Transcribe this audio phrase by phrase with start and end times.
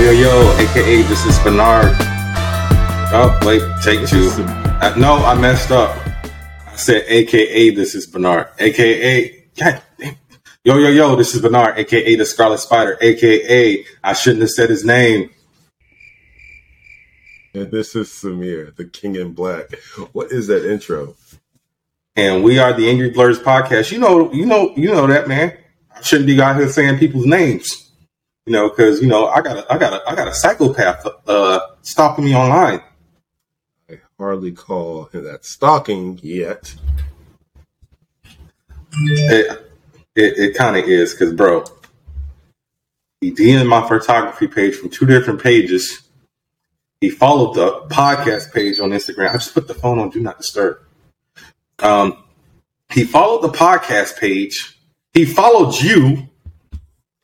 [0.00, 1.94] yo, yo, aka this is Bernard.
[3.12, 4.30] Oh, wait, take two.
[4.80, 5.94] Uh, no, I messed up.
[6.66, 8.48] I said aka this is Bernard.
[8.58, 10.16] Aka, God damn.
[10.64, 14.70] Yo, yo, yo, this is Bernard, aka the Scarlet Spider, aka I shouldn't have said
[14.70, 15.30] his name.
[17.52, 19.74] And this is Samir, the King in Black.
[20.12, 21.14] What is that intro?
[22.16, 23.92] And we are the Angry Blerds podcast.
[23.92, 25.56] You know, you know, you know that, man.
[25.94, 27.89] I shouldn't be out here saying people's names.
[28.46, 31.06] You know, because you know, I got a, I got a, I got a psychopath
[31.26, 32.82] uh, stalking me online.
[33.88, 36.74] I hardly call that stalking yet.
[38.92, 39.70] It
[40.16, 41.64] it, it kind of is because, bro,
[43.20, 46.02] he DM'd my photography page from two different pages.
[47.00, 49.30] He followed the podcast page on Instagram.
[49.30, 50.78] I just put the phone on do not disturb.
[51.78, 52.24] Um,
[52.90, 54.78] he followed the podcast page.
[55.12, 56.28] He followed you.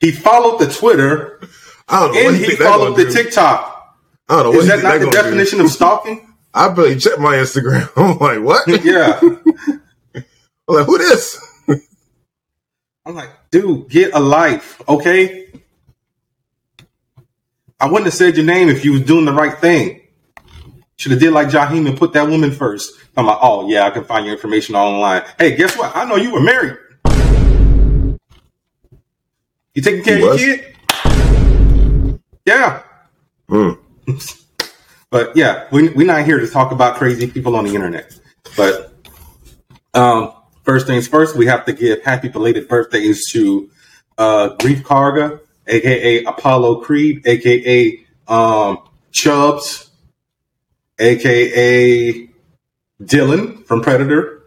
[0.01, 1.41] He followed the Twitter,
[1.89, 2.29] I don't know.
[2.29, 3.13] and he followed the do?
[3.13, 3.97] TikTok.
[4.29, 4.61] I don't know.
[4.61, 5.23] Is that not the gonna do?
[5.23, 6.35] definition of stalking?
[6.55, 7.91] I barely checked my Instagram.
[7.97, 8.67] I'm like, what?
[8.85, 9.19] yeah.
[9.23, 11.43] I'm like, who this?
[13.05, 15.47] I'm like, dude, get a life, okay?
[17.79, 20.01] I wouldn't have said your name if you was doing the right thing.
[20.97, 22.93] Should have did like Jaheim and put that woman first.
[23.17, 25.23] I'm like, oh yeah, I can find your information online.
[25.39, 25.95] Hey, guess what?
[25.95, 26.79] I know you were married.
[29.77, 30.43] You taking care He of was?
[30.43, 32.23] your kid?
[32.47, 32.83] Yeah.
[33.49, 33.71] Hmm.
[35.09, 38.19] But yeah, we, we're not here to talk about crazy people on the internet.
[38.57, 38.93] But
[39.95, 40.33] um,
[40.65, 43.71] first things first, we have to give happy belated birthdays to
[44.19, 48.79] uh, Greef Karga, aka Apollo Creed, aka um,
[49.13, 49.91] Chubbs,
[50.99, 52.29] aka
[53.01, 54.43] Dylan from Predator.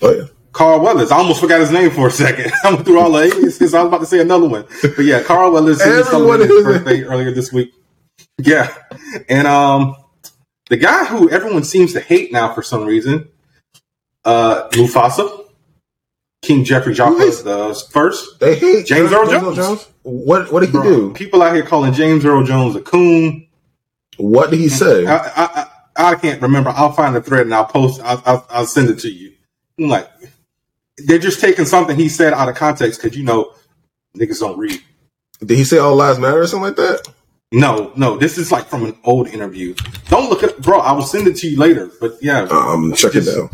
[0.00, 0.26] Oh yeah.
[0.54, 1.10] Carl Weathers.
[1.10, 2.50] I almost forgot his name for a second.
[2.64, 3.74] I went through all the aliases.
[3.74, 4.64] I was about to say another one.
[4.82, 7.74] But yeah, Carl Weathers Everyone his is- birthday earlier this week.
[8.38, 8.74] Yeah.
[9.28, 9.96] And um
[10.70, 13.28] the guy who everyone seems to hate now for some reason,
[14.24, 15.44] uh Mufasa,
[16.42, 18.38] King Jaffe Joffer the first.
[18.40, 19.88] They hate James Earl Jones.
[20.02, 21.12] What What did he Bro, do?
[21.14, 23.46] People out here calling James Earl Jones a coon.
[24.16, 25.06] What did he say?
[25.06, 25.30] I, I,
[25.96, 26.70] I, I can't remember.
[26.70, 28.00] I'll find the thread and I'll post.
[28.04, 29.32] I'll, I'll, I'll send it to you.
[29.78, 30.08] I'm like,
[30.98, 33.52] they're just taking something he said out of context because you know
[34.16, 34.80] niggas don't read.
[35.40, 37.08] Did he say all lives matter or something like that?
[37.52, 39.74] No, no, this is like from an old interview.
[40.08, 40.80] Don't look at, bro.
[40.80, 41.90] I will send it to you later.
[42.00, 43.50] But yeah, Uh, I'm checking Just- now.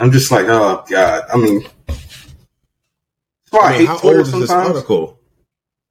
[0.00, 1.24] I'm just like, oh god.
[1.32, 1.62] I mean,
[3.52, 5.18] I, mean, how old is this article?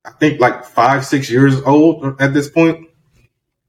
[0.04, 2.89] I think like five, six years old at this point.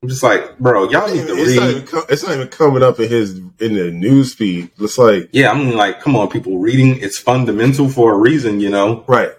[0.03, 1.69] I'm just like, bro, y'all need to It's read.
[1.71, 4.71] even, co- it's not even coming up in his in the news feed.
[4.79, 6.57] It's like Yeah, I'm like, come on, people.
[6.57, 9.03] Reading it's fundamental for a reason, you know.
[9.07, 9.29] right.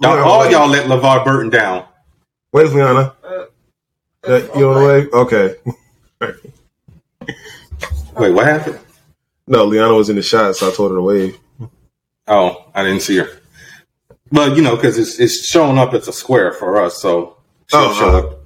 [0.00, 0.50] Y'all, Liana, all wait.
[0.52, 1.86] y'all let LeVar Burton down.
[2.52, 3.14] Where's Liana?
[3.24, 5.06] Uh, you on the way?
[5.12, 5.56] Okay.
[8.16, 8.78] Wait, what happened?
[9.46, 11.38] No, Liana was in the shot, so I told her to wave.
[12.28, 13.28] Oh, I didn't see her.
[14.30, 17.38] But you know, because it's it's showing up as a square for us, so
[17.68, 18.18] she'll Oh, show uh.
[18.20, 18.38] up.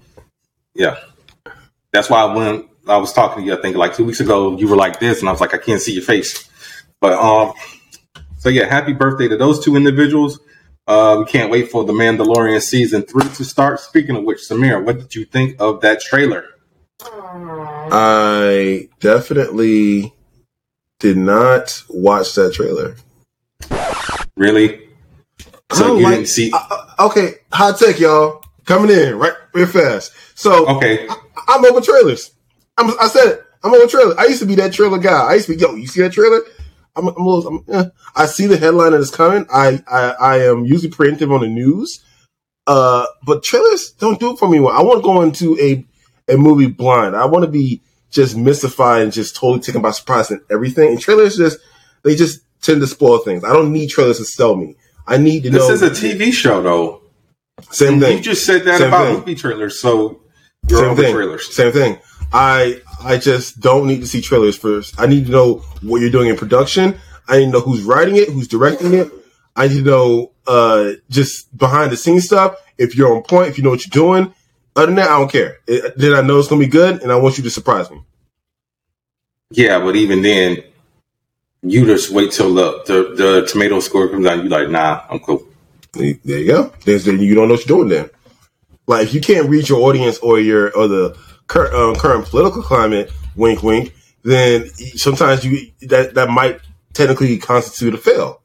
[0.75, 0.97] Yeah,
[1.97, 4.69] that's why when I was talking to you, I think like two weeks ago, you
[4.69, 6.49] were like this, and I was like, I can't see your face.
[7.01, 7.55] But um,
[8.37, 10.39] so yeah, happy birthday to those two individuals.
[10.87, 13.81] Uh, we can't wait for the Mandalorian season three to start.
[13.81, 16.45] Speaking of which, Samir, what did you think of that trailer?
[17.01, 20.15] I definitely
[20.99, 22.95] did not watch that trailer.
[24.37, 24.87] Really?
[25.73, 26.53] So you like- didn't see?
[26.53, 28.43] Uh, okay, hot tech, y'all.
[28.67, 30.13] Coming in right real fast.
[30.35, 31.17] So Okay, I,
[31.49, 32.33] I'm over trailers.
[32.77, 33.43] I'm, I said it.
[33.63, 34.17] I'm over trailers.
[34.19, 35.31] I used to be that trailer guy.
[35.31, 36.41] I used to be, yo, you see that trailer?
[36.95, 37.85] I'm, I'm a little, I'm, eh.
[38.15, 39.47] I see the headline that is coming.
[39.53, 42.05] I, I, I am usually preemptive on the news.
[42.67, 44.59] Uh, but trailers don't do it for me.
[44.59, 45.85] I want to go into a,
[46.33, 47.17] a movie blind.
[47.17, 50.91] I want to be just mystified and just totally taken by surprise and everything.
[50.91, 51.59] And trailers just,
[52.03, 53.45] they just tend to spoil things.
[53.45, 54.75] I don't need trailers to sell me.
[55.07, 55.75] I need to this know.
[55.75, 57.03] is a TV show, though.
[57.71, 58.17] Same thing.
[58.19, 59.19] You just said that Same about thing.
[59.19, 60.21] movie trailers, so
[60.69, 61.15] you're Same over thing.
[61.15, 61.55] trailers.
[61.55, 61.99] Same thing.
[62.33, 64.99] I I just don't need to see trailers first.
[65.01, 66.99] I need to know what you're doing in production.
[67.29, 69.11] I need to know who's writing it, who's directing it.
[69.55, 72.57] I need to know uh, just behind the scenes stuff.
[72.79, 74.33] If you're on point, if you know what you're doing.
[74.75, 75.59] Other than that, I don't care.
[75.67, 78.03] It, then I know it's gonna be good, and I want you to surprise me.
[79.51, 80.59] Yeah, but even then,
[81.63, 84.37] you just wait till the, the, the tomato score comes out.
[84.39, 85.47] You're like, nah, I'm cool.
[85.93, 86.73] There you go.
[86.85, 88.11] There's then you don't know what you're doing then.
[88.87, 91.19] Like if you can't reach your audience or your or the
[91.49, 96.61] cur- um, current political climate, wink wink, then sometimes you that that might
[96.95, 98.43] technically constitute a fail.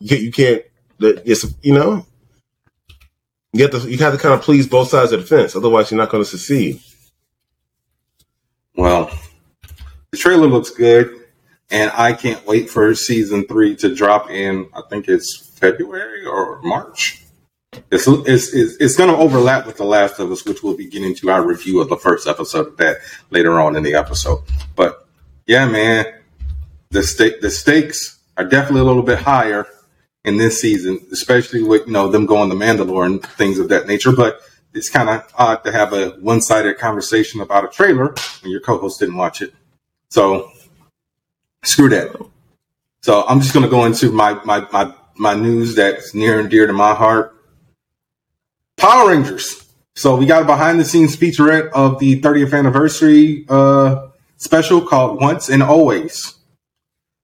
[0.00, 0.62] You can't, you can't
[1.00, 2.06] it's you know
[3.52, 5.90] You have to you have to kind of please both sides of the fence, otherwise
[5.90, 6.80] you're not going to succeed.
[8.76, 9.10] Well,
[10.10, 11.26] the trailer looks good,
[11.70, 14.68] and I can't wait for season three to drop in.
[14.74, 17.21] I think it's February or March.
[17.90, 21.14] It's it's it's, going to overlap with The Last of Us, which we'll be getting
[21.16, 22.98] to our review of the first episode of that
[23.30, 24.42] later on in the episode.
[24.76, 25.06] But
[25.46, 26.06] yeah, man,
[26.90, 29.66] the stake the stakes are definitely a little bit higher
[30.24, 33.86] in this season, especially with you know them going to Mandalore and things of that
[33.86, 34.12] nature.
[34.12, 34.42] But
[34.74, 38.60] it's kind of odd to have a one sided conversation about a trailer when your
[38.60, 39.54] co host didn't watch it.
[40.10, 40.50] So
[41.64, 42.14] screw that.
[43.02, 46.48] So I'm just going to go into my, my, my, my news that's near and
[46.48, 47.34] dear to my heart.
[48.76, 49.62] Power Rangers.
[49.94, 55.20] So we got a behind the scenes featurette of the 30th anniversary uh, special called
[55.20, 56.34] Once and Always.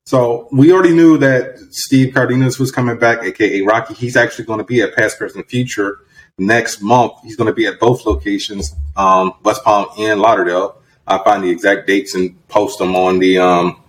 [0.05, 3.95] So we already knew that Steve Cardenas was coming back, aka Rocky.
[3.95, 6.01] He's actually going to be at Past, Present, Future
[6.39, 7.13] next month.
[7.23, 10.81] He's going to be at both locations, um, West Palm and Lauderdale.
[11.07, 13.83] I'll find the exact dates and post them on the um,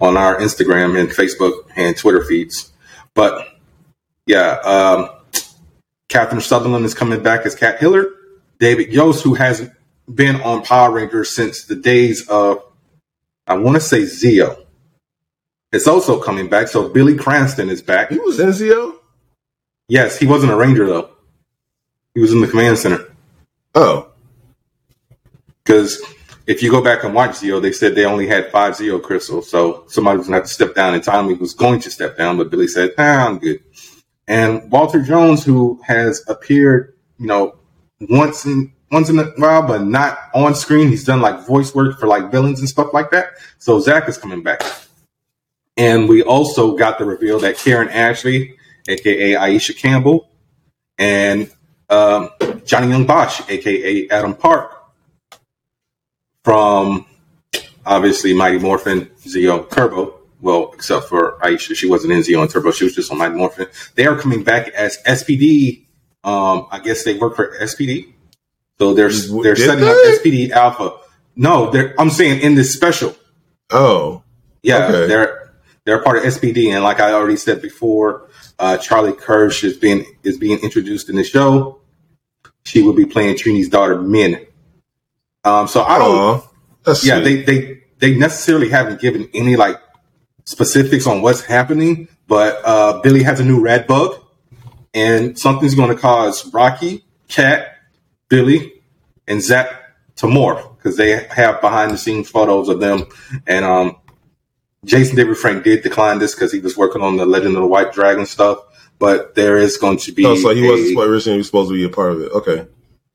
[0.00, 2.72] on our Instagram and Facebook and Twitter feeds.
[3.14, 3.48] But
[4.26, 5.10] yeah, um,
[6.08, 8.12] Catherine Sutherland is coming back as Cat Hillard.
[8.58, 9.72] David Yost, who hasn't
[10.12, 12.62] been on Power Rangers since the days of,
[13.46, 14.64] I want to say Zeo.
[15.70, 16.68] It's also coming back.
[16.68, 18.10] So Billy Cranston is back.
[18.10, 18.96] He was in Zeo?
[19.88, 21.10] Yes, he wasn't a Ranger though.
[22.14, 23.04] He was in the command center.
[23.74, 24.10] Oh.
[25.62, 26.02] Because
[26.46, 29.50] if you go back and watch Zeo, they said they only had five Zeo crystals.
[29.50, 32.16] So somebody was going to have to step down, and Tommy was going to step
[32.16, 33.60] down, but Billy said, ah, I'm good.
[34.28, 37.56] And Walter Jones, who has appeared, you know,
[37.98, 40.88] once in once in a while, but not on screen.
[40.88, 43.32] He's done like voice work for like villains and stuff like that.
[43.58, 44.62] So Zach is coming back.
[45.76, 50.30] And we also got the reveal that Karen Ashley, aka Aisha Campbell,
[50.98, 51.50] and
[51.88, 52.30] um,
[52.64, 54.72] Johnny Yong Bosch, aka Adam Park,
[56.44, 57.06] from
[57.86, 60.17] obviously Mighty Morphin Zeo Turbo.
[60.40, 62.70] Well, except for Aisha, she wasn't in Zeo and Turbo.
[62.70, 63.66] She was just on Mighty Morphin.
[63.96, 65.86] They are coming back as SPD.
[66.24, 68.12] Um, I guess they work for SPD,
[68.78, 69.90] so they're they're Did setting they?
[69.90, 70.96] up SPD Alpha.
[71.36, 73.16] No, they're, I'm saying in this special.
[73.70, 74.22] Oh.
[74.62, 75.06] Yeah, Okay.
[75.06, 75.52] they're
[75.84, 80.04] they're part of SPD, and like I already said before, uh, Charlie Kersh is being
[80.24, 81.80] is being introduced in the show.
[82.64, 84.44] She will be playing Trini's daughter, Minh.
[85.44, 86.18] Um, so I don't.
[86.18, 86.48] Aw.
[87.02, 87.24] Yeah, sweet.
[87.24, 89.80] they they they necessarily haven't given any like
[90.48, 94.18] specifics on what's happening, but uh, Billy has a new red bug,
[94.94, 97.76] and something's going to cause Rocky, Cat,
[98.30, 98.72] Billy,
[99.26, 99.70] and Zach
[100.16, 103.04] to morph because they have behind the scenes photos of them.
[103.46, 103.96] And um,
[104.86, 107.66] Jason David Frank did decline this because he was working on the Legend of the
[107.68, 108.58] White Dragon stuff.
[108.98, 111.84] But there is going to be Oh, so he a- wasn't originally supposed to be
[111.84, 112.32] a part of it.
[112.32, 112.66] Okay.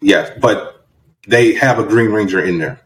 [0.02, 0.86] yeah, but
[1.28, 2.80] they have a Green Ranger in there.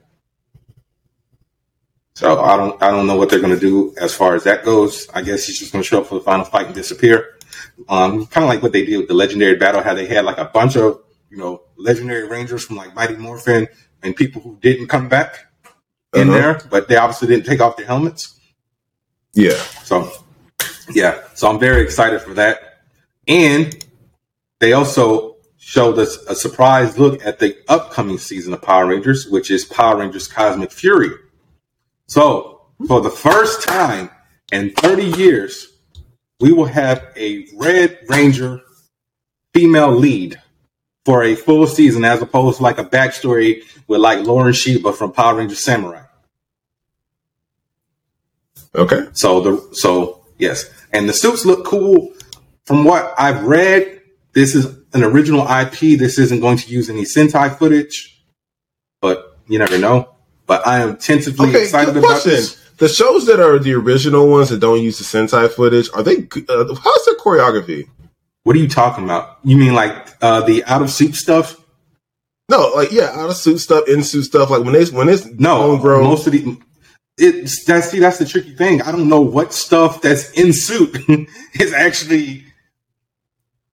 [2.18, 4.66] So I don't I don't know what they're going to do as far as that
[4.66, 5.08] goes.
[5.14, 7.38] I guess he's just going to show up for the final fight and disappear.
[7.90, 10.40] Um, kind of like what they did with the legendary battle, how they had like
[10.40, 11.00] a bunch of
[11.30, 13.68] you know legendary rangers from like Mighty Morphin
[14.02, 15.46] and people who didn't come back
[16.16, 16.38] in Uh-huh.
[16.40, 18.40] there, but they obviously didn't take off their helmets.
[19.34, 19.54] Yeah.
[19.84, 20.12] So,
[20.90, 21.20] yeah.
[21.36, 22.80] So I'm very excited for that.
[23.28, 23.86] And
[24.60, 29.52] they also showed us a surprise look at the upcoming season of Power Rangers, which
[29.52, 31.12] is Power Rangers Cosmic Fury.
[32.08, 34.10] So, for the first time
[34.52, 35.68] in 30 years,
[36.40, 38.62] we will have a Red Ranger
[39.54, 40.40] female lead
[41.04, 45.12] for a full season as opposed to like a backstory with like Lauren Shiba from
[45.12, 46.04] Power Rangers Samurai.
[48.76, 49.08] Okay.
[49.14, 52.14] So the so yes, and the suits look cool.
[52.66, 54.02] From what I've read,
[54.34, 55.98] this is an original IP.
[55.98, 58.22] This isn't going to use any Sentai footage,
[59.02, 60.17] but you never know.
[60.48, 61.64] But I am tentatively Okay.
[61.64, 62.56] excited Good about this.
[62.78, 66.28] The shows that are the original ones that don't use the Sentai footage are they?
[66.50, 67.88] Uh, how's their choreography?
[68.44, 69.40] What are you talking about?
[69.44, 71.58] You mean like uh, the out of suit stuff?
[72.50, 74.50] No, like yeah, out of suit stuff, in suit stuff.
[74.50, 76.04] Like when it's when it's No, homegrown.
[76.06, 76.58] most of the.
[77.18, 78.82] It's that's see that's the tricky thing.
[78.84, 80.96] I don't know what stuff that's in suit
[81.60, 82.46] is actually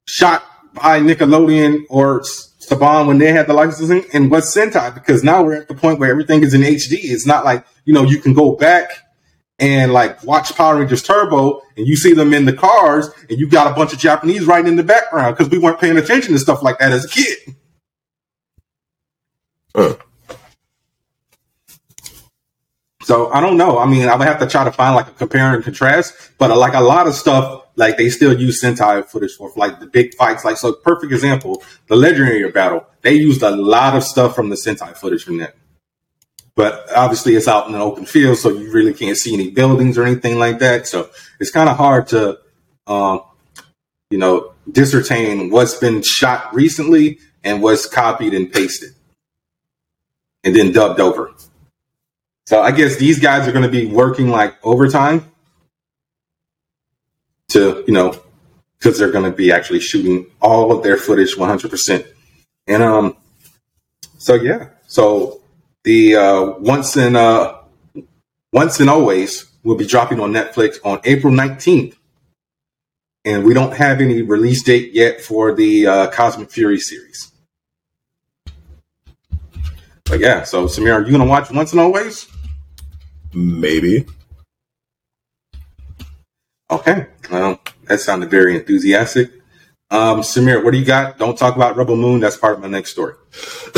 [0.06, 0.42] shot
[0.74, 2.22] by Nickelodeon or
[2.68, 5.98] Saban when they had the licensing, and what's Sentai because now we're at the point
[5.98, 6.98] where everything is in HD.
[7.02, 8.90] It's not like you know you can go back
[9.58, 13.48] and like watch Power Rangers Turbo and you see them in the cars and you
[13.48, 16.38] got a bunch of Japanese right in the background because we weren't paying attention to
[16.38, 17.38] stuff like that as a kid.
[19.74, 19.94] Uh,
[23.04, 23.78] So I don't know.
[23.78, 26.50] I mean, I would have to try to find like a compare and contrast, but
[26.50, 29.86] uh, like a lot of stuff like they still use Sentai footage for like the
[29.86, 30.44] big fights.
[30.44, 32.86] Like so, perfect example, the legendary battle.
[33.02, 35.56] They used a lot of stuff from the Sentai footage from that.
[36.56, 39.98] But obviously, it's out in an open field, so you really can't see any buildings
[39.98, 40.86] or anything like that.
[40.86, 42.38] So it's kind of hard to,
[42.86, 43.22] um,
[44.10, 48.94] you know, discertain what's been shot recently and what's copied and pasted
[50.44, 51.32] and then dubbed over.
[52.46, 55.30] So I guess these guys are going to be working like overtime
[57.54, 58.14] to, you know,
[58.78, 62.06] because they're going to be actually shooting all of their footage 100%.
[62.66, 63.16] And um,
[64.18, 65.40] so yeah, so
[65.84, 67.58] the uh, once and uh,
[68.52, 71.96] once and always will be dropping on Netflix on April 19th.
[73.24, 77.32] And we don't have any release date yet for the uh, Cosmic Fury series.
[80.04, 82.26] But yeah, so Samir, are you gonna watch Once and Always?
[83.32, 84.06] Maybe.
[86.74, 87.06] Okay.
[87.30, 89.30] Well, that sounded very enthusiastic.
[89.90, 91.18] Um, Samir, what do you got?
[91.18, 92.18] Don't talk about Rebel Moon.
[92.20, 93.14] That's part of my next story.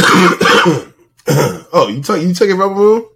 [1.28, 3.06] oh, you took you took it Rebel Moon?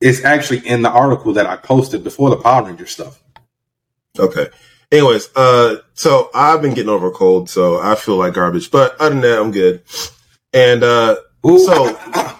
[0.00, 3.22] It's actually in the article that I posted before the Power Ranger stuff.
[4.18, 4.48] Okay.
[4.92, 8.70] Anyways, uh, so I've been getting over a cold, so I feel like garbage.
[8.70, 9.82] But other than that, I'm good.
[10.52, 11.58] And uh, Ooh.
[11.58, 11.86] so,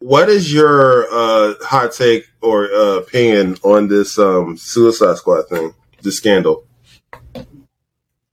[0.00, 5.74] what is your uh, hot take or uh, opinion on this um, Suicide Squad thing,
[6.02, 6.66] the scandal?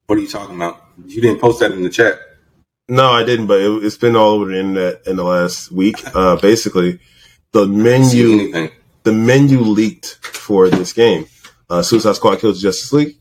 [0.07, 0.81] What are you talking about?
[1.05, 2.19] You didn't post that in the chat.
[2.89, 5.97] No, I didn't, but it, has been all over the internet in the last week.
[6.15, 6.99] Uh, basically,
[7.51, 8.69] the menu,
[9.03, 11.25] the menu leaked for this game.
[11.69, 13.17] Uh, Suicide Squad kills Justice League.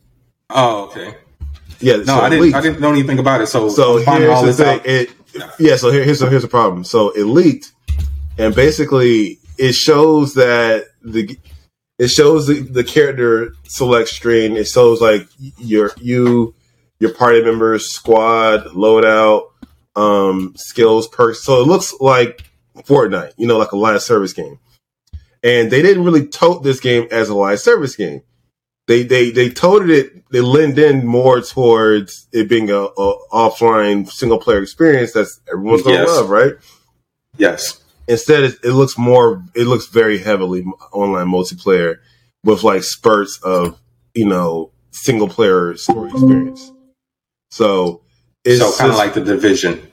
[0.51, 1.17] Oh, okay.
[1.81, 2.43] Yeah, no, so I didn't.
[2.43, 2.57] Leaked.
[2.57, 3.49] I didn't know anything about it.
[3.49, 4.81] So, so here's the thing.
[4.85, 5.11] It,
[5.59, 5.75] yeah.
[5.75, 6.85] So here, here's a, here's a problem.
[6.85, 7.73] So it leaked,
[8.39, 11.39] and basically it shows that the
[11.99, 14.57] it shows the, the character select screen.
[14.57, 15.27] It shows like
[15.59, 16.55] your you,
[17.01, 19.49] your party members, squad, loadout,
[19.95, 21.43] um, skills, perks.
[21.43, 24.59] So it looks like Fortnite, you know, like a live service game.
[25.43, 28.23] And they didn't really tote this game as a live service game
[28.87, 30.31] they they they toted it.
[30.31, 35.83] They leaned in more towards it being a, a offline single player experience that's everyone's
[35.83, 36.09] gonna yes.
[36.09, 36.55] love, right?
[37.37, 37.83] Yes.
[38.09, 39.43] Instead, it, it, looks more.
[39.55, 41.97] It looks very heavily online multiplayer
[42.45, 43.81] with like spurts of
[44.15, 46.73] you know single player story experience.
[47.51, 48.03] So
[48.45, 49.91] it's so kind of like the division,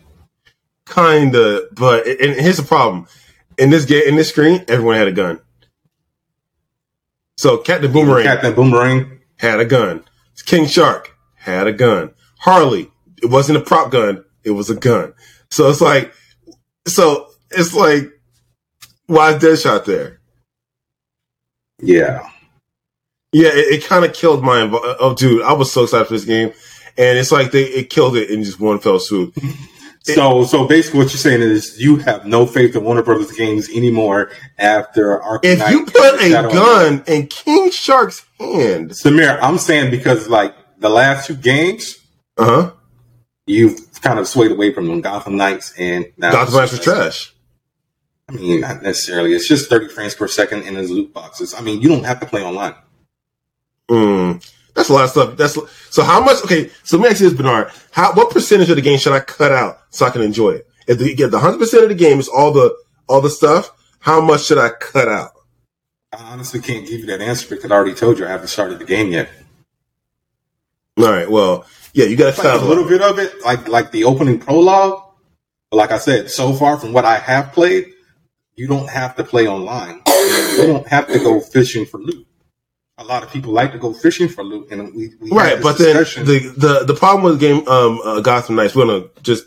[0.85, 1.63] kind of.
[1.73, 3.07] But and here's the problem:
[3.57, 5.39] in this game, in this screen, everyone had a gun.
[7.37, 10.03] So Captain Boomerang, Captain Boomerang had a gun.
[10.45, 12.13] King Shark had a gun.
[12.39, 12.91] Harley,
[13.21, 15.13] it wasn't a prop gun; it was a gun.
[15.49, 16.13] So it's like,
[16.87, 18.11] so it's like,
[19.07, 20.19] why is Deadshot there?
[21.79, 22.29] Yeah,
[23.31, 23.49] yeah.
[23.49, 24.69] It, it kind of killed my.
[24.99, 26.53] Oh, dude, I was so excited for this game,
[26.97, 29.35] and it's like they it killed it in just one fell swoop.
[30.05, 33.69] So, so basically, what you're saying is you have no faith in Warner Brothers games
[33.69, 39.57] anymore after Arkham If Knight you put a gun in King Shark's hand, Samir, I'm
[39.57, 41.99] saying because like the last two games,
[42.37, 42.71] uh huh,
[43.45, 44.99] you've kind of swayed away from them.
[44.99, 47.33] Gotham Knights and now Gotham Knights was trash.
[48.33, 49.33] I mean, not necessarily.
[49.33, 51.53] It's just 30 frames per second in his loot boxes.
[51.53, 52.75] I mean, you don't have to play online.
[53.89, 54.33] Hmm.
[54.73, 55.37] That's a lot of stuff.
[55.37, 55.57] That's
[55.91, 56.03] so.
[56.03, 56.43] How much?
[56.43, 57.71] Okay, so let me ask you this, Bernard.
[57.91, 60.67] How what percentage of the game should I cut out so I can enjoy it?
[60.87, 62.75] If you get the hundred percent of the game is all the
[63.07, 65.31] all the stuff, how much should I cut out?
[66.11, 68.79] I honestly can't give you that answer because I already told you I haven't started
[68.79, 69.29] the game yet.
[70.97, 71.29] All right.
[71.29, 74.39] Well, yeah, you got to cut a little bit of it, like like the opening
[74.39, 75.03] prologue.
[75.69, 77.92] But like I said, so far from what I have played,
[78.55, 80.01] you don't have to play online.
[80.07, 82.27] You don't have to go fishing for loot
[82.97, 85.61] a lot of people like to go fishing for loot, and we, we right.
[85.61, 89.45] But then the, the the problem with game um, uh, Gotham Knights, we're gonna just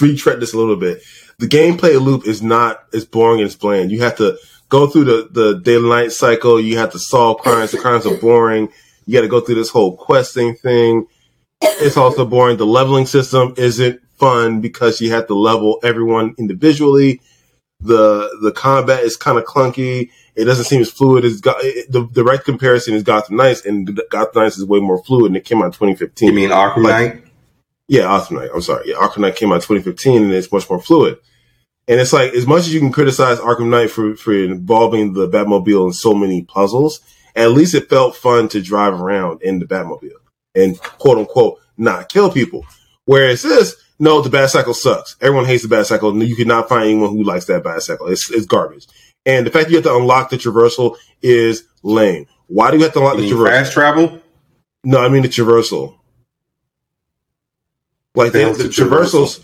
[0.00, 1.02] retread this a little bit.
[1.38, 3.90] The gameplay loop is not as boring as bland.
[3.90, 4.36] You have to
[4.68, 6.60] go through the the day night cycle.
[6.60, 7.70] You have to solve crimes.
[7.70, 8.68] The crimes are boring.
[9.06, 11.06] You got to go through this whole questing thing.
[11.60, 12.56] It's also boring.
[12.56, 17.20] The leveling system isn't fun because you have to level everyone individually.
[17.82, 22.08] The the combat is kind of clunky it doesn't seem as fluid as got the
[22.12, 25.58] direct comparison is Gotham Knights, and Gotham Knights is way more fluid, and it came
[25.58, 26.28] out in 2015.
[26.28, 27.24] You mean Arkham like, Knight?
[27.88, 28.50] Yeah, Arkham Knight.
[28.54, 28.88] I'm sorry.
[28.88, 31.18] Yeah, Arkham Knight came out in 2015, and it's much more fluid.
[31.88, 35.28] And it's like as much as you can criticize Arkham Knight for for involving the
[35.28, 37.00] Batmobile in so many puzzles,
[37.36, 40.10] at least it felt fun to drive around in the Batmobile
[40.54, 42.64] and quote unquote not kill people.
[43.04, 45.14] Whereas this, no, the Batcycle sucks.
[45.20, 46.26] Everyone hates the Batcycle.
[46.26, 48.10] You cannot find anyone who likes that Batcycle.
[48.10, 48.88] It's it's garbage.
[49.24, 52.26] And the fact you have to unlock the traversal is lame.
[52.48, 53.46] Why do you have to unlock you the traversal?
[53.46, 54.20] Fast travel?
[54.82, 55.94] No, I mean the traversal.
[58.16, 59.40] Like The the, the traversals,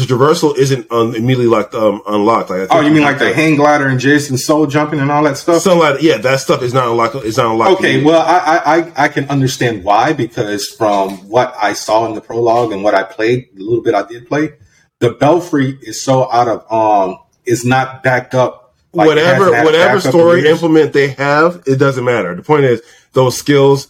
[0.00, 2.48] the traversal isn't un, immediately like um, unlocked.
[2.50, 5.10] Like I think Oh, you mean like the hang glider and Jason Soul jumping and
[5.12, 5.60] all that stuff?
[5.62, 7.14] something like yeah, that stuff is not unlocked.
[7.16, 7.80] It's not unlocked.
[7.80, 8.56] Okay, well, I,
[8.96, 12.94] I I- can understand why because from what I saw in the prologue and what
[12.94, 14.54] I played, the little bit I did play,
[15.00, 18.74] the belfry is so out of um is not backed up.
[18.94, 22.34] like, whatever whatever story implement they have, it doesn't matter.
[22.34, 22.80] The point is
[23.12, 23.88] those skills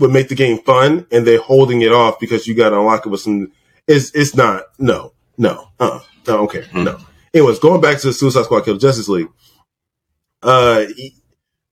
[0.00, 3.06] would make the game fun, and they're holding it off because you got to unlock
[3.06, 3.52] it with some.
[3.86, 6.84] It's it's not no no uh no okay Hmm.
[6.84, 6.98] no.
[7.32, 9.28] Anyways, going back to the Suicide Squad Kill Justice League,
[10.42, 10.84] uh,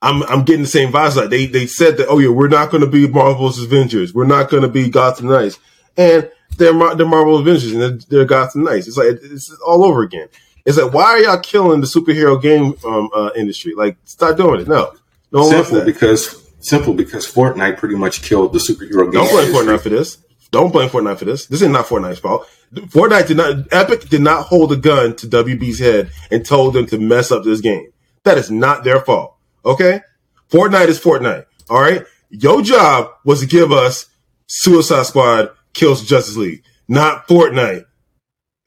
[0.00, 1.14] I'm I'm getting the same vibes.
[1.16, 4.26] Like they they said that oh yeah we're not going to be Marvel's Avengers, we're
[4.26, 5.58] not going to be Gotham Knights,
[5.96, 8.88] and they're they're Marvel Avengers and they're, they're Gotham Knights.
[8.88, 10.28] It's like it's all over again.
[10.66, 13.74] It's like why are y'all killing the superhero game um, uh, industry?
[13.76, 14.68] Like stop doing it.
[14.68, 14.92] No,
[15.30, 19.22] no one simple because simple because Fortnite pretty much killed the superhero game.
[19.24, 19.52] Don't blame.
[19.52, 20.18] Fortnite for this.
[20.52, 21.46] Don't blame Fortnite for this.
[21.46, 22.46] This is not Fortnite's fault.
[22.74, 23.72] Fortnite did not.
[23.72, 27.42] Epic did not hold a gun to WB's head and told them to mess up
[27.42, 27.90] this game.
[28.24, 29.34] That is not their fault.
[29.64, 30.02] Okay,
[30.50, 31.46] Fortnite is Fortnite.
[31.70, 34.06] All right, your job was to give us
[34.46, 37.86] Suicide Squad kills Justice League, not Fortnite.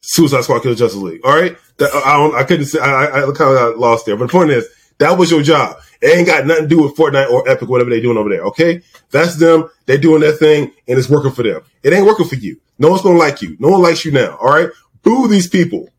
[0.01, 1.21] Suicide Squad kills Justice League.
[1.23, 2.39] All right, that, I.
[2.39, 2.79] I couldn't say.
[2.79, 4.17] I, I, I kind of got lost there.
[4.17, 5.77] But the point is, that was your job.
[6.01, 8.43] It ain't got nothing to do with Fortnite or Epic, whatever they doing over there.
[8.45, 9.69] Okay, that's them.
[9.85, 11.61] They're doing their thing, and it's working for them.
[11.83, 12.59] It ain't working for you.
[12.77, 13.55] No one's gonna like you.
[13.59, 14.37] No one likes you now.
[14.37, 14.69] All right,
[15.03, 15.89] boo these people.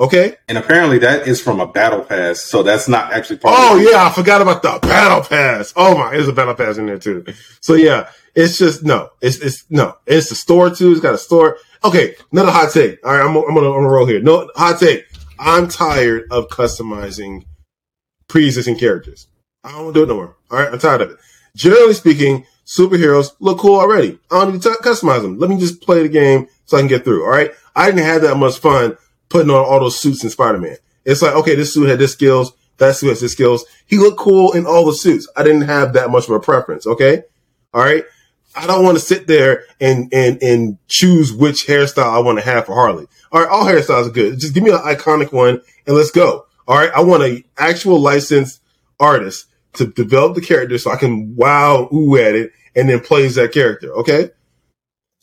[0.00, 0.36] Okay.
[0.48, 3.54] And apparently that is from a battle pass, so that's not actually part.
[3.58, 3.90] Oh of it.
[3.90, 5.74] yeah, I forgot about the battle pass.
[5.76, 7.24] Oh my, there's a battle pass in there too.
[7.60, 10.92] So yeah, it's just no, it's it's no, it's a store too.
[10.92, 11.58] It's got a store.
[11.84, 13.04] Okay, another hot take.
[13.04, 14.22] All right, I'm I'm gonna, I'm gonna roll here.
[14.22, 15.04] No hot take.
[15.38, 17.44] I'm tired of customizing
[18.28, 19.26] pre-existing characters.
[19.64, 20.36] I don't want to do it no more.
[20.50, 21.18] All right, I'm tired of it.
[21.54, 24.18] Generally speaking, superheroes look cool already.
[24.30, 25.38] I don't need to customize them.
[25.38, 27.24] Let me just play the game so I can get through.
[27.24, 28.96] All right, I didn't have that much fun
[29.28, 30.76] putting on all those suits in Spider-Man.
[31.04, 33.64] It's like, okay, this suit had this skills, that suit has this skills.
[33.86, 35.28] He looked cool in all the suits.
[35.36, 36.86] I didn't have that much of a preference.
[36.86, 37.22] Okay,
[37.74, 38.04] all right.
[38.56, 42.44] I don't want to sit there and and and choose which hairstyle I want to
[42.44, 43.06] have for Harley.
[43.30, 44.40] All right, all hairstyles are good.
[44.40, 46.46] Just give me an iconic one and let's go.
[46.66, 48.60] All right, I want an actual licensed
[48.98, 53.34] artist to develop the character so I can wow ooh at it and then plays
[53.36, 53.92] that character.
[53.96, 54.30] Okay,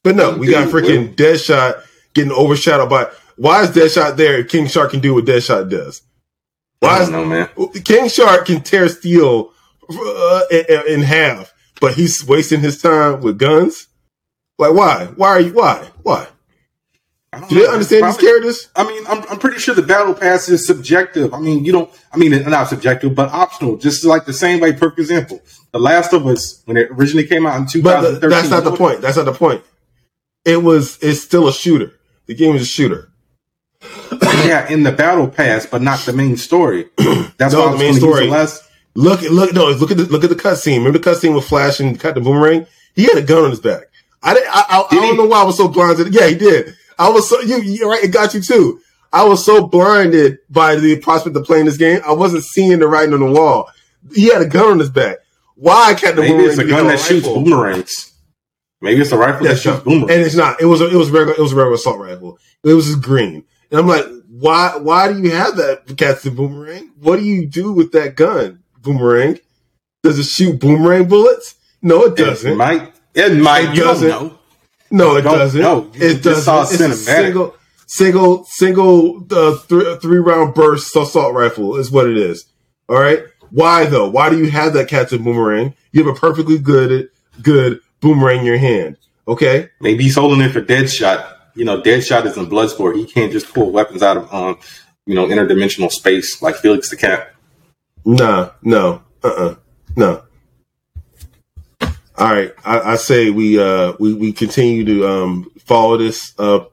[0.04, 1.84] but no, we got freaking Deadshot
[2.14, 3.10] getting overshadowed by.
[3.36, 4.40] Why is Deadshot there?
[4.40, 6.02] if King Shark can do what Deadshot does.
[6.82, 7.50] I Why don't is know, man.
[7.84, 9.54] King Shark can tear steel
[9.90, 13.88] uh, in, in half, but he's wasting his time with guns.
[14.58, 15.06] Like, why?
[15.16, 15.54] Why are you?
[15.54, 15.88] Why?
[16.04, 16.28] Why?
[17.50, 18.70] Do they understand these characters?
[18.76, 21.34] I mean, I'm, I'm pretty sure the battle pass is subjective.
[21.34, 23.78] I mean, you don't, I mean, not subjective, but optional.
[23.78, 25.42] Just like the same way, perfect example.
[25.72, 27.72] The Last of Us, when it originally came out in But
[28.02, 28.20] 2013.
[28.22, 29.02] the, that's not the point.
[29.02, 29.64] That's not the point.
[30.46, 30.98] It was.
[31.02, 31.92] It's still a shooter.
[32.28, 33.10] The game is a shooter.
[34.46, 36.90] yeah, in the battle pass, but not the main story.
[37.38, 38.26] That's No, why the main story.
[38.26, 38.64] the last.
[38.96, 40.78] Look, look, no, look at the look at the cutscene.
[40.80, 42.66] Remember the cutscene with Flash and cut the boomerang?
[42.96, 43.84] He had a gun on his back.
[44.24, 46.14] I didn't, I, I, I don't know why I was so blinded.
[46.14, 46.76] Yeah, he did.
[47.00, 48.04] I was so you, you right.
[48.04, 48.80] It got you too.
[49.14, 52.02] I was so blinded by the prospect of playing this game.
[52.06, 53.70] I wasn't seeing the writing on the wall.
[54.14, 55.18] He had a gun on his back.
[55.56, 57.44] Why can't the Maybe it's a gun that shoots rifle?
[57.44, 58.14] boomerangs.
[58.82, 60.62] Maybe it's a rifle that That's shoots and it's not.
[60.62, 61.34] It was a, it was regular.
[61.38, 62.38] It was a regular assault rifle.
[62.64, 64.76] It was just green, and I'm like, why?
[64.78, 66.92] Why do you have that, Captain Boomerang?
[67.00, 69.40] What do you do with that gun, Boomerang?
[70.04, 71.56] Does it shoot boomerang bullets?
[71.82, 72.56] No, it It doesn't.
[72.58, 72.94] might.
[73.16, 73.70] It might.
[73.70, 74.37] It You don't doesn't.
[74.92, 75.60] No, it don't doesn't.
[75.62, 76.44] You It doesn't.
[76.44, 77.56] saw a It's a single,
[77.88, 82.46] single, single uh, th- three round burst assault rifle is what it is.
[82.90, 83.24] All right.
[83.50, 84.10] Why though?
[84.10, 85.74] Why do you have that Captain Boomerang?
[85.92, 87.10] You have a perfectly good,
[87.42, 88.98] good boomerang in your hand.
[89.28, 89.70] Okay.
[89.82, 91.34] Maybe he's holding it for Deadshot.
[91.56, 92.96] You know, Deadshot is in Bloodsport.
[92.96, 94.60] He can't just pull weapons out of, um,
[95.06, 97.34] you know, interdimensional space like Felix the Cat.
[98.06, 99.56] Nah, no, uh, uh
[99.96, 100.24] no.
[102.18, 106.66] All right, I, I say we uh we we continue to um follow this uh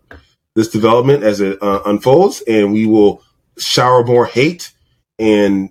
[0.55, 3.23] this development as it uh, unfolds, and we will
[3.59, 4.73] shower more hate
[5.19, 5.71] and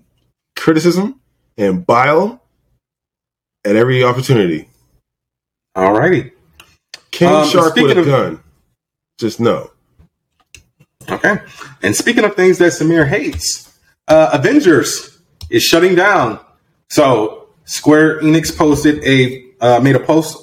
[0.56, 1.20] criticism
[1.58, 2.42] and bile
[3.66, 4.68] at every opportunity.
[5.76, 6.32] Alrighty.
[7.12, 8.44] King Um, Shark with a of- gun,
[9.18, 9.72] just no.
[11.10, 11.38] Okay.
[11.82, 15.18] And speaking of things that Samir hates, uh, Avengers
[15.50, 16.40] is shutting down.
[16.90, 20.38] So Square Enix posted a uh, made a post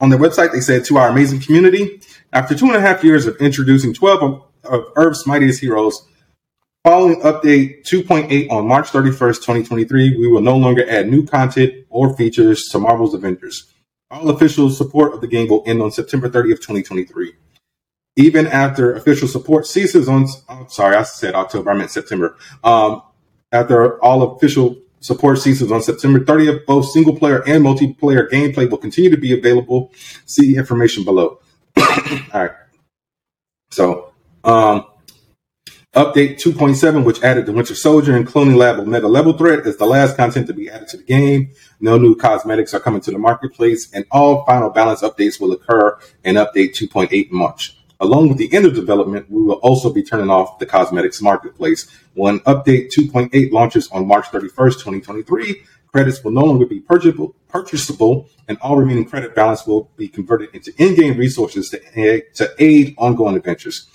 [0.00, 0.52] on their website.
[0.52, 2.00] They said to our amazing community,
[2.32, 6.06] after two and a half years of introducing 12 of, of Earth's mightiest heroes,
[6.84, 12.16] following update 2.8 on March 31st, 2023, we will no longer add new content or
[12.16, 13.72] features to Marvel's Avengers.
[14.10, 17.34] All official support of the game will end on September 30th, 2023.
[18.16, 22.36] Even after official support ceases on, I'm sorry, I said October, I meant September.
[22.64, 23.02] Um,
[23.52, 28.78] after all official support ceases on September 30th, both single player and multiplayer gameplay will
[28.78, 29.92] continue to be available.
[30.26, 31.40] See information below.
[31.78, 31.86] all
[32.34, 32.52] right.
[33.70, 34.12] So,
[34.44, 34.84] um,
[35.94, 39.86] Update 2.7, which added the Winter Soldier and Cloning Lab Meta Level Threat, is the
[39.86, 41.50] last content to be added to the game.
[41.80, 45.98] No new cosmetics are coming to the marketplace, and all final balance updates will occur
[46.24, 47.77] in Update 2.8 in March.
[48.00, 51.88] Along with the end of development, we will also be turning off the cosmetics marketplace.
[52.14, 58.28] When Update 2.8 launches on March 31st, 2023, credits will no longer be purchasable, purchasable
[58.46, 62.94] and all remaining credit balance will be converted into in-game resources to aid, to aid
[62.98, 63.88] ongoing adventures.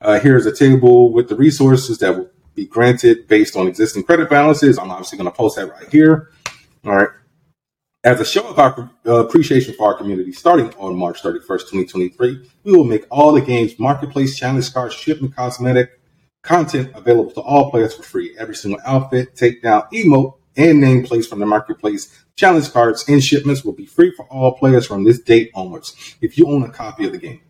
[0.00, 4.30] Uh, here's a table with the resources that will be granted based on existing credit
[4.30, 4.78] balances.
[4.78, 6.30] I'm obviously going to post that right here.
[6.84, 7.08] All right.
[8.04, 12.50] As a show of our uh, appreciation for our community, starting on March 31st, 2023,
[12.64, 16.00] we will make all the game's marketplace challenge cards, shipment, cosmetic
[16.42, 18.34] content available to all players for free.
[18.36, 23.72] Every single outfit, takedown, emote, and nameplates from the marketplace challenge cards and shipments will
[23.72, 27.12] be free for all players from this date onwards if you own a copy of
[27.12, 27.40] the game.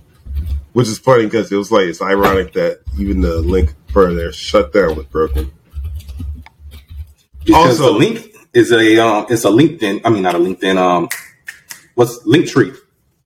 [0.75, 4.33] which is funny because it was like it's ironic that even the link for their
[4.33, 5.51] shutdown was broken.
[7.43, 10.03] Because also, the link is a um, it's a LinkedIn.
[10.05, 10.77] I mean, not a LinkedIn.
[10.77, 11.09] Um,
[11.95, 12.77] what's Linktree?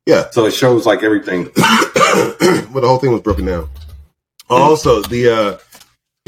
[0.07, 0.31] Yeah.
[0.31, 1.47] So it shows like everything.
[1.55, 1.59] but
[2.39, 3.69] the whole thing was broken down.
[4.49, 5.59] Also, the uh,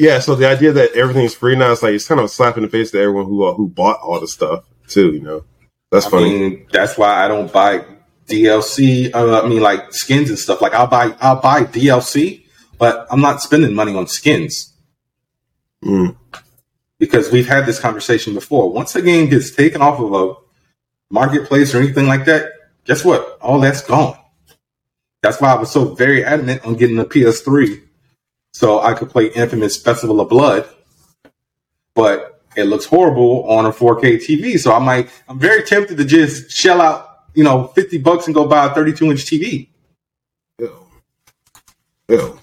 [0.03, 2.57] yeah, so the idea that everything's free now is like it's kind of a slap
[2.57, 5.13] in the face to everyone who uh, who bought all the stuff too.
[5.13, 5.45] You know,
[5.93, 6.37] that's funny.
[6.37, 7.85] Mean, that's why I don't buy
[8.27, 9.15] DLC.
[9.15, 10.61] Uh, I mean, like skins and stuff.
[10.61, 12.45] Like I'll buy I'll buy DLC,
[12.79, 14.75] but I'm not spending money on skins.
[15.85, 16.17] Mm.
[16.99, 18.73] Because we've had this conversation before.
[18.73, 20.35] Once a game gets taken off of a
[21.15, 22.51] marketplace or anything like that,
[22.87, 23.39] guess what?
[23.41, 24.19] All that's gone.
[25.23, 27.83] That's why I was so very adamant on getting a PS3
[28.53, 30.69] so I could play Infamous Festival of Blood,
[31.95, 34.59] but it looks horrible on a 4K TV.
[34.59, 38.35] So I might, I'm very tempted to just shell out, you know, 50 bucks and
[38.35, 39.69] go buy a 32 inch TV.
[40.59, 40.87] Ew.
[42.09, 42.39] Ew.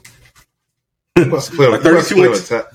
[1.26, 2.48] must play on, a 32 inch.
[2.48, 2.67] Ta-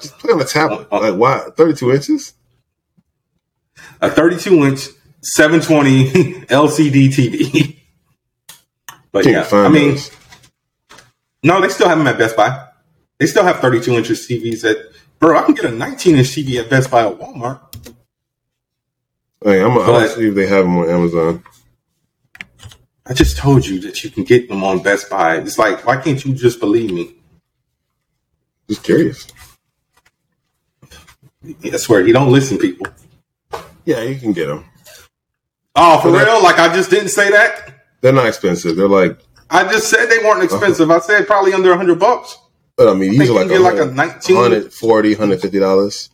[0.00, 0.88] just play on a tablet.
[0.90, 1.50] Uh, uh, like, why?
[1.56, 2.34] 32 inches?
[4.00, 4.88] A 32 inch
[5.22, 7.76] 720 LCD TV.
[9.12, 10.17] but Can't yeah, I mean, those.
[11.42, 12.68] No, they still have them at Best Buy.
[13.18, 14.76] They still have 32 inch TVs at,
[15.18, 17.60] bro, I can get a 19 inch TV at Best Buy at Walmart.
[19.42, 21.44] Hey, I'm to see if they have them on Amazon.
[23.06, 25.36] I just told you that you can get them on Best Buy.
[25.36, 27.14] It's like, why can't you just believe me?
[28.68, 29.26] Just curious.
[31.64, 32.86] I swear, you don't listen, people.
[33.84, 34.64] Yeah, you can get them.
[35.74, 36.42] Oh, for real?
[36.42, 37.74] Like I just didn't say that?
[38.00, 38.76] They're not expensive.
[38.76, 39.20] They're like
[39.50, 40.90] I just said they weren't expensive.
[40.90, 42.38] I said probably under hundred bucks.
[42.76, 46.10] But I mean, these I are like, get like a 19 140 150 dollars.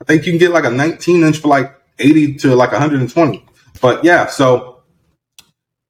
[0.00, 3.44] I think you can get like a 19 inch for like 80 to like 120.
[3.80, 4.82] But yeah, so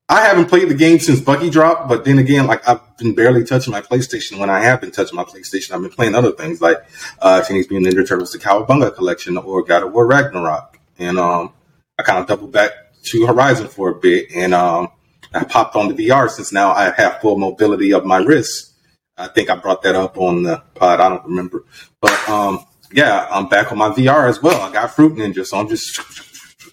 [0.08, 3.42] I haven't played the game since Bucky dropped, but then again, like I've been barely
[3.42, 4.38] touching my PlayStation.
[4.38, 6.78] When I have been touching my PlayStation, I've been playing other things like
[7.18, 11.52] uh, Teenage Mutant Ninja Turtles: The Cowabunga Collection or God of War Ragnarok, and um,
[11.98, 12.70] I kind of doubled back
[13.06, 14.90] to Horizon for a bit, and um,
[15.36, 18.72] I popped on the VR since now I have full mobility of my wrists.
[19.16, 21.00] I think I brought that up on the pod.
[21.00, 21.64] I don't remember,
[22.00, 24.60] but um, yeah, I'm back on my VR as well.
[24.60, 26.00] I got Fruit Ninja, so I'm just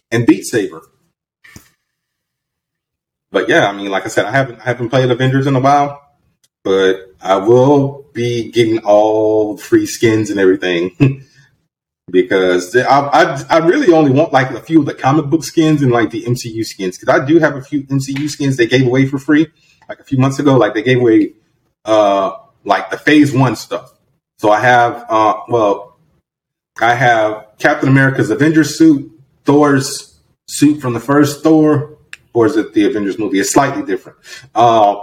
[0.11, 0.81] and Beat Saber
[3.33, 5.59] but yeah, I mean, like I said, I haven't I haven't played Avengers in a
[5.59, 5.99] while,
[6.63, 11.25] but I will be getting all free skins and everything
[12.09, 15.81] because I, I, I really only want like a few of the comic book skins
[15.81, 18.85] and like the MCU skins because I do have a few MCU skins they gave
[18.85, 19.47] away for free
[19.87, 20.57] like a few months ago.
[20.57, 21.33] Like they gave away
[21.85, 23.93] uh like the Phase One stuff.
[24.37, 25.97] So I have uh well,
[26.81, 29.11] I have Captain America's Avengers suit,
[29.45, 31.97] Thor's suit from the first Thor
[32.33, 33.39] or is it the Avengers movie?
[33.39, 34.17] It's slightly different.
[34.53, 34.95] Uh,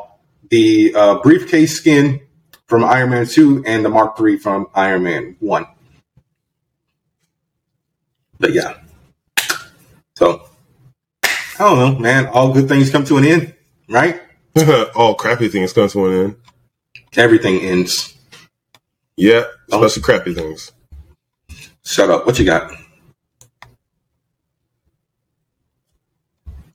[0.50, 2.20] the uh, briefcase skin
[2.66, 5.66] from Iron Man 2 and the Mark 3 from Iron Man 1.
[8.40, 8.74] But yeah.
[10.14, 10.48] So,
[11.22, 12.26] I don't know, man.
[12.29, 13.55] All good things come to an end,
[13.88, 14.20] right?
[14.96, 16.37] All crappy things come to an end.
[17.16, 18.16] Everything ends.
[19.16, 20.05] Yeah, especially oh.
[20.05, 20.72] crappy things.
[21.85, 22.26] Shut up.
[22.26, 22.72] What you got?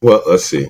[0.01, 0.67] Well, let's see.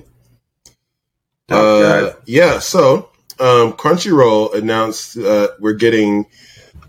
[1.50, 6.26] Oh, uh, yeah, so um, Crunchyroll announced uh, we're getting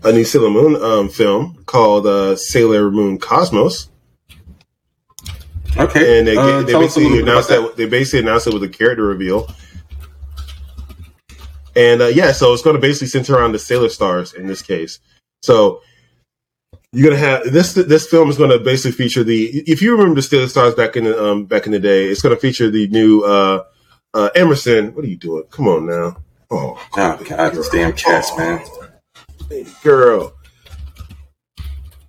[0.02, 3.90] a new Sailor Moon um, film called uh, Sailor Moon Cosmos.
[5.78, 7.60] Okay, and they, uh, they basically announced that.
[7.60, 7.76] that.
[7.76, 9.48] they basically announced it with a character reveal.
[11.76, 14.62] And uh, yeah, so it's going to basically center around the Sailor Stars in this
[14.62, 14.98] case.
[15.42, 15.82] So
[16.92, 17.74] you're gonna have this.
[17.74, 19.62] This film is going to basically feature the.
[19.66, 22.22] If you remember the Sailor Stars back in the um, back in the day, it's
[22.22, 23.64] going to feature the new uh,
[24.14, 24.94] uh, Emerson.
[24.94, 25.44] What are you doing?
[25.50, 26.16] Come on now.
[26.50, 28.64] Oh, God, God this damn cats, oh, man.
[29.48, 30.32] Baby girl,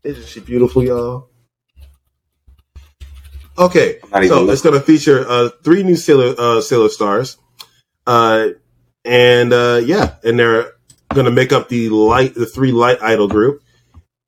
[0.03, 1.28] isn't she beautiful, y'all?
[3.59, 7.37] Okay, so it's going to feature uh, three new Sailor uh, Sailor Stars,
[8.07, 8.49] uh,
[9.03, 10.71] and uh, yeah, and they're
[11.13, 13.61] going to make up the light the three light idol group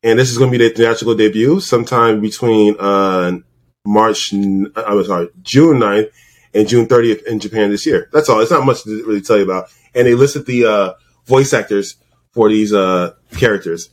[0.04, 3.38] and this is going to be their theatrical debut sometime between uh,
[3.86, 6.10] March, I'm sorry, June 9th
[6.54, 8.10] and June 30th in Japan this year.
[8.12, 8.40] That's all.
[8.40, 9.70] It's not much to really tell you about.
[9.94, 10.94] And they listed the uh,
[11.26, 11.98] voice actors
[12.34, 13.90] for these uh, characters.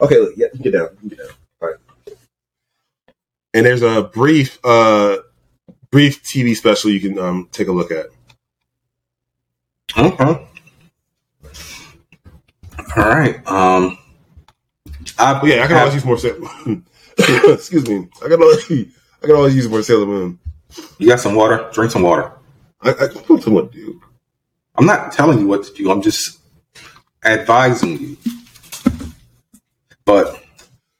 [0.00, 1.28] Okay, look, yeah, get down, get down.
[3.54, 5.18] And there's a brief, uh,
[5.90, 8.06] brief TV special you can um, take a look at.
[9.96, 10.48] Okay.
[12.96, 13.46] All right.
[13.46, 13.98] Um,
[15.18, 16.86] I, yeah, I can always use more Sailor Moon.
[17.18, 18.08] Excuse me.
[18.24, 20.38] I can always I can always use more Sailor Moon.
[20.98, 21.68] You got some water?
[21.72, 22.32] Drink some water.
[22.80, 24.02] I, I don't know what to do.
[24.74, 25.90] I'm not telling you what to do.
[25.90, 26.38] I'm just
[27.24, 28.16] advising you.
[30.04, 30.42] But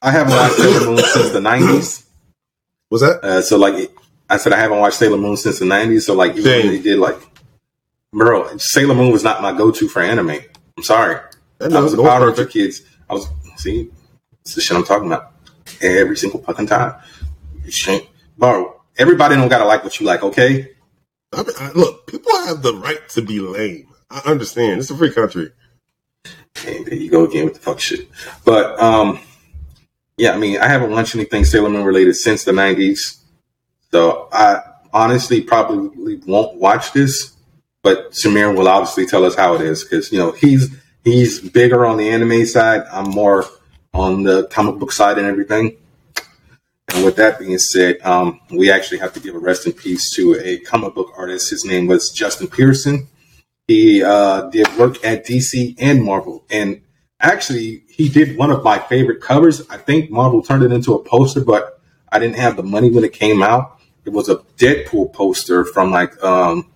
[0.01, 2.05] I haven't watched Sailor Moon since the '90s.
[2.93, 3.23] Was that?
[3.23, 3.91] Uh, so like,
[4.29, 6.03] I said I haven't watched Sailor Moon since the '90s.
[6.03, 7.17] So like, they did like,
[8.11, 10.37] bro, Sailor Moon was not my go-to for anime.
[10.77, 11.15] I'm sorry.
[11.59, 12.83] I, I was a Power Ranger kids.
[13.09, 13.27] I was
[13.57, 13.89] see
[14.41, 15.33] it's the shit I'm talking about.
[15.81, 16.93] Every single fucking time.
[18.37, 20.69] Bro, everybody don't gotta like what you like, okay?
[21.33, 23.87] I mean, I, look, people have the right to be lame.
[24.11, 24.79] I understand.
[24.79, 25.51] It's a free country.
[26.67, 28.07] And there you go again with the fuck shit.
[28.45, 29.19] But um,
[30.17, 33.19] yeah, I mean, I haven't watched anything Sailor Moon related since the '90s,
[33.91, 34.61] so I
[34.93, 37.35] honestly probably won't watch this.
[37.81, 40.73] But Samir will obviously tell us how it is because you know he's
[41.03, 42.83] he's bigger on the anime side.
[42.91, 43.45] I'm more
[43.93, 45.77] on the comic book side and everything.
[46.93, 50.11] And with that being said, um, we actually have to give a rest in peace
[50.11, 51.49] to a comic book artist.
[51.49, 53.07] His name was Jason Pearson.
[53.67, 56.45] He uh, did work at DC and Marvel.
[56.49, 56.81] And
[57.19, 59.67] actually, he did one of my favorite covers.
[59.69, 61.79] I think Marvel turned it into a poster, but
[62.11, 63.79] I didn't have the money when it came out.
[64.03, 66.71] It was a Deadpool poster from like um,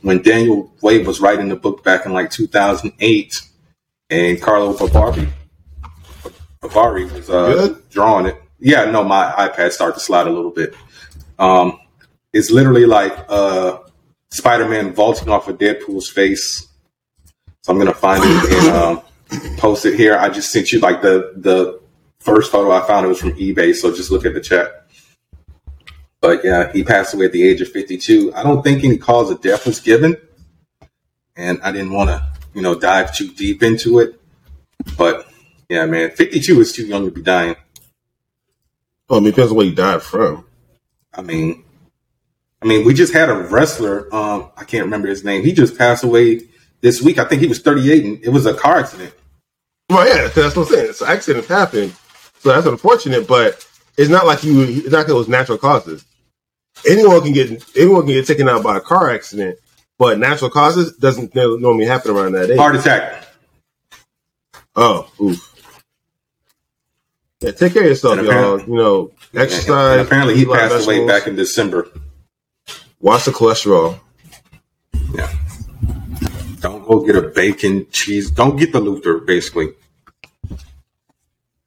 [0.00, 3.42] when Daniel Way was writing the book back in like 2008
[4.08, 5.28] and Carlo Barbie
[6.72, 8.42] Bari was uh, drawing it.
[8.58, 10.74] Yeah, no, my iPad started to slide a little bit.
[11.38, 11.78] Um,
[12.32, 13.80] it's literally like uh,
[14.30, 16.66] Spider Man vaulting off of Deadpool's face.
[17.62, 19.02] So I'm gonna find it um,
[19.56, 20.16] post it here.
[20.16, 21.80] I just sent you like the the
[22.20, 23.06] first photo I found.
[23.06, 24.86] It was from eBay, so just look at the chat.
[26.20, 28.32] But yeah, he passed away at the age of 52.
[28.34, 30.16] I don't think any cause of death was given,
[31.36, 34.18] and I didn't want to, you know, dive too deep into it.
[34.96, 35.26] But
[35.68, 37.56] yeah, man, fifty-two is too young to be dying.
[39.08, 40.46] Well, I mean, depends on what he died from.
[41.12, 41.64] I mean,
[42.62, 44.12] I mean, we just had a wrestler.
[44.14, 45.44] Um, I can't remember his name.
[45.44, 46.40] He just passed away
[46.84, 47.18] this week.
[47.18, 49.14] I think he was 38, and it was a car accident.
[49.88, 50.92] Well, yeah, that's what I'm saying.
[50.92, 51.92] So accidents happen,
[52.38, 53.26] so that's unfortunate.
[53.26, 53.66] But
[53.96, 54.60] it's not like you.
[54.60, 56.04] It's not like it was natural causes.
[56.86, 59.58] Anyone can get anyone can get taken out by a car accident,
[59.98, 62.58] but natural causes doesn't normally happen around that age.
[62.58, 63.26] Heart attack.
[64.76, 65.50] Oh, oof.
[67.40, 68.60] Yeah, take care of yourself, y'all.
[68.60, 70.06] You know, exercise.
[70.06, 71.88] Apparently, he passed away back in December.
[73.00, 74.00] Watch the cholesterol.
[75.14, 75.32] Yeah.
[76.86, 78.30] Go get a bacon cheese.
[78.30, 79.70] Don't get the Luther, basically.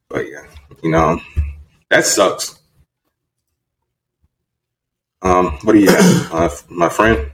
[0.10, 0.45] But yeah,
[0.82, 1.19] you know,
[1.89, 2.60] that sucks.
[5.21, 7.32] Um, what do you have, uh, my friend?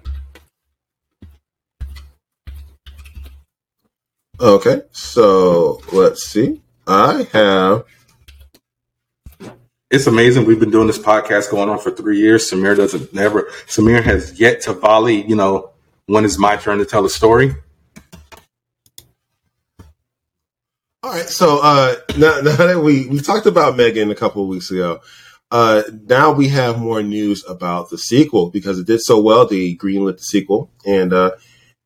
[4.39, 6.61] Okay, so let's see.
[6.87, 7.85] I have.
[9.91, 10.45] It's amazing.
[10.45, 12.49] We've been doing this podcast going on for three years.
[12.49, 13.43] Samir doesn't never.
[13.67, 15.21] Samir has yet to volley.
[15.27, 15.69] You know,
[16.07, 17.55] when is my turn to tell a story?
[21.03, 21.27] All right.
[21.27, 25.01] So uh, now, now that we we talked about Megan a couple of weeks ago,
[25.51, 29.45] uh, now we have more news about the sequel because it did so well.
[29.45, 31.31] They greenlit the sequel, and uh,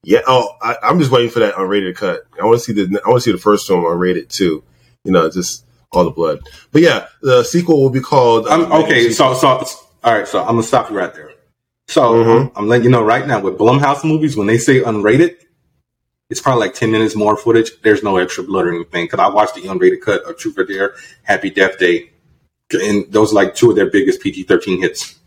[0.03, 0.21] yeah.
[0.27, 2.21] Oh, I, am just waiting for that unrated cut.
[2.39, 4.63] I want to see the I want to see the first film unrated too.
[5.03, 6.39] You know, just all the blood.
[6.71, 8.45] But yeah, the sequel will be called.
[8.45, 9.65] Uh, okay, so so all
[10.03, 10.27] right.
[10.27, 11.32] So I'm gonna stop you right there.
[11.88, 12.58] So mm-hmm.
[12.58, 15.38] I'm letting you know right now with Blumhouse movies when they say unrated,
[16.29, 17.71] it's probably like 10 minutes more footage.
[17.81, 20.65] There's no extra blood or anything because I watched the unrated cut of Truth or
[20.65, 22.11] Dare, Happy Death Day,
[22.71, 25.19] and those are like two of their biggest PG-13 hits.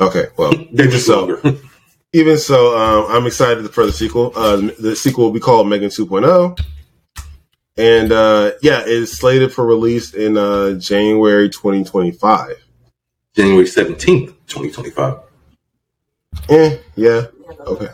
[0.00, 1.58] Okay, well, they're just so, longer.
[2.12, 4.32] even so, um, I'm excited for the sequel.
[4.34, 6.58] Uh, the sequel will be called Megan 2.0.
[7.78, 12.62] And uh, yeah, it's slated for release in uh, January 2025.
[13.34, 15.18] January 17th, 2025.
[16.50, 17.26] Eh, yeah.
[17.60, 17.88] Okay.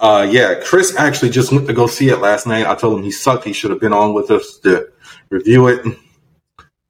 [0.00, 2.66] Uh, yeah, Chris actually just went to go see it last night.
[2.66, 3.44] I told him he sucked.
[3.44, 4.88] He should have been on with us to
[5.30, 5.84] review it,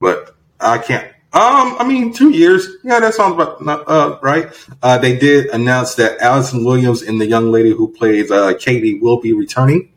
[0.01, 1.07] but I can't.
[1.33, 2.67] Um, I mean, two years.
[2.85, 4.51] Yeah, that sounds about uh, right.
[4.83, 8.99] Uh, they did announce that Allison Williams and the young lady who plays uh, Katie
[8.99, 9.93] will be returning.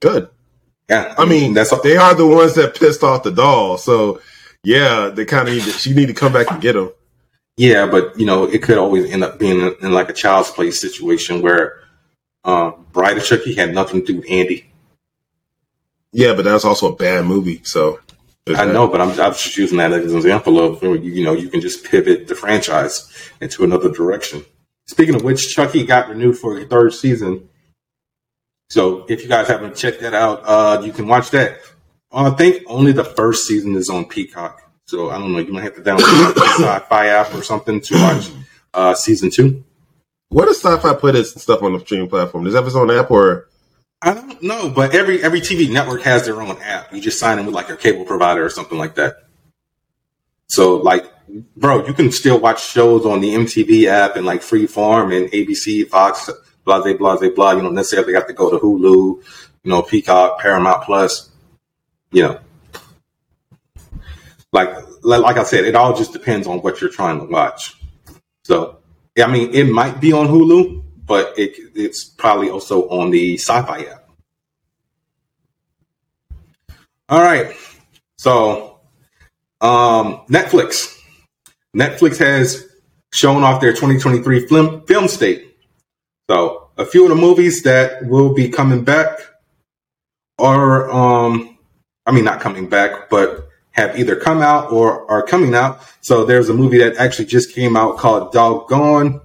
[0.00, 0.28] Good.
[0.88, 3.78] Yeah, I mean, that's they are the ones that pissed off the doll.
[3.78, 4.20] So
[4.64, 6.92] yeah, they kind of need to, she need to come back and get them.
[7.56, 10.50] Yeah, but you know, it could always end up being in, in like a child's
[10.50, 11.81] play situation where
[12.44, 14.70] um, Bride of Chucky had nothing to do with Andy.
[16.12, 17.62] Yeah, but that's also a bad movie.
[17.64, 18.00] So
[18.48, 21.48] I know, but I'm, I'm just using that as an example of you know you
[21.48, 24.44] can just pivot the franchise into another direction.
[24.86, 27.48] Speaking of which, Chucky got renewed for a third season.
[28.68, 31.60] So if you guys haven't checked that out, uh, you can watch that.
[32.10, 34.60] Uh, I think only the first season is on Peacock.
[34.86, 35.38] So I don't know.
[35.38, 38.30] You might have to download the Syfy app or something to watch
[38.74, 39.64] uh, season two.
[40.32, 42.46] What does Syfy put its stuff on the streaming platform?
[42.46, 43.50] Is that its own app or?
[44.00, 46.92] I don't know, but every every TV network has their own app.
[46.92, 49.16] You just sign in with like your cable provider or something like that.
[50.48, 51.04] So like,
[51.54, 55.86] bro, you can still watch shows on the MTV app and like Freeform and ABC,
[55.88, 56.30] Fox,
[56.64, 57.52] blah blah blah blah blah.
[57.52, 61.30] You don't necessarily have to go to Hulu, you know, Peacock, Paramount Plus.
[62.10, 62.40] You know,
[64.50, 67.76] like like I said, it all just depends on what you're trying to watch.
[68.44, 68.81] So
[69.18, 73.90] I mean, it might be on Hulu, but it, it's probably also on the Syfy
[73.90, 74.08] app.
[77.08, 77.54] All right,
[78.16, 78.80] so
[79.60, 80.98] um, Netflix.
[81.76, 82.68] Netflix has
[83.12, 85.56] shown off their 2023 film film state.
[86.30, 89.18] So a few of the movies that will be coming back
[90.38, 91.58] are, um,
[92.06, 95.80] I mean, not coming back, but have either come out or are coming out.
[96.00, 99.20] So there's a movie that actually just came out called Doggone.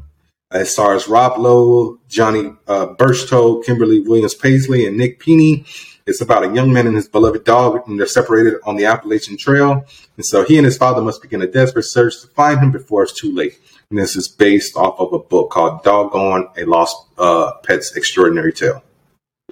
[0.54, 5.66] It stars Rob Lowe, Johnny uh, Berchtold, Kimberly Williams Paisley, and Nick Peine.
[6.06, 9.36] It's about a young man and his beloved dog, and they're separated on the Appalachian
[9.36, 9.86] Trail.
[10.16, 13.04] And so he and his father must begin a desperate search to find him before
[13.04, 13.60] it's too late.
[13.90, 18.54] And this is based off of a book called Doggone, A Lost uh, Pet's Extraordinary
[18.54, 18.82] Tale.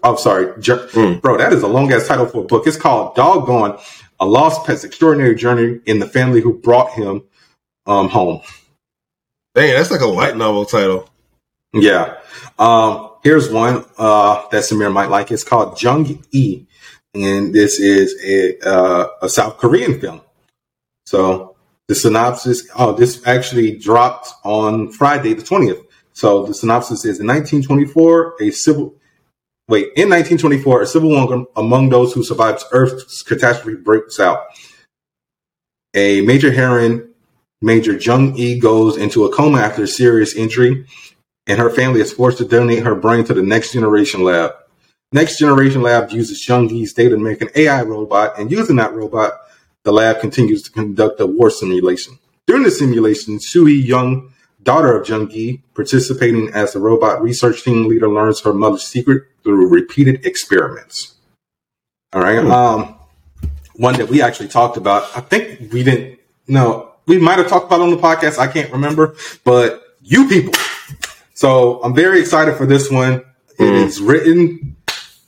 [0.03, 1.21] I'm sorry, jer- mm.
[1.21, 2.67] bro, that is a long ass title for a book.
[2.67, 3.79] It's called Doggone,
[4.19, 7.23] a lost pet's extraordinary journey in the family who brought him
[7.85, 8.41] um, home.
[9.53, 11.09] Dang, that's like a light novel title.
[11.73, 12.17] Yeah.
[12.59, 15.31] Um, here's one uh, that Samir might like.
[15.31, 16.65] It's called Jung E,
[17.13, 20.21] and this is a, uh, a South Korean film.
[21.05, 21.55] So
[21.87, 22.67] the synopsis.
[22.75, 25.81] Oh, this actually dropped on Friday the twentieth.
[26.13, 28.95] So the synopsis is in 1924, a civil
[29.67, 34.45] wait, in 1924, a civil war among those who survived Earth's catastrophe breaks out.
[35.93, 37.15] A major heroine
[37.61, 40.85] Major Jung E goes into a coma after a serious injury,
[41.47, 44.51] and her family is forced to donate her brain to the Next Generation Lab.
[45.11, 48.93] Next Generation Lab uses Jung E's data to make an AI robot, and using that
[48.93, 49.33] robot,
[49.83, 52.19] the lab continues to conduct a war simulation.
[52.45, 57.87] During the simulation, Sui Young, daughter of Jung Gi, participating as the robot research team
[57.87, 61.15] leader, learns her mother's secret through repeated experiments.
[62.11, 62.39] All right.
[62.39, 62.95] Um,
[63.75, 65.03] one that we actually talked about.
[65.15, 66.19] I think we didn't.
[66.47, 68.37] No, we might have talked about on the podcast.
[68.37, 69.15] I can't remember,
[69.45, 70.53] but you people.
[71.33, 73.21] So I'm very excited for this one.
[73.57, 73.85] It Mm.
[73.85, 74.75] is written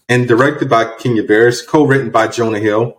[0.09, 2.97] and directed by Kenya Barris, co-written by Jonah Hill.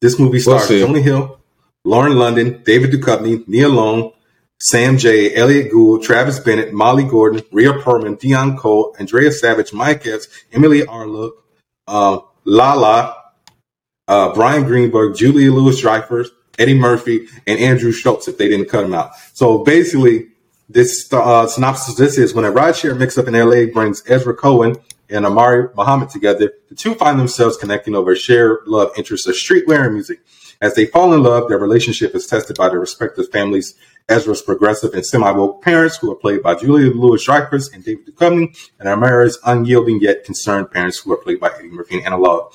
[0.00, 0.80] This movie stars see.
[0.80, 1.38] Jonah Hill,
[1.84, 4.12] Lauren London, David Duchovny, Nia Long,
[4.58, 10.06] Sam Jay, Elliott Gould, Travis Bennett, Molly Gordon, Rhea Perlman, Deon Cole, Andrea Savage, Mike
[10.06, 11.32] Epps, Emily Arlook,
[11.86, 13.16] uh, Lala,
[14.08, 18.84] uh, Bryan Greenberg, Julia Louis Dreyfus, Eddie Murphy, and Andrew Schulz if they didn't cut
[18.84, 19.10] him out.
[19.34, 20.28] So basically,
[20.68, 24.76] this uh, synopsis this is when a rideshare mix up in LA brings Ezra Cohen
[25.08, 29.34] and Amari Muhammad together, the two find themselves connecting over a shared love interest of
[29.34, 30.20] streetwear and music.
[30.60, 33.74] As they fall in love, their relationship is tested by their respective families.
[34.08, 38.56] Ezra's progressive and semi-woke parents, who are played by Julia Louis Dreyfus and David Duchovny,
[38.78, 42.50] and Amara's unyielding yet concerned parents, who are played by Eddie Murphy and Anna Law,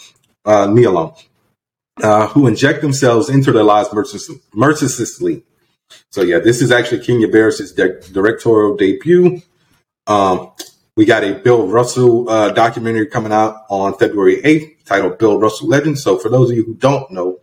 [0.45, 1.11] uh,
[2.01, 5.43] uh, who inject themselves into their lives mercil- mercilessly.
[6.09, 9.41] So yeah, this is actually Kenya Barris's di- directorial debut.
[10.07, 10.53] Um,
[10.95, 15.67] we got a Bill Russell uh, documentary coming out on February 8th titled Bill Russell
[15.67, 15.99] Legend.
[15.99, 17.39] So for those of you who don't know,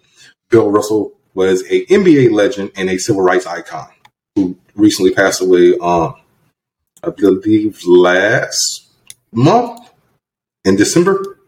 [0.48, 3.88] Bill Russell was a NBA legend and a civil rights icon
[4.38, 6.14] who recently passed away um,
[7.02, 8.88] I believe last
[9.32, 9.90] month
[10.64, 11.38] in December.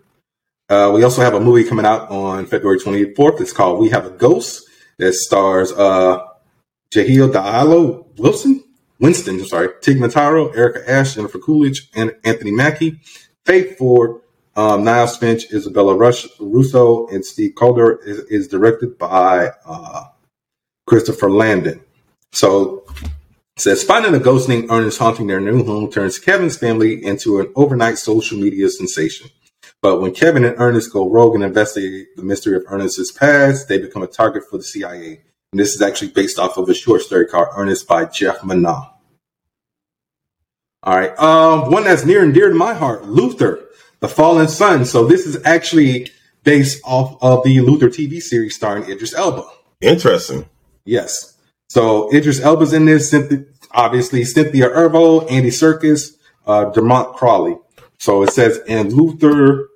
[0.69, 3.41] Uh, we also have a movie coming out on February 24th.
[3.41, 4.69] It's called We Have a Ghost
[4.99, 6.25] that stars uh,
[6.95, 8.63] Jahil Diallo Wilson,
[9.01, 13.01] Winston, I'm sorry, Tig Notaro, Erica Ash, Jennifer Coolidge, and Anthony Mackie,
[13.45, 14.21] Faith Ford,
[14.55, 20.05] um, Niles Fitch, Isabella Rush, Russo, and Steve Coulter is, is directed by uh,
[20.87, 21.81] Christopher Landon.
[22.33, 22.85] So
[23.57, 27.41] it says finding a ghost named Ernest haunting their new home turns Kevin's family into
[27.41, 29.31] an overnight social media sensation.
[29.83, 33.79] But when Kevin and Ernest go rogue and investigate the mystery of Ernest's past, they
[33.79, 35.23] become a target for the CIA.
[35.53, 38.91] And this is actually based off of a short story called Ernest by Geoff Manaugh.
[40.83, 41.19] All right.
[41.19, 43.69] Um, one that's near and dear to my heart, Luther,
[44.01, 44.85] The Fallen Sun.
[44.85, 46.11] So this is actually
[46.45, 49.45] based off of the Luther TV series starring Idris Elba.
[49.81, 50.49] Interesting.
[50.85, 51.37] Yes.
[51.71, 53.15] So Idris Elba's in this.
[53.71, 57.57] Obviously, Cynthia Erivo, Andy Serkis, uh, Dermot Crowley.
[57.99, 59.69] So it says in Luther,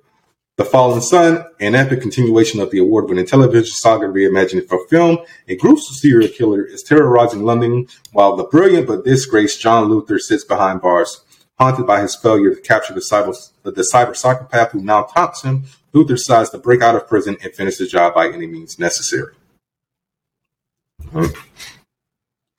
[0.57, 5.55] The Fallen Sun, an epic continuation of the award-winning television saga reimagined for film, a
[5.55, 10.81] gruesome serial killer is terrorizing London while the brilliant but disgraced John Luther sits behind
[10.81, 11.21] bars.
[11.57, 13.33] Haunted by his failure to capture the cyber,
[13.63, 17.55] the cyber psychopath who now taunts him, Luther decides to break out of prison and
[17.55, 19.33] finish the job by any means necessary.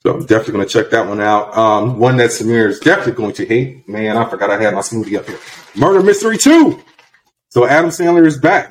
[0.06, 1.58] So I'm definitely going to check that one out.
[1.58, 3.88] Um, one that Samir is definitely going to hate.
[3.88, 5.40] Man, I forgot I had my smoothie up here.
[5.74, 6.80] Murder Mystery 2.
[7.50, 8.70] So Adam Sandler is back.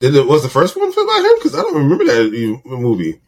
[0.00, 1.32] Did it was the first one about him?
[1.34, 3.20] Because I don't remember that movie.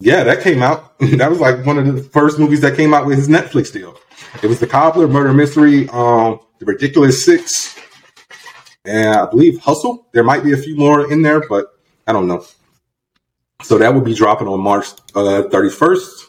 [0.00, 0.98] Yeah, that came out.
[0.98, 3.96] that was like one of the first movies that came out with his Netflix deal.
[4.42, 7.78] It was The Cobbler, Murder Mystery, um, The Ridiculous Six,
[8.84, 10.08] and I believe Hustle.
[10.12, 11.66] There might be a few more in there, but
[12.08, 12.44] I don't know.
[13.62, 16.24] So that will be dropping on March uh, 31st.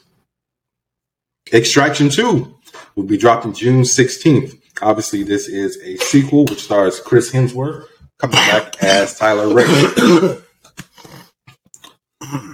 [1.54, 2.56] Extraction 2
[2.96, 4.60] will be dropping June 16th.
[4.82, 7.86] Obviously, this is a sequel which stars Chris Hemsworth
[8.20, 10.42] coming back as Tyler Rake.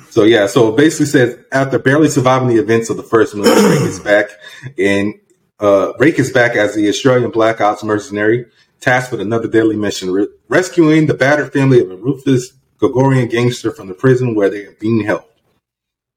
[0.09, 3.49] So yeah, so it basically says after barely surviving the events of the first movie,
[3.49, 4.29] Rake is back,
[4.77, 5.15] and
[5.59, 8.45] uh, Rake is back as the Australian Black Ops mercenary,
[8.79, 12.53] tasked with another deadly mission: re- rescuing the battered family of a ruthless
[12.83, 15.23] Gregorian gangster from the prison where they are being held.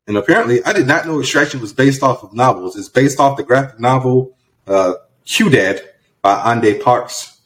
[0.08, 2.76] And apparently, I did not know Extraction was based off of novels.
[2.76, 4.36] It's based off the graphic novel
[4.66, 4.94] uh,
[5.24, 5.80] Ciudad
[6.22, 7.40] by Ande Parks.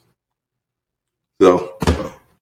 [1.40, 1.78] So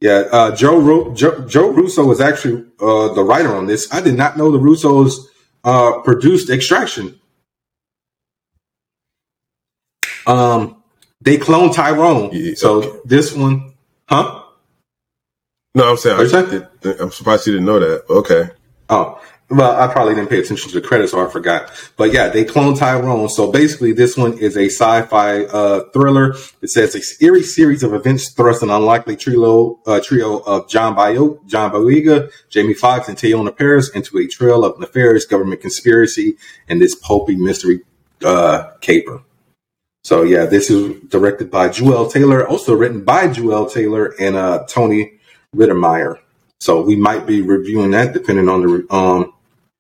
[0.01, 3.93] yeah, uh, Joe, Ru- Joe Joe Russo was actually uh, the writer on this.
[3.93, 5.27] I did not know the Russos
[5.65, 7.19] uh, produced Extraction.
[10.27, 10.83] Um,
[11.21, 12.99] they cloned Tyrone, Yeah, so okay.
[13.05, 13.75] this one,
[14.09, 14.45] huh?
[15.75, 18.05] No, I'm saying What'd I, I'm surprised you didn't know that.
[18.11, 18.51] Okay.
[18.91, 21.73] Oh, well, I probably didn't pay attention to the credits, or I forgot.
[21.97, 23.31] But yeah, they cloned Tyrone.
[23.31, 26.35] So basically, this one is a sci-fi uh, thriller.
[26.61, 30.95] It says a eerie series of events thrust an unlikely trio uh, trio of John
[30.95, 36.37] Bio, John Boyega, Jamie Foxx, and Teyonah Parris into a trail of nefarious government conspiracy
[36.69, 37.81] and this pulpy mystery
[38.25, 39.23] uh, caper.
[40.05, 44.65] So yeah, this is directed by Juel Taylor, also written by Juel Taylor and uh,
[44.69, 45.18] Tony
[45.55, 46.19] Rettenmaier.
[46.61, 49.33] So we might be reviewing that depending on the um,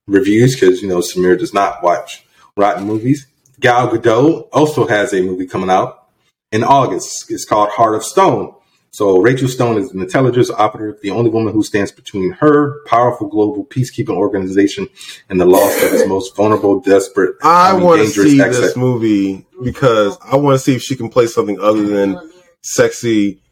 [0.07, 2.25] reviews because you know Samir does not watch
[2.57, 3.27] rotten movies.
[3.61, 6.09] Gal Gadot also has a movie coming out
[6.53, 7.31] in August.
[7.31, 8.55] It's called Heart of Stone.
[8.91, 13.29] So Rachel Stone is an intelligence operative, the only woman who stands between her powerful
[13.29, 14.89] global peacekeeping organization
[15.29, 17.37] and the loss of its most vulnerable, desperate.
[17.43, 20.97] I, I mean, want to see this movie because I want to see if she
[20.97, 22.31] can play something other than
[22.63, 23.43] sexy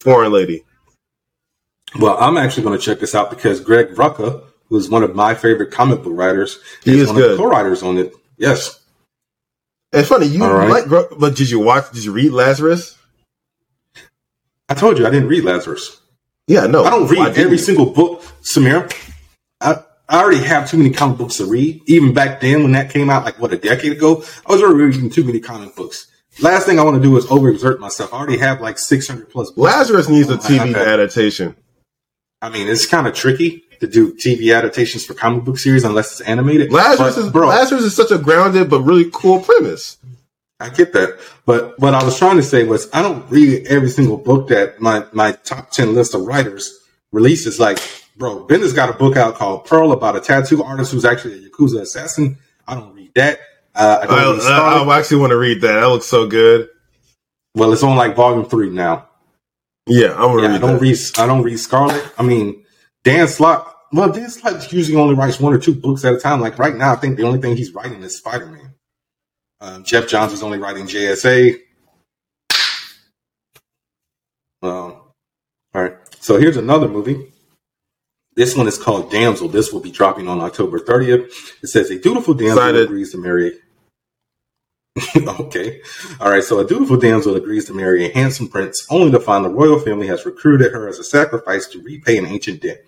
[0.00, 0.64] foreign lady.
[1.94, 5.34] Well, I'm actually going to check this out because Greg Rucka, who's one of my
[5.34, 7.30] favorite comic book writers, he is, one good.
[7.32, 8.12] of the co-writers on it.
[8.36, 8.80] Yes.
[9.92, 10.68] It's funny you right.
[10.68, 11.90] like, but did you watch?
[11.92, 12.98] Did you read Lazarus?
[14.68, 16.00] I told you I didn't read Lazarus.
[16.48, 18.92] Yeah, no, I don't read every single book, Samir.
[19.60, 19.76] I,
[20.08, 21.82] I already have too many comic books to read.
[21.86, 24.84] Even back then, when that came out, like what a decade ago, I was already
[24.84, 26.08] reading too many comic books.
[26.40, 28.12] Last thing I want to do is overexert myself.
[28.12, 29.50] I already have like six hundred plus.
[29.50, 29.58] Books.
[29.58, 31.56] Lazarus needs a oh TV adaptation.
[32.46, 36.12] I mean, it's kind of tricky to do TV adaptations for comic book series unless
[36.12, 36.72] it's animated.
[36.72, 39.96] Lazarus but, is bro, Lazarus is such a grounded but really cool premise.
[40.60, 43.90] I get that, but what I was trying to say was I don't read every
[43.90, 46.78] single book that my my top ten list of writers
[47.10, 47.58] releases.
[47.58, 47.78] Like,
[48.16, 51.48] bro, Bendis got a book out called Pearl about a tattoo artist who's actually a
[51.48, 52.38] yakuza assassin.
[52.68, 53.40] I don't read that.
[53.74, 55.80] Uh, I, don't I, I, I actually want to read that.
[55.80, 56.68] That looks so good.
[57.56, 59.05] Well, it's on like volume three now.
[59.86, 60.80] Yeah, I'm yeah, I don't that.
[60.80, 60.98] read.
[61.18, 62.12] I don't read Scarlet.
[62.18, 62.64] I mean,
[63.04, 63.72] Dan Slott.
[63.92, 66.40] Well, Dan Slott usually only writes one or two books at a time.
[66.40, 68.74] Like right now, I think the only thing he's writing is Spider Man.
[69.60, 71.58] Um, Geoff Johns is only writing JSA.
[74.62, 75.02] Um, all
[75.74, 75.94] right.
[76.20, 77.32] So here's another movie.
[78.34, 79.48] This one is called Damsel.
[79.48, 81.30] This will be dropping on October 30th.
[81.62, 83.52] It says a dutiful damsel agrees to marry
[85.40, 85.80] okay.
[86.20, 86.42] All right.
[86.42, 89.78] So a dutiful damsel agrees to marry a handsome prince, only to find the royal
[89.78, 92.84] family has recruited her as a sacrifice to repay an ancient debt.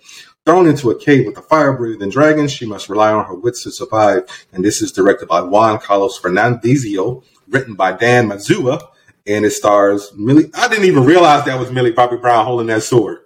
[0.46, 3.64] Thrown into a cave with a fire breathing dragon, she must rely on her wits
[3.64, 4.22] to survive.
[4.52, 8.80] And this is directed by Juan Carlos Fernandezio, written by Dan Mazeau,
[9.26, 10.50] and it stars Millie.
[10.54, 13.18] I didn't even realize that was Millie Bobby Brown holding that sword.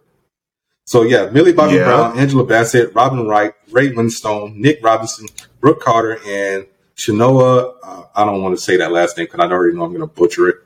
[0.85, 1.85] So yeah, Millie Bobby yeah.
[1.85, 5.29] Brown, Angela Bassett, Robin Wright, Ray Winstone, Nick Robinson,
[5.61, 6.67] Brooke Carter, and
[6.97, 9.91] Chinoa, uh, I don't want to say that last name because I already know I'm
[9.91, 10.57] going to butcher it.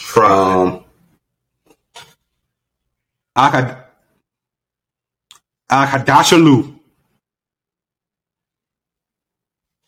[0.00, 0.84] From
[3.36, 3.76] um,
[5.70, 6.78] Akadashalu.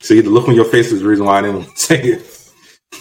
[0.00, 2.34] See, the look on your face is the reason why I didn't say it.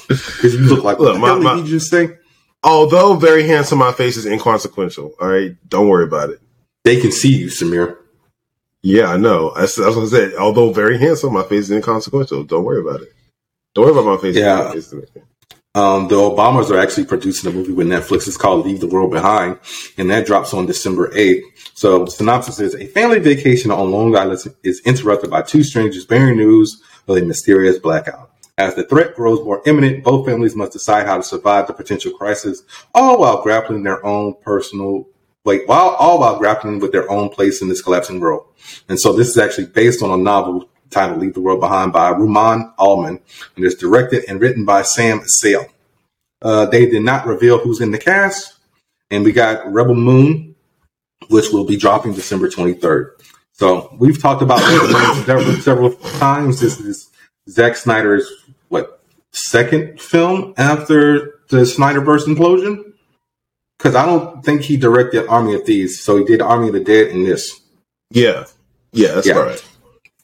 [0.08, 2.18] Because you look like, look, what my, did you just say?
[2.64, 5.14] Although very handsome, my face is inconsequential.
[5.22, 6.40] All right, don't worry about it.
[6.84, 7.98] They can see you, Samir.
[8.84, 9.54] Yeah, I know.
[9.56, 10.36] That's, that's what I said.
[10.36, 12.44] Although very handsome, my face is inconsequential.
[12.44, 13.10] Don't worry about it.
[13.74, 14.36] Don't worry about my face.
[14.36, 14.74] Yeah.
[15.76, 18.28] Um, the Obamas are actually producing a movie with Netflix.
[18.28, 19.60] It's called Leave the World Behind,
[20.00, 21.44] and that drops on December 8th.
[21.76, 26.38] So, synopsis is a family vacation on Long Island is interrupted by two strangers bearing
[26.38, 28.32] news of a mysterious blackout.
[28.58, 32.12] As the threat grows more imminent, both families must decide how to survive the potential
[32.12, 32.64] crisis,
[32.96, 35.08] all while grappling their own personal
[35.48, 38.46] like while all while grappling with their own place in this collapsing world.
[38.90, 42.12] And so this is actually based on a novel titled Leave the World Behind by
[42.12, 45.70] Rumaan Alam, and it's directed and written by Sam Esmail.
[46.42, 48.58] Uh, they did not reveal who's in the cast,
[49.10, 50.56] and we got Rebel Moon,
[51.30, 53.12] which will be dropping December 23rd.
[53.54, 54.60] So we've talked about
[55.26, 56.60] several, several times.
[56.60, 57.10] This is
[57.50, 58.30] Zack Snyder's
[58.68, 62.94] what second film after the Snyderverse implosion
[63.78, 66.80] because I don't think he directed Army of Thieves, so he did Army of the
[66.80, 67.62] Dead in this.
[68.10, 68.46] Yeah,
[68.92, 69.34] yeah, that's yeah.
[69.34, 69.66] right.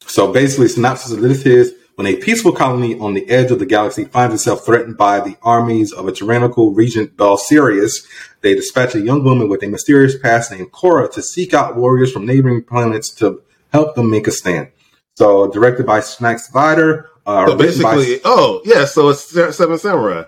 [0.05, 3.65] So basically, synopsis of this is when a peaceful colony on the edge of the
[3.65, 8.07] galaxy finds itself threatened by the armies of a tyrannical regent Sirius,
[8.41, 12.11] they dispatch a young woman with a mysterious past named Cora to seek out warriors
[12.11, 14.71] from neighboring planets to help them make a stand.
[15.15, 17.09] So directed by Zack Snyder.
[17.25, 19.23] Uh, so basically, by, oh yeah, so it's
[19.55, 20.23] Seven Samurai.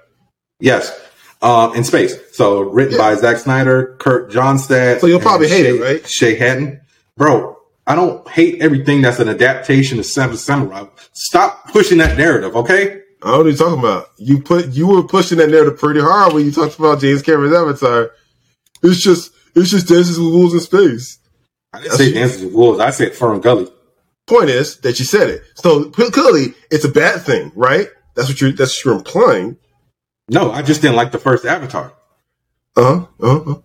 [0.59, 0.97] Yes,
[1.45, 2.15] um, in space.
[2.35, 2.97] So written yeah.
[2.97, 4.99] by Zack Snyder, Kurt Johnstad.
[4.99, 6.07] So you'll probably hate Shay, it, right?
[6.07, 6.81] Shay Hatten,
[7.15, 10.85] Bro, I don't hate everything that's an adaptation of Seven Samurai.
[11.13, 13.01] Stop pushing that narrative, okay?
[13.21, 14.07] I know what you're talking about.
[14.17, 17.55] You put you were pushing that narrative pretty hard when you talked about James Cameron's
[17.55, 18.11] Avatar.
[18.83, 21.19] It's just it's just dances with wolves in space.
[21.73, 22.79] I didn't say Dances with Wolves.
[22.79, 23.67] I said Fern Gully.
[24.27, 25.43] Point is that you said it.
[25.55, 27.87] So clearly, it's a bad thing, right?
[28.15, 28.51] That's what you're.
[28.51, 29.57] That's what you're implying.
[30.29, 31.93] No, I just didn't like the first Avatar.
[32.75, 33.07] Uh huh.
[33.19, 33.55] Uh huh.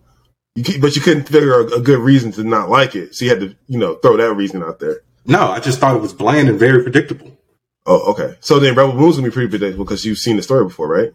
[0.55, 3.31] You, but you couldn't figure a, a good reason to not like it, so you
[3.31, 5.01] had to, you know, throw that reason out there.
[5.25, 7.37] No, I just thought it was bland and very predictable.
[7.85, 8.35] Oh, okay.
[8.41, 11.13] So then Rebel Moon's gonna be pretty predictable because you've seen the story before, right?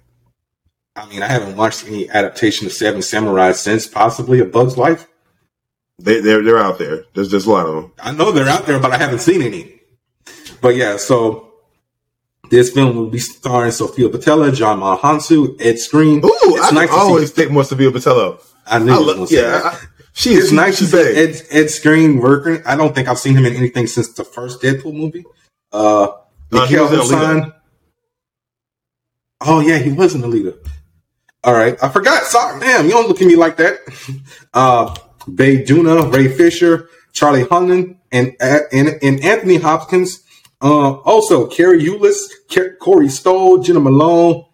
[0.96, 5.06] I mean, I haven't watched any adaptation of Seven Samurai since possibly A Bug's Life.
[5.98, 7.04] They they're they're out there.
[7.14, 7.92] There's there's a lot of them.
[8.00, 9.80] I know they're out there, but I haven't seen any.
[10.60, 11.52] But yeah, so
[12.50, 16.24] this film will be starring Sofia Boutella, John Malhansu, Ed Skrein.
[16.24, 18.40] Ooh, it's I nice always think more Sofia Boutella.
[18.66, 19.78] I knew I love, yeah, I,
[20.12, 20.52] she is.
[20.52, 22.62] Nice to see Ed, Ed Skrein working.
[22.66, 25.24] I don't think I've seen him in anything since the first Deadpool movie.
[25.72, 26.08] Uh,
[26.50, 27.50] Mikael uh,
[29.42, 30.54] Oh yeah, he was in the leader.
[31.44, 32.24] All right, I forgot.
[32.24, 33.78] Sorry, damn, you don't look at me like that.
[34.54, 34.94] Uh,
[35.28, 40.22] Doona, Ray Fisher, Charlie Hunnam, and and, and Anthony Hopkins.
[40.66, 42.28] Uh, also, Cary Elwes,
[42.80, 44.44] Corey Stoll, Jena Malone,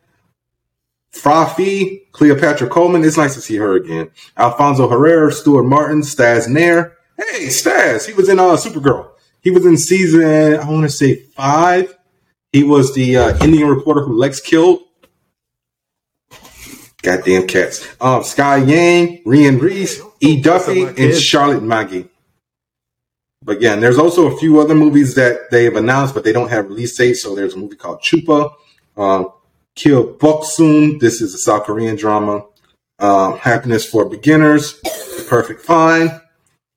[1.10, 3.02] Frafi, Cleopatra Coleman.
[3.02, 4.10] It's nice to see her again.
[4.36, 6.98] Alfonso Herrera, Stuart Martin, Stas Nair.
[7.16, 9.08] Hey, Stas, he was in uh, Supergirl.
[9.40, 11.96] He was in season, I want to say five.
[12.52, 14.80] He was the uh, Indian reporter who Lex killed.
[17.00, 17.88] Goddamn cats.
[18.02, 20.42] Um, Sky Yang, Rhian Rees, E.
[20.42, 22.10] Duffy, and Charlotte Maggi.
[23.45, 26.32] But yeah, and there's also a few other movies that they have announced, but they
[26.32, 27.22] don't have release dates.
[27.22, 28.53] So there's a movie called Chupa,
[28.97, 29.32] um,
[29.74, 31.01] Kill Boksoon.
[31.01, 32.45] This is a South Korean drama.
[32.99, 34.74] Um, Happiness for Beginners,
[35.28, 36.20] Perfect Find,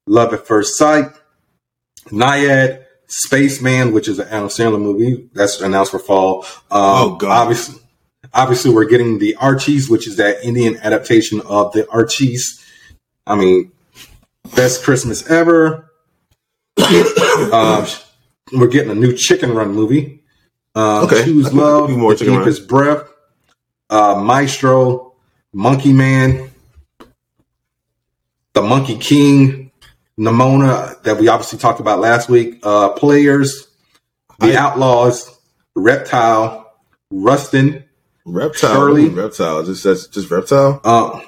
[0.07, 1.11] Love at First Sight,
[2.05, 6.45] Nyad, Spaceman, which is an Adam Sandler movie that's announced for fall.
[6.71, 7.43] Um, oh God!
[7.43, 7.79] Obviously,
[8.33, 12.59] obviously, we're getting the Archies, which is that Indian adaptation of the Archies.
[13.27, 13.71] I mean,
[14.55, 15.91] best Christmas ever.
[17.53, 17.85] Um,
[18.53, 20.23] we're getting a new Chicken Run movie.
[20.75, 21.23] Um, okay.
[21.23, 23.07] Choose Love, more The Deepest Breath,
[23.89, 25.13] uh, Maestro,
[25.53, 26.51] Monkey Man,
[28.53, 29.71] The Monkey King,
[30.19, 33.67] Nimona that we obviously talked about last week, uh, Players,
[34.39, 35.39] The I, Outlaws,
[35.75, 36.73] Reptile,
[37.09, 37.85] Rustin,
[38.25, 40.81] Reptile, Shirley, Reptile, just that's just Reptile.
[40.83, 41.21] Uh,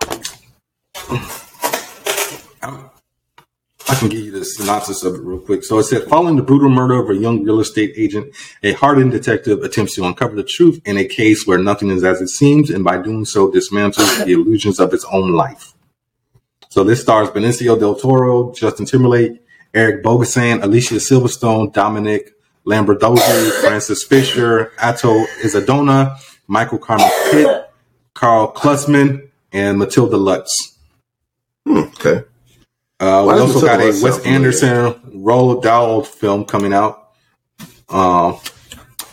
[3.89, 5.63] I can give you the synopsis of it real quick.
[5.63, 9.11] So it said, following the brutal murder of a young real estate agent, a hardened
[9.11, 12.69] detective attempts to uncover the truth in a case where nothing is as it seems,
[12.69, 15.73] and by doing so, dismantles the illusions of its own life.
[16.69, 19.41] So this stars Benicio del Toro, Justin Timberlake,
[19.73, 22.31] Eric Bogosian, Alicia Silverstone, Domenick
[22.65, 27.69] Lombardozzi, Frances Fisher, Ato Essandoh, Michael Carmen Pitt,
[28.13, 30.77] Karl Glusman, and Matilda Lutz.
[31.65, 32.23] Hmm, okay.
[32.99, 34.93] Uh, we also got a Wes Anderson
[35.23, 37.11] Roald Dahl film coming out.
[37.87, 38.37] Uh,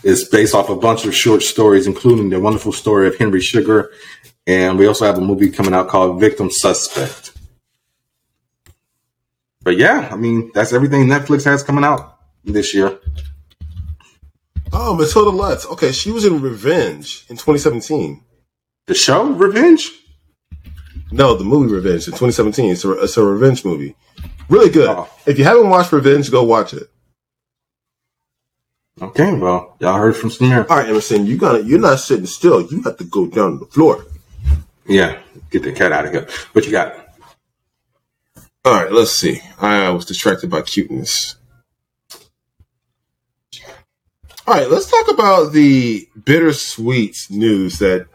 [0.02, 3.90] it's based off a bunch of short stories, including the wonderful story of Henry Sugar.
[4.46, 7.32] And we also have a movie coming out called Victim Suspect.
[9.62, 12.98] But yeah, I mean, that's everything Netflix has coming out this year.
[14.72, 15.64] Oh, Matilda Lutz.
[15.66, 18.22] Okay, she was in Revenge in 2017.
[18.86, 19.90] The show Revenge?
[21.14, 22.72] No, the movie Revenge in 2017.
[22.72, 23.94] It's a, it's a revenge movie.
[24.48, 24.88] Really good.
[24.88, 25.08] Oh.
[25.26, 26.90] If you haven't watched Revenge, go watch it.
[29.00, 30.68] Okay, well, y'all heard from Samir.
[30.68, 32.62] All right, Emerson, you gotta, you're not sitting still.
[32.62, 34.04] You have to go down to the floor.
[34.86, 36.28] Yeah, get the cat out of here.
[36.52, 36.96] What you got?
[38.64, 39.40] All right, let's see.
[39.60, 41.36] I was distracted by cuteness.
[44.46, 48.08] All right, let's talk about the bittersweet news that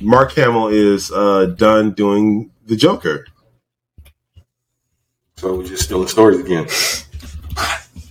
[0.00, 3.26] Mark Hamill is uh, done doing the Joker.
[5.36, 6.66] So we're just stealing stories again.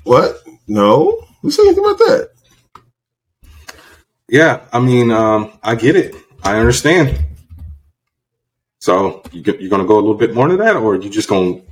[0.03, 0.41] What?
[0.67, 2.31] No, who said anything about that?
[4.29, 6.15] Yeah, I mean, um, I get it.
[6.43, 7.19] I understand.
[8.79, 11.29] So you you're going to go a little bit more into that, or you just
[11.29, 11.67] going to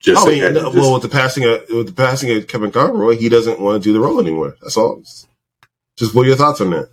[0.00, 0.26] just?
[0.26, 0.76] I mean, no, just...
[0.76, 3.86] well, with the passing of with the passing of Kevin Conroy, he doesn't want to
[3.86, 4.56] do the role anymore.
[4.62, 5.02] That's all.
[5.96, 6.90] Just what are your thoughts on that?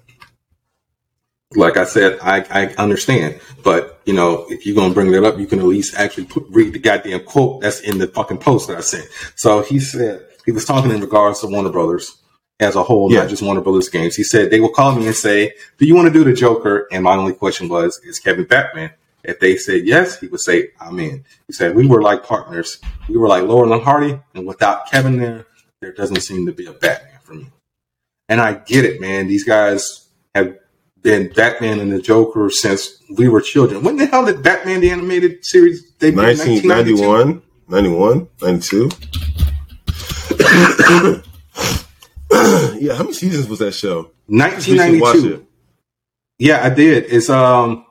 [1.55, 5.39] Like I said, I, I understand, but you know, if you're gonna bring that up,
[5.39, 8.67] you can at least actually put, read the goddamn quote that's in the fucking post
[8.67, 9.07] that I sent.
[9.35, 12.17] So he said he was talking in regards to Warner Brothers
[12.59, 13.19] as a whole, yeah.
[13.19, 14.15] not just Warner Brothers games.
[14.15, 16.87] He said they will call me and say, "Do you want to do the Joker?"
[16.91, 18.91] And my only question was, "Is Kevin Batman?"
[19.23, 22.79] If they said yes, he would say, "I'm in." He said we were like partners.
[23.07, 25.45] We were like Laurel and Hardy, and without Kevin there,
[25.81, 27.47] there doesn't seem to be a Batman for me.
[28.29, 29.27] And I get it, man.
[29.27, 30.57] These guys have
[31.03, 33.83] been Batman and the Joker since we were children.
[33.83, 36.21] When the hell did Batman the animated series debut?
[36.21, 37.41] 1991.
[37.67, 38.83] 91, 92.
[42.79, 44.11] yeah, how many seasons was that show?
[44.27, 45.45] 1992.
[46.39, 47.05] Yeah, I did.
[47.07, 47.85] It's um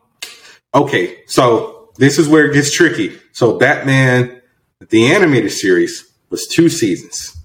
[0.74, 1.22] okay.
[1.26, 3.18] So this is where it gets tricky.
[3.32, 4.42] So Batman,
[4.88, 7.36] the animated series, was two seasons.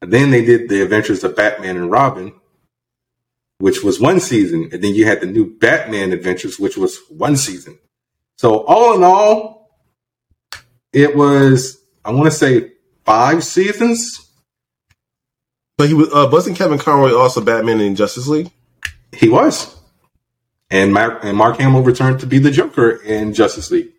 [0.00, 2.32] And then they did the Adventures of Batman and Robin,
[3.64, 7.34] which was one season, and then you had the new Batman Adventures, which was one
[7.34, 7.78] season.
[8.36, 9.70] So all in all,
[10.92, 12.72] it was I want to say
[13.06, 14.30] five seasons.
[15.78, 18.50] But he was uh, wasn't Kevin Conroy also Batman in Justice League?
[19.12, 19.74] He was,
[20.68, 23.93] and Mark and Mark Hamill returned to be the Joker in Justice League.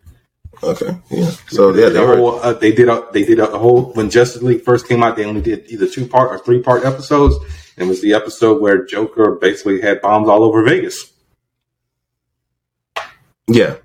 [0.62, 1.30] Okay, yeah.
[1.48, 4.42] So yeah, they, were, whole, uh, they did a they did a whole when Justice
[4.42, 5.16] League first came out.
[5.16, 7.36] They only did either two part or three part episodes.
[7.76, 11.12] And it was the episode where Joker basically had bombs all over Vegas.
[13.48, 13.76] Yeah,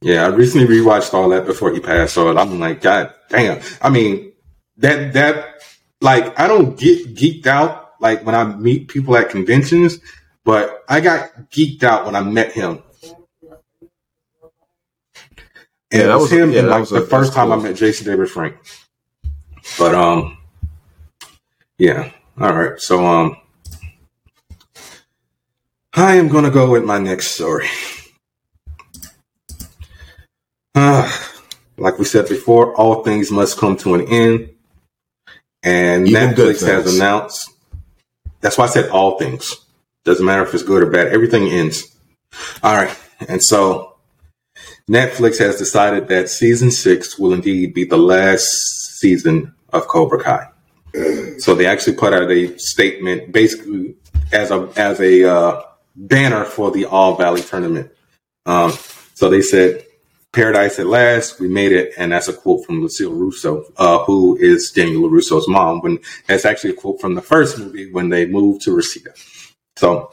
[0.00, 0.24] yeah.
[0.24, 3.62] I recently rewatched all that before he passed, so I'm like, God damn.
[3.82, 4.32] I mean,
[4.78, 5.62] that that
[6.00, 9.98] like I don't get geeked out like when I meet people at conventions,
[10.44, 12.82] but I got geeked out when I met him.
[15.90, 17.60] And yeah, it was, was him yeah, like the a, first time cool.
[17.60, 18.56] I met Jason David Frank.
[19.78, 20.38] But um
[21.78, 22.12] yeah.
[22.40, 22.80] All right.
[22.80, 23.36] So um
[25.94, 27.68] I am gonna go with my next story.
[30.74, 31.10] Uh,
[31.76, 34.50] like we said before, all things must come to an end.
[35.62, 37.50] And Even Netflix has announced
[38.40, 39.56] that's why I said all things.
[40.04, 41.96] Doesn't matter if it's good or bad, everything ends.
[42.62, 42.96] All right.
[43.28, 43.96] And so
[44.88, 48.46] Netflix has decided that season six will indeed be the last
[48.98, 50.48] season of Cobra Kai.
[51.38, 53.94] So they actually put out a statement, basically
[54.32, 55.62] as a as a uh,
[55.94, 57.90] banner for the All Valley tournament.
[58.46, 58.72] Um,
[59.14, 59.84] so they said,
[60.32, 64.36] "Paradise at last, we made it," and that's a quote from Lucille Russo, uh, who
[64.38, 65.82] is Daniel Russo's mom.
[65.82, 69.10] When that's actually a quote from the first movie when they moved to Reseda.
[69.76, 70.10] So,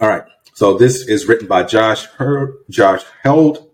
[0.00, 0.24] all right.
[0.52, 3.67] So this is written by Josh Her- Josh Heald,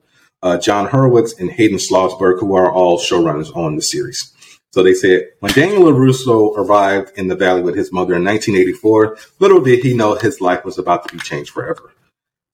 [0.45, 4.33] uh, Jon Hurwitz, and Hayden Schlossberg, who are all showrunners on the series.
[4.73, 9.17] So they said, when Daniel LaRusso arrived in the Valley with his mother in 1984,
[9.39, 11.93] little did he know his life was about to be changed forever.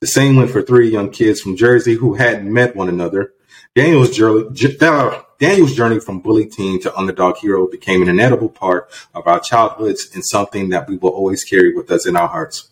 [0.00, 3.34] The same went for three young kids from Jersey who hadn't met one another.
[3.74, 4.48] Daniel's journey,
[4.80, 9.40] uh, Daniel's journey from bully teen to underdog hero became an inedible part of our
[9.40, 12.69] childhoods and something that we will always carry with us in our hearts.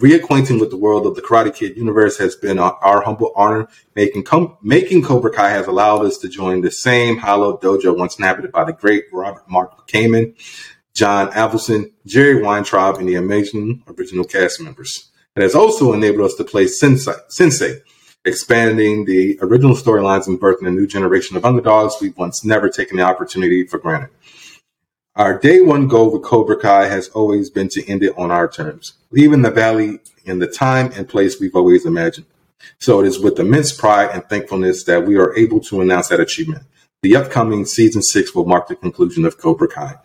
[0.00, 3.68] Reacquainting with the world of the Karate Kid universe has been our humble honor.
[3.94, 8.18] Making com- making Cobra Kai has allowed us to join the same hallowed dojo once
[8.18, 10.34] inhabited by the great Robert Mark Kamen,
[10.94, 15.12] John Avildsen, Jerry Weintraub, and the amazing original cast members.
[15.36, 17.80] It has also enabled us to play Sensei, Sensei
[18.24, 22.96] expanding the original storylines and birthing a new generation of underdogs we've once never taken
[22.96, 24.10] the opportunity for granted.
[25.16, 28.48] Our day one goal with Cobra Kai has always been to end it on our
[28.48, 32.26] terms, leaving the valley in the time and place we've always imagined.
[32.80, 36.18] So it is with immense pride and thankfulness that we are able to announce that
[36.18, 36.64] achievement.
[37.02, 39.98] The upcoming season six will mark the conclusion of Cobra Kai.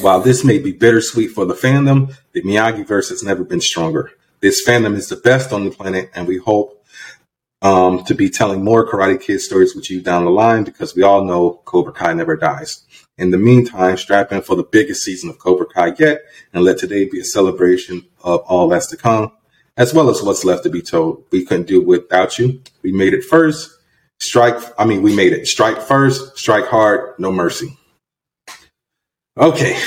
[0.00, 4.12] While this may be bittersweet for the fandom, the Miyagi verse has never been stronger.
[4.38, 6.86] This fandom is the best on the planet, and we hope
[7.62, 11.02] um, to be telling more Karate Kid stories with you down the line because we
[11.02, 12.84] all know Cobra Kai never dies.
[13.16, 16.78] In the meantime, strap in for the biggest season of Cobra Kai yet, and let
[16.78, 19.30] today be a celebration of all that's to come,
[19.76, 21.24] as well as what's left to be told.
[21.30, 22.60] We couldn't do it without you.
[22.82, 23.70] We made it first.
[24.20, 25.46] Strike, I mean, we made it.
[25.46, 27.78] Strike first, strike hard, no mercy.
[29.36, 29.80] Okay.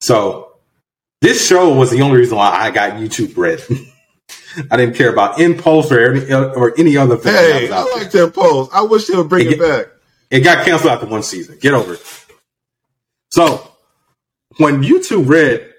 [0.00, 0.58] So,
[1.20, 3.64] this show was the only reason why I got YouTube Red.
[4.70, 7.34] I didn't care about Impulse or any, or any other thing.
[7.34, 8.68] Hey, I like that Impulse.
[8.72, 9.92] I wish they would bring it, it back.
[10.30, 11.58] It got canceled after one season.
[11.60, 12.26] Get over it.
[13.30, 13.70] So
[14.56, 15.72] when YouTube Red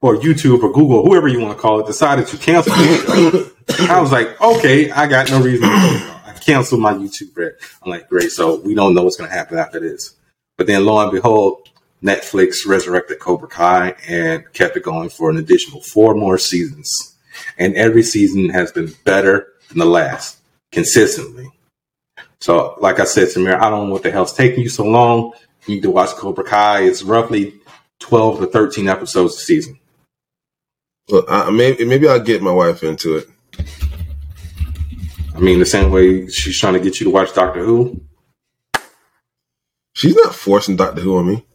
[0.00, 3.54] or YouTube or Google, whoever you want to call it, decided to cancel the
[3.90, 7.52] I was like, okay, I got no reason to I canceled my YouTube Red.
[7.82, 8.30] I'm like, great.
[8.30, 10.14] So we don't know what's going to happen after this.
[10.56, 11.68] But then lo and behold,
[12.02, 17.16] Netflix resurrected Cobra Kai and kept it going for an additional four more seasons.
[17.58, 20.38] And every season has been better than the last
[20.70, 21.50] consistently.
[22.40, 25.32] So, like I said, Samir, I don't know what the hell's taking you so long.
[25.66, 26.82] You need to watch Cobra Kai.
[26.82, 27.54] It's roughly
[28.00, 29.78] 12 to 13 episodes a season.
[31.08, 33.28] Well, I, maybe, maybe I'll get my wife into it.
[35.34, 38.00] I mean, the same way she's trying to get you to watch Doctor Who.
[39.92, 41.46] She's not forcing Doctor Who on me.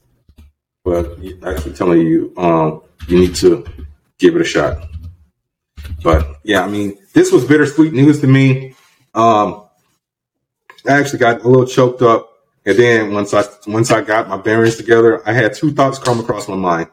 [0.83, 3.65] But I keep telling you, um, you need to
[4.17, 4.87] give it a shot.
[6.03, 8.75] But yeah, I mean, this was bittersweet news to me.
[9.13, 9.65] Um,
[10.87, 12.28] I actually got a little choked up
[12.69, 16.19] And then once I once I got my bearings together, I had two thoughts come
[16.19, 16.87] across my mind.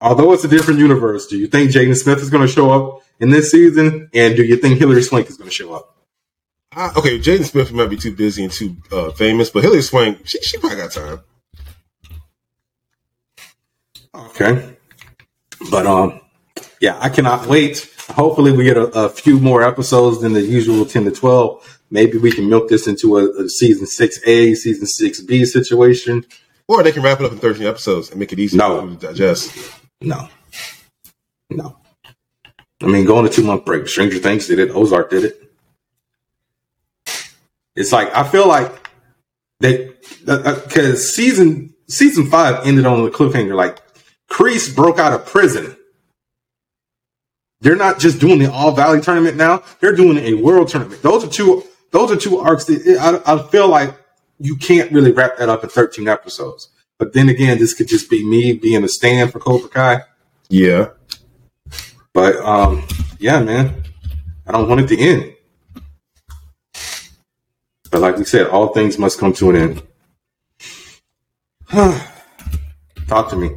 [0.00, 3.02] Although it's a different universe, do you think Jaden Smith is going to show up
[3.20, 4.10] in this season?
[4.12, 5.94] And do you think Hilary Swank is going to show up?
[6.74, 10.26] Uh, okay, Jaden Smith might be too busy and too uh, famous, but Hilary Swank,
[10.26, 11.20] she, she probably got time.
[14.12, 14.76] Okay.
[15.70, 16.20] But um,
[16.80, 17.88] yeah, I cannot wait.
[18.08, 21.77] Hopefully, we get a, a, few more episodes than the usual ten to twelve.
[21.90, 26.24] Maybe we can milk this into a, a season six A, season six B situation,
[26.66, 28.86] or they can wrap it up in thirteen episodes and make it easy no.
[28.86, 29.56] to digest.
[30.00, 30.28] No,
[31.50, 31.76] no.
[32.82, 33.88] I mean, going to two month break.
[33.88, 34.70] Stranger Things did it.
[34.70, 35.52] Ozark did it.
[37.74, 38.90] It's like I feel like
[39.60, 43.54] they because uh, season season five ended on a cliffhanger.
[43.54, 43.78] Like
[44.28, 45.76] Kreese broke out of prison.
[47.60, 51.02] They're not just doing the All Valley tournament now; they're doing a World tournament.
[51.02, 51.64] Those are two.
[51.90, 53.94] Those are two arcs that I, I feel like
[54.38, 56.68] you can't really wrap that up in 13 episodes.
[56.98, 60.02] But then again, this could just be me being a stand for Cobra Kai.
[60.48, 60.90] Yeah.
[62.12, 62.84] But um,
[63.18, 63.84] yeah, man,
[64.46, 65.34] I don't want it to end.
[67.90, 69.82] But like we said, all things must come to an end.
[73.06, 73.50] Talk to me.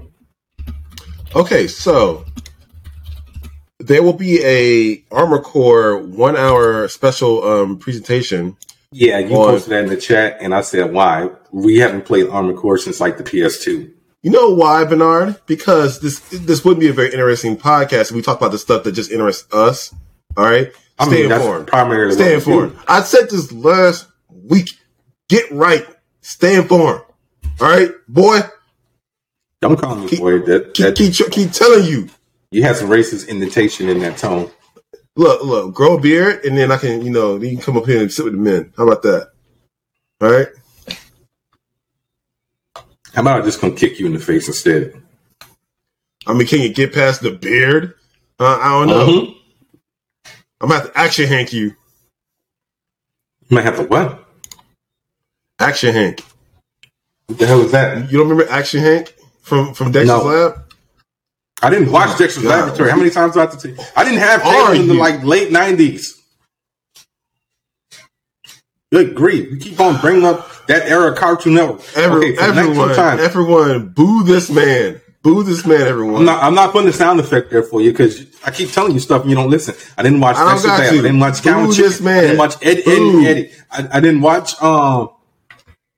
[1.36, 2.25] Okay, so
[3.91, 8.55] there will be a Armored Core one hour special um, presentation.
[8.93, 12.27] Yeah, you on, posted that in the chat, and I said why we haven't played
[12.27, 13.91] Armored Core since like the PS2.
[14.21, 15.41] You know why, Burnard?
[15.45, 18.83] Because this this wouldn't be a very interesting podcast if we talk about the stuff
[18.83, 19.93] that just interests us.
[20.37, 21.67] All right, I stay mean, informed.
[21.67, 22.77] Primarily, stay informed.
[22.87, 24.69] I said this last week.
[25.27, 25.85] Get right.
[26.21, 27.01] Stay informed.
[27.59, 28.39] All right, boy.
[29.61, 30.39] Don't call me keep, boy.
[30.39, 32.09] That, keep, keep, keep telling you.
[32.51, 34.51] You had some racist indentation in that tone.
[35.15, 37.85] Look, look, grow a beard, and then I can, you know, you can come up
[37.85, 38.73] here and sit with the men.
[38.77, 39.31] How about that?
[40.21, 40.47] All right.
[43.13, 45.01] How about I just come kick you in the face instead?
[46.27, 47.95] I mean, can you get past the beard?
[48.39, 49.07] Uh, I don't know.
[49.07, 49.37] Mm-hmm.
[50.61, 51.65] I'm gonna have to action hank you.
[53.51, 54.21] You might have to what?
[55.61, 56.23] Action Hank.
[57.27, 58.11] What the hell is that?
[58.11, 60.23] You don't remember Action Hank from from Dexter's no.
[60.23, 60.61] Lab?
[61.62, 62.49] I didn't watch oh Dexter's God.
[62.49, 62.89] Laboratory.
[62.89, 63.91] How many times do I have to tell you?
[63.95, 66.18] I didn't have cable in the like late nineties.
[68.91, 69.49] Good grief!
[69.51, 71.82] You keep on bringing up that era of Cartoon Network.
[71.95, 74.99] Every, okay, everyone, everyone, boo this man.
[75.24, 76.22] Boo this man, everyone.
[76.22, 78.93] I'm not, I'm not putting the sound effect there for you because I keep telling
[78.93, 79.76] you stuff and you don't listen.
[79.95, 82.18] I didn't watch I, I didn't watch Count this man.
[82.18, 83.51] I didn't watch Ed, Ed, Ed, Eddie.
[83.70, 85.12] I, I, didn't watch um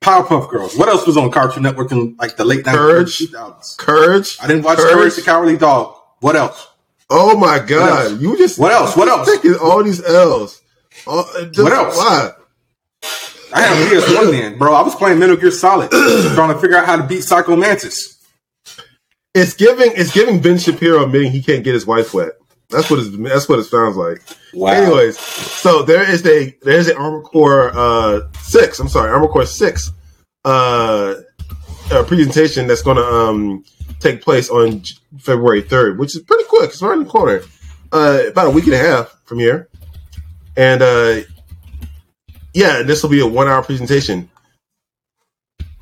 [0.03, 0.75] Powerpuff Girls.
[0.75, 3.75] What else was on Cartoon Network in like the late thousands?
[3.77, 4.37] Courage.
[4.41, 4.93] I didn't watch Courage.
[4.93, 5.95] Courage the Cowardly Dog.
[6.19, 6.67] What else?
[7.09, 8.19] Oh my god!
[8.19, 8.95] You just what else?
[8.95, 9.29] What else?
[9.33, 10.61] Taking all these L's.
[11.05, 11.97] All, uh, just, what else?
[11.97, 12.31] Why?
[13.53, 14.73] I had PS1 then, bro.
[14.73, 15.91] I was playing Metal Gear Solid,
[16.35, 18.17] trying to figure out how to beat Psycho Mantis.
[19.33, 19.91] It's giving.
[19.95, 22.33] It's giving Ben Shapiro admitting he can't get his wife wet.
[22.74, 24.21] That's what it's, that's what it sounds like.
[24.53, 24.71] Wow.
[24.71, 28.80] Anyways, so there is a there's an Armored Core uh, six.
[28.80, 29.91] I'm sorry, Armored Core six
[30.45, 31.15] uh,
[31.88, 33.63] presentation that's going to um,
[33.99, 34.84] take place on
[35.19, 36.71] February third, which is pretty quick.
[36.71, 37.41] It's right in the corner,
[37.91, 39.69] uh, about a week and a half from here,
[40.57, 41.21] and uh,
[42.53, 44.30] yeah, this will be a one hour presentation.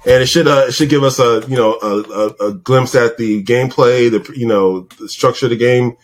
[0.03, 2.95] And it should uh, it should give us a you know a, a, a glimpse
[2.95, 5.95] at the gameplay, the you know the structure of the game,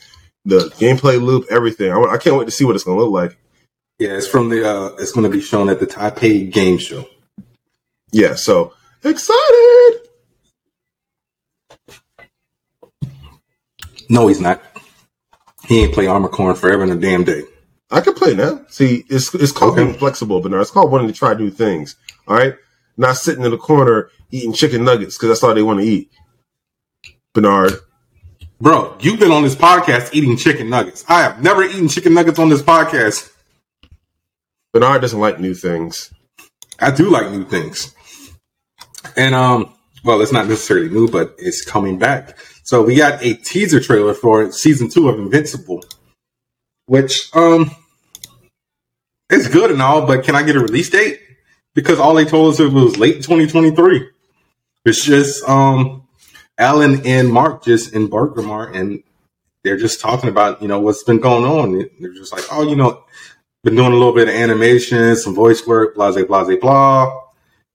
[0.47, 1.91] the gameplay loop, everything.
[1.91, 3.37] I, I can't wait to see what it's going to look like.
[3.99, 4.67] Yeah, it's from the.
[4.67, 7.07] Uh, it's going to be shown at the Taipei Game Show.
[8.11, 8.73] Yeah, so
[9.03, 9.99] excited.
[14.09, 14.61] No, he's not.
[15.65, 17.43] He ain't play Armor Corn forever in a damn day.
[17.91, 18.61] I can play now.
[18.69, 19.83] See, it's it's called okay.
[19.83, 21.97] being flexible, but it's called wanting to try new things.
[22.27, 22.55] All right,
[22.95, 26.11] not sitting in the corner eating chicken nuggets because that's all they want to eat.
[27.33, 27.79] Burnard.
[28.59, 31.05] Bro, you've been on this podcast eating chicken nuggets.
[31.07, 33.31] I have never eaten chicken nuggets on this podcast.
[34.73, 36.11] Burnard doesn't like new things.
[36.79, 37.93] I do like new things.
[39.15, 42.39] And um, well, it's not necessarily new, but it's coming back.
[42.63, 45.83] So we got a teaser trailer for season two of Invincible,
[46.87, 47.69] which um,
[49.29, 51.21] it's good and all, but can I get a release date?
[51.75, 54.09] Because all they told us it was late 2023.
[54.83, 56.06] It's just um
[56.57, 59.03] Alan and Mark just in Bergmar and
[59.63, 61.89] they're just talking about, you know, what's been going on.
[61.99, 63.03] They're just like, oh, you know,
[63.63, 67.21] been doing a little bit of animation, some voice work, blah, blah, blah, blah.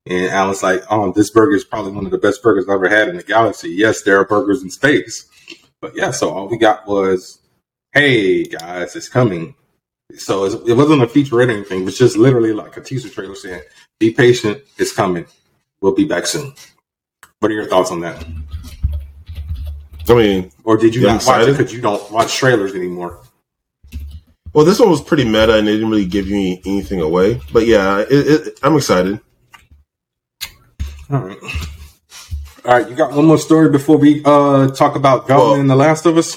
[0.07, 2.89] And Alan's like, oh, this burger is probably one of the best burgers I've ever
[2.89, 3.70] had in the galaxy.
[3.70, 5.26] Yes, there are burgers in space.
[5.80, 7.41] But yeah, so all we got was,
[7.93, 9.55] hey, guys, it's coming.
[10.14, 11.83] So it wasn't a feature or anything.
[11.83, 13.62] It was just literally like a teaser trailer saying,
[13.99, 15.26] be patient, it's coming.
[15.80, 16.55] We'll be back soon.
[17.39, 18.24] What are your thoughts on that?
[20.09, 23.21] I mean, Or did you not watch it because you don't watch trailers anymore?
[24.53, 27.41] well, this one was pretty meta and it didn't really give you anything away.
[27.53, 29.21] But yeah, it, it, I'm excited.
[31.11, 31.39] All right.
[32.65, 35.69] All right, you got one more story before we uh talk about Velma Well- and
[35.71, 36.37] The Last of Us?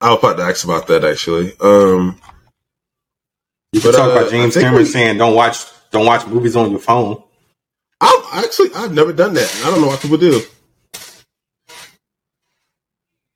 [0.00, 1.52] I was about to ask about that actually.
[1.60, 2.18] Um,
[3.72, 6.56] You can But, talk uh, about James Cameron we- saying don't watch don't watch movies
[6.56, 7.22] on your phone.
[8.00, 9.62] I'm actually I've never done that.
[9.64, 10.42] I don't know what people do.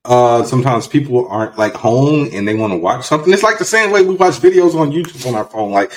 [0.07, 3.33] Uh, sometimes people aren't like home and they want to watch something.
[3.33, 5.71] It's like the same way we watch videos on YouTube on our phone.
[5.71, 5.91] Like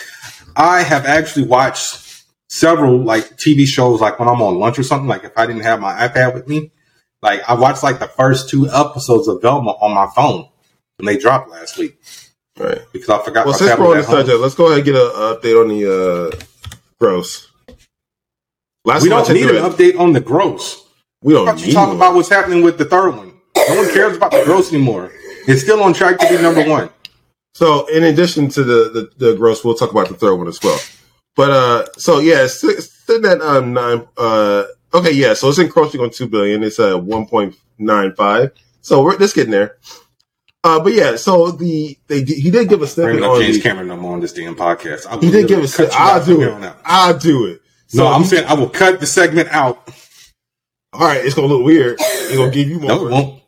[0.57, 5.07] I have actually watched several like TV shows, like when I'm on lunch or something.
[5.09, 6.73] Like if I didn't have my iPad with me,
[7.23, 10.49] like I watched like the first two episodes of Velma on my phone
[10.97, 11.97] when they dropped last week
[12.59, 12.81] Right.
[12.93, 15.03] because I forgot Well, since we're on the subject, let's go ahead and get an
[15.03, 16.41] update on the uh,
[16.99, 17.49] gross.
[18.85, 20.85] Last We don't need an update on the gross.
[21.23, 21.97] We don't need you one.
[21.97, 23.30] about what's happening with the third one.
[23.69, 25.13] No one cares about the gross anymore.
[25.47, 26.91] It's still on track to be number one.
[27.55, 30.61] So, in addition to the, the the gross, we'll talk about the third one as
[30.63, 30.79] well.
[31.37, 34.07] But uh, so yeah, sitting at um nine.
[34.17, 35.35] Uh, okay, yeah.
[35.35, 36.63] So it's encroaching on two billion.
[36.63, 38.53] It's at one point nine five.
[38.83, 39.77] So we're just getting there.
[40.63, 43.89] Uh, but yeah, so the they he did give a snippet on James the, Cameron
[43.89, 45.07] no more on this damn podcast.
[45.07, 45.95] I he did give a snippet.
[45.99, 46.75] I'll do it.
[46.85, 47.63] I'll do it.
[47.95, 49.89] No, I'm he- saying I will cut the segment out.
[50.93, 51.25] all right.
[51.25, 51.97] It's gonna look weird.
[51.99, 53.09] It's gonna give you more.
[53.11, 53.40] No.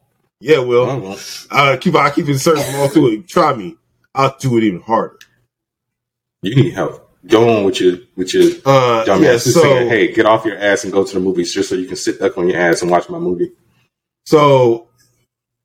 [0.43, 0.86] Yeah, well, will.
[0.86, 1.47] No, it won't.
[1.53, 3.28] Uh, keep I keep inserting all through it.
[3.28, 3.76] Try me.
[4.12, 5.18] I'll do it even harder.
[6.43, 7.09] You need help.
[7.28, 9.34] Go on with your with your Uh, dumb yeah.
[9.34, 9.45] ass.
[9.45, 11.86] So saying, hey, get off your ass and go to the movies just so you
[11.86, 13.53] can sit up on your ass and watch my movie.
[14.26, 14.88] So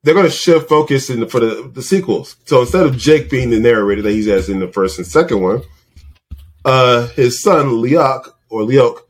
[0.04, 2.36] they're going to shift focus in the, for the, the sequels.
[2.44, 5.42] So instead of Jake being the narrator that he's as in the first and second
[5.42, 5.62] one,
[6.64, 9.00] uh, his son Leok or Leok,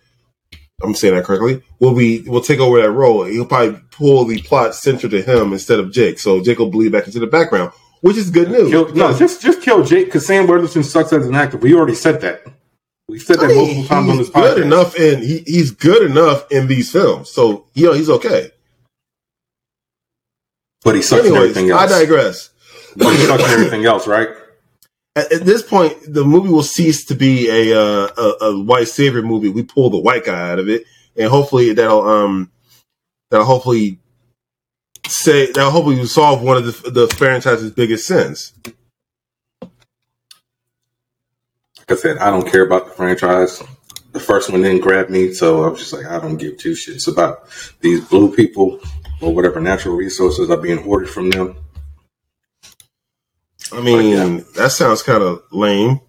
[0.82, 3.24] I'm saying that correctly, will be will take over that role.
[3.24, 6.18] He'll probably pull the plot centered to him instead of Jake.
[6.20, 8.70] So Jake will bleed back into the background, which is good news.
[8.70, 11.56] Kill, no, just just kill Jake because Sam Worthington sucks as an actor.
[11.56, 12.44] We already said that.
[13.08, 14.54] We've said that I mean, multiple times on this podcast.
[14.54, 17.30] good enough, and he, he's good enough in these films.
[17.30, 18.52] So you know he's okay.
[20.84, 21.90] But he sucks in Anyways, everything else.
[21.90, 22.50] I digress.
[22.94, 24.28] But he sucks in everything else, right?
[25.18, 29.22] At, this point, the movie will cease to be a, uh, a a white savior
[29.22, 29.48] movie.
[29.48, 30.84] We pull the white guy out of it,
[31.16, 32.50] and hopefully that'll um
[33.30, 34.00] that'll hopefully
[35.06, 38.52] say that'll hopefully solve one of the the franchise's biggest sins.
[41.78, 43.62] Like I said, I don't care about the franchise.
[44.12, 46.72] The first one didn't grab me, so I was just like, I don't give two
[46.72, 47.48] shits about
[47.80, 48.80] these blue people
[49.20, 51.56] or whatever natural resources are being hoarded from them.
[53.72, 56.00] I mean, that sounds kind of lame.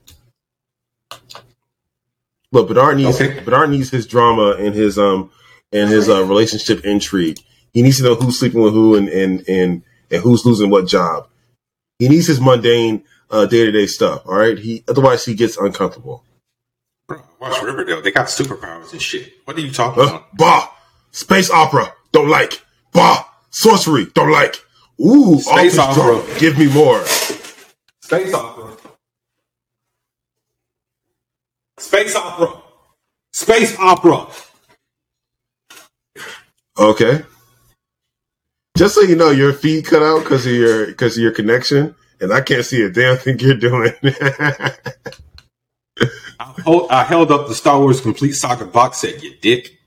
[2.51, 3.39] But Bedard needs Okay.
[3.41, 5.30] Bedard needs his drama and his um
[5.72, 7.38] and his uh, relationship intrigue.
[7.74, 10.88] He needs to know who's sleeping with who and and and, and who's losing what
[10.88, 11.28] job.
[11.99, 14.24] He needs his mundane day to day stuff.
[14.26, 16.24] All right, he otherwise he gets uncomfortable.
[17.07, 18.01] Bro, watch Riverdale.
[18.01, 19.34] They got superpowers and shit.
[19.45, 20.38] What are you talking Uh, about?
[20.38, 20.68] bah,
[21.12, 22.62] space opera don't like.
[22.93, 24.55] Bah, sorcery don't like.
[24.99, 26.03] Ooh, Space opera.
[26.03, 27.03] drama, give me more.
[28.10, 28.78] Space opera.
[31.78, 32.62] Space opera.
[33.34, 34.28] Space opera.
[36.80, 37.24] Okay.
[38.78, 41.95] Just so you know, your feed cut out because of your because of your connection,
[42.20, 43.93] and I can't see a damn thing you're doing.
[46.39, 49.78] I, hold, I held up the Star Wars Complete Saga box set, you dick,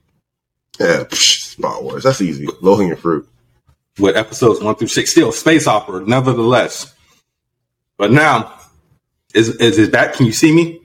[0.79, 2.03] yeah, psh, Star Wars.
[2.03, 2.47] That's easy.
[2.61, 3.27] Low hanging fruit.
[3.99, 5.11] with episodes one through six.
[5.11, 6.93] Still, space opera, nevertheless.
[8.03, 8.59] But now,
[9.33, 10.15] is is it back?
[10.15, 10.81] Can you see me?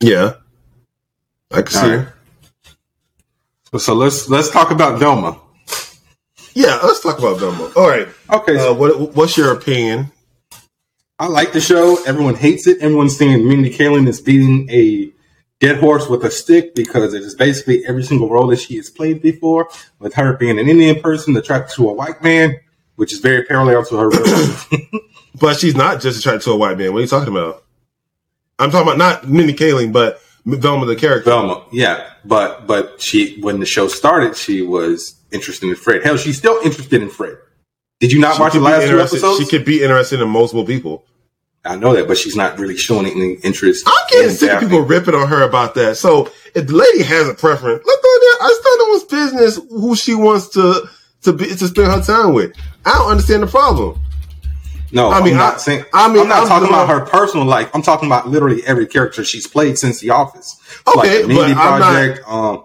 [0.00, 0.34] Yeah,
[1.50, 1.78] I can see.
[1.80, 2.08] All right.
[3.70, 5.40] So, so let's let's talk about Velma.
[6.52, 7.72] Yeah, let's talk about Velma.
[7.74, 8.06] All right.
[8.30, 10.12] Okay, Uh, what what's your opinion?
[11.18, 11.96] I like the show.
[12.04, 12.82] Everyone hates it.
[12.82, 15.10] Everyone's saying Mindy Kaling is beating a
[15.58, 18.90] dead horse with a stick because it is basically every single role that she has
[18.90, 22.60] played before, with her being an Indian person attracted to a white man,
[22.96, 24.10] which is very parallel to her.
[25.38, 26.92] But she's not just attracted to a white man.
[26.92, 27.64] What are you talking about?
[28.58, 31.30] I'm talking about not Mindy Kaling, but Velma the character.
[31.30, 36.02] Velma, yeah, but but she when the show started, she was interested in Fred.
[36.02, 37.36] Hell, she's still interested in Fred.
[38.00, 39.38] Did you not She watch the last two episodes?
[39.38, 41.04] She could be interested in multiple people.
[41.64, 43.84] I know that, but she's not really showing any interest.
[43.86, 45.98] I'm getting in sick of people ripping on her about that.
[45.98, 48.48] So if the lady has a preference, let go there.
[48.48, 50.88] It's none of one's business who she wants to
[51.22, 52.52] to be to spend her time with.
[52.86, 54.00] I don't understand the problem.
[54.92, 55.84] No, I mean, I mean, am not I- saying.
[55.94, 57.70] I mean, I'm not I'm talking doing- about her personal life.
[57.74, 60.56] I'm talking about literally every character she's played since The Office.
[60.88, 62.28] Okay, like the Mindy but I'm not- Project.
[62.28, 62.64] Um,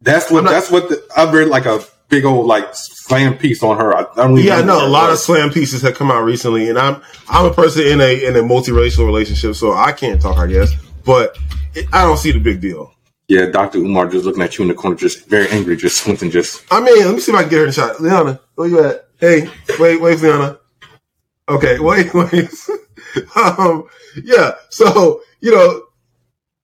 [0.00, 3.62] That's what not- that's what the, I read like a big old like slam piece
[3.62, 3.96] on her.
[3.96, 6.68] I, don't even Yeah, I know a lot of slam pieces have come out recently,
[6.70, 10.38] and I'm I'm a person in a in a multiracial relationship, so I can't talk,
[10.38, 10.72] I guess.
[11.04, 11.36] But
[11.74, 12.92] it, I don't see the big deal.
[13.28, 13.46] yeah.
[13.46, 16.64] Doctor Umar just looking at you in the corner, just very angry, just squinting, just
[16.70, 18.00] I mean, let me see if I can get her in the shot.
[18.00, 19.08] Liana, where you at?
[19.18, 19.48] Hey,
[19.80, 20.58] wait, wait, Liana.
[21.48, 22.50] Okay, wait, wait.
[23.36, 23.84] um,
[24.22, 24.52] yeah.
[24.70, 25.82] So you know,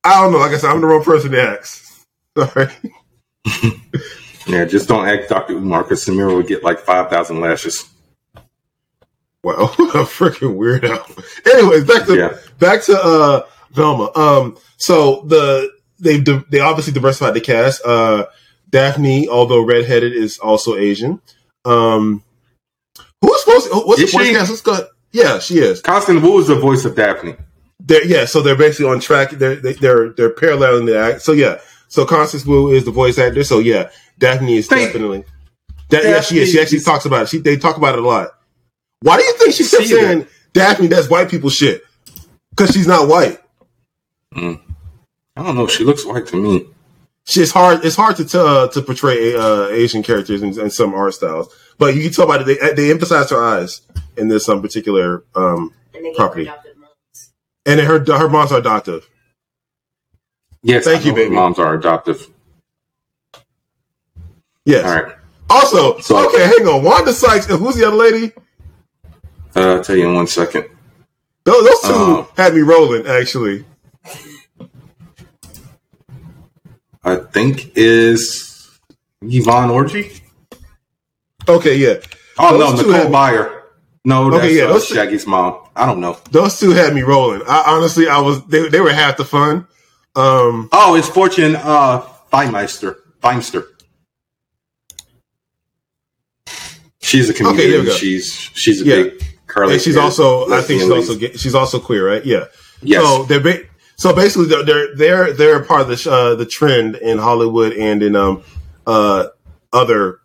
[0.03, 0.39] I don't know.
[0.39, 2.05] Like I said, I'm the wrong person to ask.
[2.37, 2.67] Sorry.
[4.47, 4.65] yeah.
[4.65, 7.87] Just don't ask Doctor Umar because Samira would get like five thousand lashes.
[9.43, 11.53] Wow, a freaking weirdo.
[11.53, 12.37] Anyways, back to Yeah.
[12.59, 14.11] back to uh Velma.
[14.15, 17.85] Um, so the they they obviously diversified the cast.
[17.85, 18.25] Uh,
[18.69, 21.21] Daphne, although redheaded, is also Asian.
[21.63, 22.23] Um,
[23.21, 23.67] who's supposed?
[23.71, 24.33] To, what's Is the voice she?
[24.33, 24.83] cast?
[25.11, 25.81] Yeah, she is.
[25.81, 27.35] Constance Wu is the voice of Daphne.
[27.79, 29.31] They're, yeah, so they're basically on track.
[29.31, 31.21] They're they- they're they're paralleling the act.
[31.21, 33.43] So yeah, so Constance Wu is the voice actor.
[33.43, 33.89] So yeah,
[34.19, 35.23] Daphne is Thank- definitely.
[35.89, 36.51] That, yeah, she is.
[36.51, 37.29] She actually talks about it.
[37.29, 38.29] She they talk about it a lot.
[39.01, 40.01] Why do you think she kept See that.
[40.01, 40.87] saying Daphne?
[40.87, 41.83] That's white people shit.
[42.49, 43.39] Because she's not white.
[44.35, 44.57] I
[45.43, 45.67] don't know.
[45.67, 46.67] She looks white to me.
[47.27, 47.83] She's hard.
[47.85, 51.53] It's hard to t- uh, to portray uh, Asian characters in, in some art styles,
[51.77, 53.81] but you can tell by the they, they emphasize her eyes
[54.17, 56.45] in this um, particular um, And Property.
[56.45, 56.55] her
[57.65, 59.09] and her her moms are adoptive.
[60.63, 61.35] Yes, Thank I you, baby.
[61.35, 62.27] Moms are adoptive.
[64.65, 64.85] Yes.
[64.85, 65.15] All right.
[65.49, 66.83] Also, So- okay, hang on.
[66.83, 68.31] Wanda Sykes and who's the other lady?
[69.55, 70.65] Uh, I'll tell you in one second.
[71.43, 72.31] Those, those two Oh.
[72.35, 73.05] had me rolling.
[73.05, 73.63] Actually,
[77.03, 78.79] I think is
[79.21, 80.21] Yvonne Orji.
[81.47, 81.95] Okay, yeah,
[82.37, 83.61] Oh Those no, Nicole had- Byer.
[84.07, 85.57] No, that's Okay, yeah, uh, Shaggy's mom.
[85.75, 86.17] I don't know.
[86.29, 87.41] those two had me rolling.
[87.47, 89.67] I honestly, I was they, they were half the fun.
[90.15, 92.97] Um, Oh, it's Fortune uh, Feimeister.
[93.21, 93.65] Feimster.
[97.01, 97.85] She's a there we comedian.
[97.85, 97.91] go.
[97.93, 98.95] she's she's a Yeah.
[99.03, 99.73] big curly.
[99.73, 102.25] and she's also, I think she's also she's also queer, right?
[102.25, 102.45] Yeah.
[102.81, 103.03] Yes.
[103.03, 103.63] So they're ba-
[103.95, 107.73] so basically they're they're they're, they're part of the sh- uh, the trend in Hollywood
[107.73, 108.43] and in um
[108.87, 109.27] uh
[109.71, 110.19] other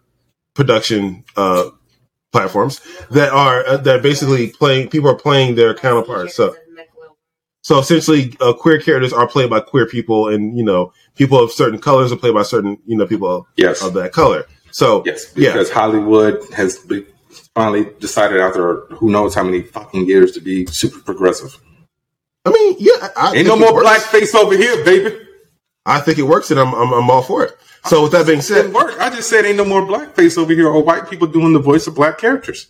[0.61, 1.71] production uh
[2.33, 2.81] platforms
[3.11, 6.35] that are uh, that are basically playing people are playing their counterparts.
[6.35, 7.17] So Characters of Michael-
[7.63, 11.51] so essentially, uh, queer characters are played by queer people, and you know people of
[11.51, 13.83] certain colors are played by certain you know people yes.
[13.83, 14.47] of that color.
[14.71, 16.79] So Yes, yeah, because Hollywood has
[17.55, 21.59] finally decided after who knows how many fucking years to be super progressive.
[22.45, 25.19] I mean, yeah, I, Ain't no more blackface over here, baby.
[25.85, 27.57] I think it works, and I'm I'm, I'm all for it.
[27.87, 28.99] So with that being said, work.
[29.01, 31.87] I just said ain't no more blackface over here or white people doing the voice
[31.87, 32.67] of black characters.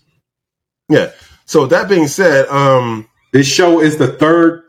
[0.89, 1.11] yeah.
[1.47, 4.63] So with that being said, um, This show is the third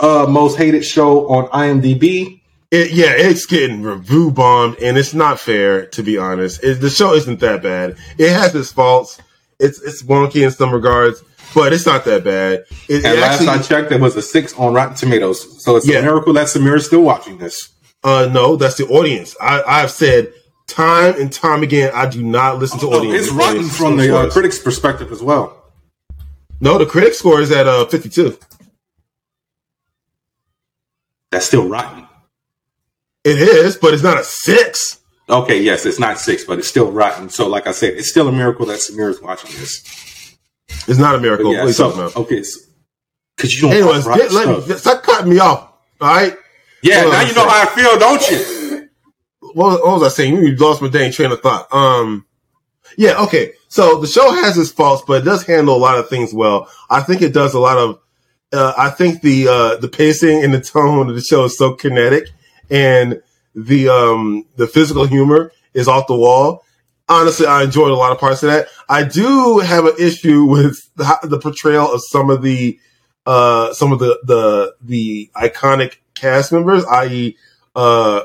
[0.00, 2.40] uh, most hated show on IMDb.
[2.72, 6.62] it, yeah, it's getting review bombed, and it's not fair to be honest.
[6.64, 7.96] It, the show isn't that bad.
[8.18, 9.20] It has its faults.
[9.60, 11.22] It's it's wonky in some regards,
[11.54, 12.64] but it's not that bad.
[12.88, 15.62] It, And last actually, I checked, it was a six on Rotten Tomatoes.
[15.64, 15.98] So it's Yeah.
[15.98, 17.68] a miracle that Samira's still watching this.
[18.04, 19.36] Uh, no, that's the audience.
[19.40, 20.32] I, I've said
[20.66, 23.26] time and time again, I do not listen to Oh, audience.
[23.26, 25.54] it's rotten audience from the uh, critics' perspective as well.
[26.60, 28.38] No, the critic score is at uh 52.
[31.30, 32.06] That's still rotten.
[33.24, 35.00] It is, but it's not a six.
[35.28, 37.28] Okay, yes, it's not six, but it's still rotten.
[37.28, 40.36] So, like I said, it's still a miracle that Samira's watching this.
[40.86, 41.44] It's not a miracle.
[41.44, 42.16] But what yeah, are you so, talking about?
[42.16, 42.42] okay,
[43.36, 43.72] because you don't.
[43.72, 45.70] Anyways, watch get, let me, stop cutting me off.
[46.00, 46.34] All right.
[46.82, 48.64] Yeah, now you a know how I feel, don't you?
[49.54, 50.36] What, what was I saying?
[50.36, 51.72] You lost my dang train of thought.
[51.72, 52.26] Um,
[52.98, 53.52] yeah, okay.
[53.68, 56.68] So the show has its faults, but it does handle a lot of things well.
[56.90, 58.00] I think it does a lot of.
[58.52, 61.74] Uh, I think the uh, the pacing and the tone of the show is so
[61.74, 62.28] kinetic,
[62.70, 63.22] and
[63.54, 66.64] the um the physical humor is off the wall.
[67.08, 68.68] Honestly, I enjoyed a lot of parts of that.
[68.88, 72.78] I do have an issue with the, the portrayal of some of the
[73.28, 77.36] uh some of the the the iconic cast members, i.e.,
[77.76, 78.22] uh,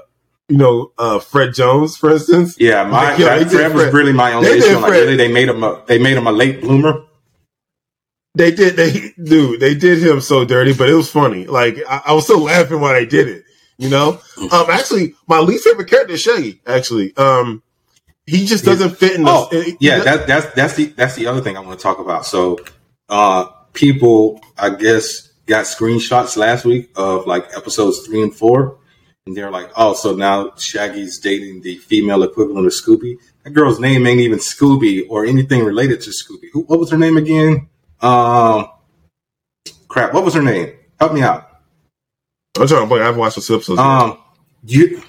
[0.50, 2.56] you know, uh, Fred Jones, for instance.
[2.60, 4.76] Yeah, my Yo, they that did Fred was really my only they issue.
[4.80, 7.04] Like, Fred- really, they made him a they made him a late bloomer.
[8.36, 11.46] They did, they dude, they did him so dirty, but it was funny.
[11.46, 13.44] Like I, I was still laughing while they did it.
[13.78, 14.20] You know,
[14.52, 16.62] um, actually, my least favorite character is Shaggy.
[16.66, 17.62] Actually, um,
[18.26, 19.24] he just doesn't fit in.
[19.24, 21.84] The, Oh, he- yeah, that, that's that's the that's the other thing I want to
[21.84, 22.26] talk about.
[22.26, 22.60] So,
[23.10, 28.78] uh, people, I guess, got screenshots last week of like episodes three and four,
[29.26, 33.80] and they're like, "Oh, so now Shaggy's dating the female equivalent of Scooby." That girl's
[33.80, 36.50] name ain't even Scooby or anything related to Scooby.
[36.54, 36.62] Who?
[36.62, 37.68] What was her name again?
[38.02, 38.70] Um,
[39.88, 40.14] crap.
[40.14, 40.74] What was her name?
[41.00, 41.50] Help me out.
[42.58, 43.02] I'm trying to play.
[43.02, 43.80] I've watched the episodes.
[43.80, 44.20] Um,
[44.64, 45.02] you.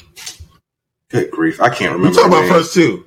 [1.11, 2.09] Good grief, I can't remember.
[2.09, 3.07] You talking about first two?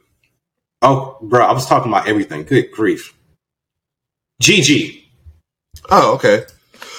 [0.82, 2.44] Oh, bro, I was talking about everything.
[2.44, 3.14] Good grief.
[4.42, 5.04] GG.
[5.90, 6.46] Oh, okay.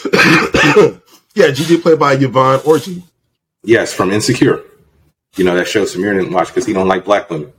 [1.35, 3.03] yeah, Gigi played by Yvonne Orji.
[3.63, 4.63] Yes, from Insecure.
[5.37, 7.53] You know that show Samir didn't watch because he don't like black women.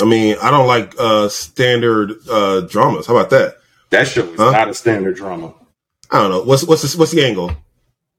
[0.00, 3.06] I mean, I don't like uh standard uh dramas.
[3.06, 3.56] How about that?
[3.90, 4.50] That show is Huh?
[4.50, 5.54] not a standard drama.
[6.10, 6.42] I don't know.
[6.42, 7.52] What's what's the, what's the angle?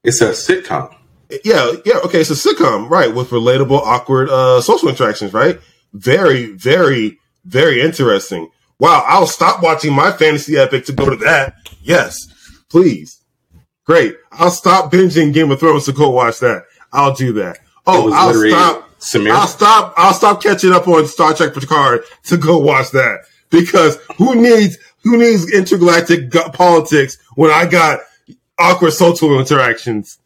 [0.04, 0.96] It's a sitcom.
[1.44, 5.60] Yeah, yeah, okay, it's a sitcom, right, with relatable, awkward uh social interactions, right?
[5.94, 8.50] Very, very, very interesting.
[8.82, 11.54] Wow, I'll stop watching my fantasy epic to go to that.
[11.84, 12.18] Yes,
[12.68, 13.22] please.
[13.86, 14.16] Great.
[14.32, 16.64] I'll stop binging Game of Thrones to go watch that.
[16.92, 17.60] I'll do that.
[17.86, 19.34] Oh, I'll stop Samir.
[19.34, 19.94] I'll stop.
[19.98, 23.20] I'll stop catching up on Star Trek Picard to go watch that
[23.52, 28.00] because who needs who needs intergalactic politics when I got
[28.58, 30.18] awkward social interactions?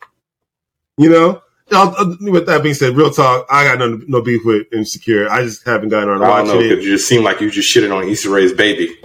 [0.97, 1.41] You know.
[1.71, 5.29] I'll- I'll- with that being said, real talk, I got no, no beef with Insecure.
[5.29, 6.83] I just haven't gotten around to I don't know because it.
[6.83, 8.95] you just seem like you just shitted on Issa Rae's baby.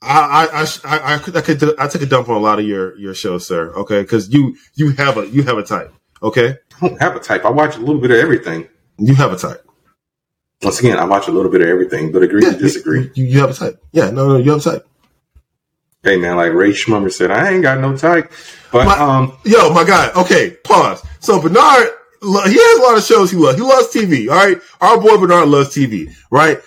[0.00, 2.64] I I I, I, could I could I took a dump on a lot of
[2.64, 3.72] your your shows, sir.
[3.74, 5.92] Okay, because you you have a you have a type.
[6.22, 7.44] Okay, I don't have a type.
[7.44, 8.68] I watch a little bit of everything.
[8.98, 9.64] you have a type.
[10.62, 13.10] Once again, I watch a little bit of everything, but agree Yeah, to disagree.
[13.14, 13.80] You, you have a type.
[13.92, 14.86] Yeah, no, no, you have a type.
[16.04, 18.30] Hey man, like Ray Schmummer said, I ain't got no type.
[18.72, 20.10] But My- um, Yo, my guy.
[20.16, 21.02] Okay, pause.
[21.20, 21.88] So Burnard,
[22.22, 23.56] he has a lot of shows he loves.
[23.56, 24.28] He loves TV.
[24.30, 26.12] All right, our boy Burnard loves TV.
[26.30, 26.58] Right.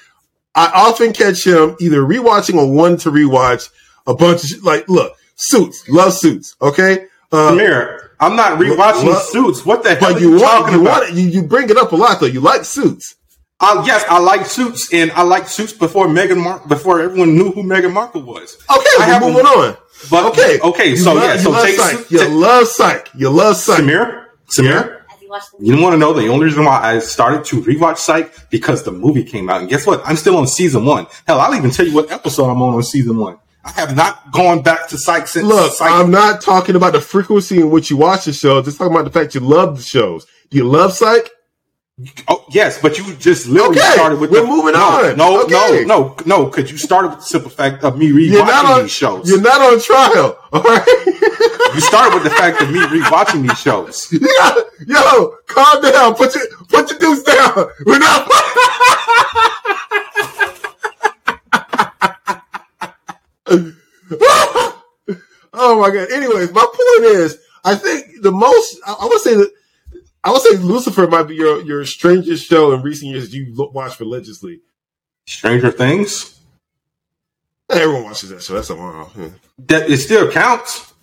[0.54, 3.70] I often catch him either rewatching or one to rewatch
[4.06, 4.88] a bunch of sh- like.
[4.90, 5.88] Look, Suits.
[5.88, 6.56] Love Suits.
[6.62, 7.08] Okay.
[7.32, 9.66] Uh, Samir, I'm not rewatching What- Suits.
[9.66, 11.02] What the hell but are you you, want talking you about?
[11.04, 12.26] want it, you, you bring it up a lot though.
[12.26, 13.16] You like Suits.
[13.62, 17.52] Uh, yes, I like Suits, and I like Suits before Meghan Mar- before everyone knew
[17.52, 18.58] who Meghan Markle was.
[18.70, 19.78] Okay, I we're haven't- moving on.
[20.10, 21.98] But Okay, okay, You so love- yeah, you so love take Psych.
[22.08, 23.10] Su- You love Psych.
[23.16, 23.84] You love Psych.
[23.84, 24.26] Samir,
[24.58, 25.01] Samir.
[25.32, 27.98] Have you watched the want to know the only reason why I started to rewatch
[27.98, 30.02] Psych because the movie came out, and guess what?
[30.06, 31.08] I'm still on season one.
[31.26, 33.38] Hell, I'll even tell you what episode I'm on on season one.
[33.64, 35.46] I have not gone back to Psych since.
[35.46, 35.90] Look, Psych.
[35.90, 38.62] I'm not talking about the frequency in which you watch the show.
[38.62, 40.26] Just talking about the fact you love the shows.
[40.50, 41.30] Do you love Psych?
[42.28, 45.18] Oh yes, but you just literally Okay, started with we're the, moving no, on.
[45.18, 45.84] No, Okay.
[45.86, 48.76] no, no, no, because you started with the simple fact of me You're not rewatching
[48.76, 49.30] on these shows.
[49.30, 50.38] You're not on trial.
[50.54, 50.86] All right.
[51.76, 54.08] you started with the fact of me rewatching these shows.
[54.12, 54.56] Yeah,
[54.88, 56.16] yo, calm down.
[56.16, 57.68] Put your put your deuce down.
[57.86, 58.28] We're not.
[65.54, 66.12] oh my god.
[66.12, 69.52] Anyways, my point is, I think the most I, I would say that
[70.24, 73.54] I would say Lucifer might be your your strangest show in recent years that you
[73.74, 74.62] watch religiously.
[75.26, 76.40] Stranger Things.
[77.70, 78.54] Everyone watches that show.
[78.54, 79.10] That's a wow.
[79.18, 79.30] Yeah.
[79.60, 80.94] That it still counts.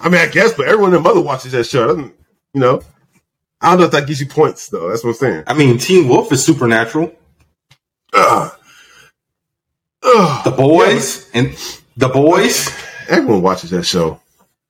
[0.00, 1.88] I mean, I guess, but everyone and mother watches that show.
[1.88, 2.14] Doesn't
[2.54, 2.80] you know?
[3.60, 4.88] I don't know if that gives you points though.
[4.88, 5.44] That's what I'm saying.
[5.46, 7.12] I mean, Teen Wolf is supernatural.
[8.14, 8.52] Ugh.
[10.02, 10.44] Ugh.
[10.44, 11.56] The Boys and
[11.96, 12.70] The Boys.
[13.08, 14.20] Everyone watches that show.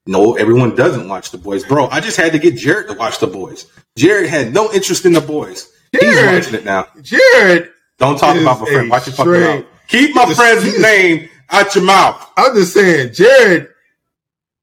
[0.09, 1.87] No, everyone doesn't watch The Boys, bro.
[1.89, 3.67] I just had to get Jared to watch The Boys.
[3.95, 5.71] Jared had no interest in The Boys.
[5.93, 6.87] He's watching it now.
[7.03, 8.89] Jared, Don't talk about my friend.
[8.89, 9.65] Watch your fucking mouth.
[9.89, 12.27] Keep my friend's he's- name out your mouth.
[12.39, 13.69] I'm just saying, Jared,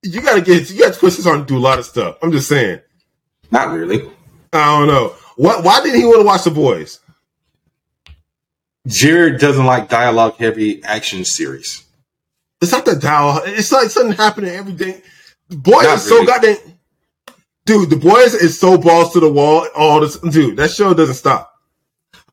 [0.02, 2.18] you gotta get, you gotta push this on to do a lot of stuff.
[2.24, 2.82] I'm just saying.
[3.52, 4.10] Not really.
[4.52, 5.10] I don't know.
[5.36, 7.00] What, why didn't he want to watch The Boys?
[8.88, 11.84] Jared doesn't like dialogue heavy action series.
[12.62, 13.42] It's not the dial.
[13.46, 15.04] It's like something happening every day.
[15.50, 16.58] Not is so goddamn.
[17.66, 19.68] Dude, The Boys is so balls to the wall.
[19.76, 21.52] All this, dude, that show doesn't stop.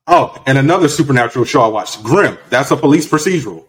[0.05, 2.37] Oh, and another supernatural show I watched, Grimm.
[2.49, 3.65] That's a police procedural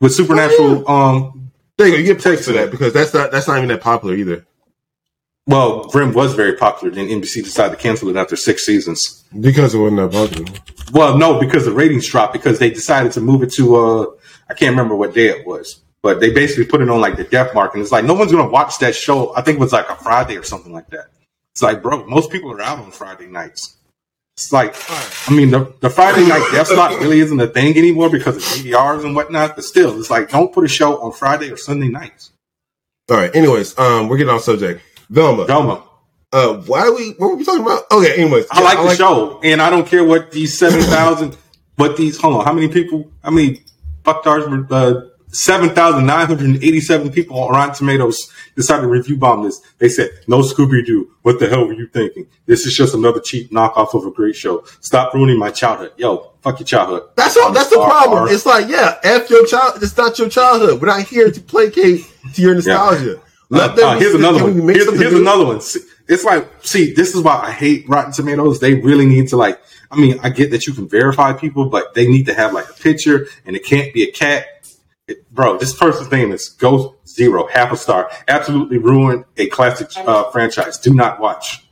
[0.00, 0.88] with supernatural.
[0.88, 1.98] Um, There you go.
[1.98, 4.46] You get points for that because that's not that's not even that popular either.
[5.46, 6.94] well, Grimm was very popular.
[6.94, 9.24] Then NBC decided to cancel it after six seasons.
[9.40, 10.52] Because it wasn't that popular.
[10.92, 13.76] Well, no, because the ratings dropped because they decided to move it to.
[13.76, 14.06] uh
[14.50, 17.24] I can't remember what day it was, but they basically put it on like the
[17.24, 19.34] death mark, and it's like no one's gonna watch that show.
[19.36, 21.06] I think it was like a Friday or something like that.
[21.52, 23.76] It's like, bro, most people are out on Friday nights.
[24.36, 24.76] It's like,
[25.28, 28.42] I mean, the, the Friday night death slot really isn't a thing anymore because of
[28.42, 29.56] DVRs and whatnot.
[29.56, 32.30] But still, it's like, don't put a show on Friday or Sunday nights.
[33.10, 33.34] All right.
[33.34, 34.80] Anyways, um, we're getting off subject.
[35.10, 35.44] Velma.
[35.46, 35.82] Velma,
[36.32, 37.10] Uh, why are we?
[37.18, 37.90] What were we talking about?
[37.90, 38.22] Okay.
[38.22, 41.36] Anyways, I yeah, like the show, and I don't care what these seven thousand,
[41.74, 42.20] what these.
[42.20, 43.10] Hold on, how many people?
[43.24, 43.64] How many
[44.04, 44.66] fucktards were?
[44.70, 49.60] Uh, Seven thousand nine hundred eighty-seven people on Rotten Tomatoes decided to review bomb this.
[49.76, 51.10] They said, "No Scooby Doo.
[51.20, 52.26] What the hell were you thinking?
[52.46, 54.64] This is just another cheap knockoff of a great show.
[54.80, 55.92] Stop ruining my childhood.
[55.98, 57.52] Yo, fuck your childhood." That's all.
[57.52, 58.22] That's the Or- problem.
[58.24, 59.82] or- It's like, yeah, f your child.
[59.82, 60.80] It's not your childhood.
[60.80, 63.20] We're not here to placate to your nostalgia.
[63.50, 64.68] Let Uh, them uh, here's another one.
[64.68, 65.60] Here's, here's another one.
[65.60, 68.60] See, It's like, see, this is why I hate Rotten Tomatoes.
[68.60, 69.60] They really need to like.
[69.90, 72.68] I mean, I get that you can verify people, but they need to have like
[72.68, 74.46] a picture, and it can't be a cat.
[75.30, 78.10] Bro, this person's name is Ghost Zero, half a star.
[78.26, 80.78] Absolutely ruined a classic uh, franchise.
[80.78, 81.66] Do not watch.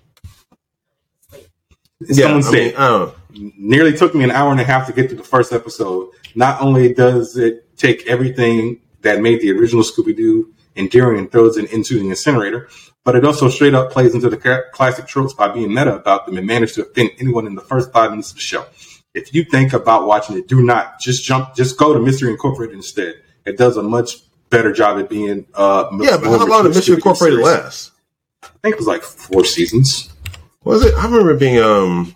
[2.00, 5.08] Yeah, Someone I said mean, nearly took me an hour and a half to get
[5.08, 6.10] through the first episode.
[6.34, 11.56] Not only does it take everything that made the original Scooby Doo endearing and throws
[11.56, 12.68] it into the incinerator,
[13.04, 16.36] but it also straight up plays into the classic tropes by being meta about them
[16.36, 18.66] and managed to offend anyone in the first five minutes of the show.
[19.14, 22.76] If you think about watching it, do not just jump, just go to Mystery Incorporated
[22.76, 23.22] instead.
[23.46, 24.16] It does a much
[24.50, 25.46] better job at being.
[25.54, 27.46] Uh, Yeah, but how long did Mystery Incorporated series.
[27.62, 27.92] last?
[28.42, 30.12] I think it was like four seasons.
[30.64, 30.94] Was it?
[30.94, 32.14] I remember being um.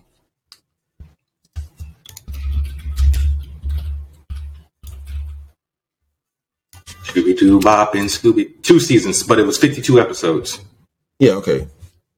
[7.05, 10.61] Scooby Doo Bop and Scooby two seasons, but it was fifty two episodes.
[11.19, 11.67] Yeah, okay.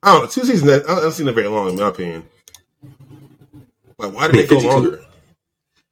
[0.03, 0.29] I don't know.
[0.29, 0.63] Two seasons.
[0.65, 2.25] That I haven't seen it very long, in my opinion.
[3.99, 4.69] Like, why did Yeah, it go 52.
[4.73, 5.05] longer?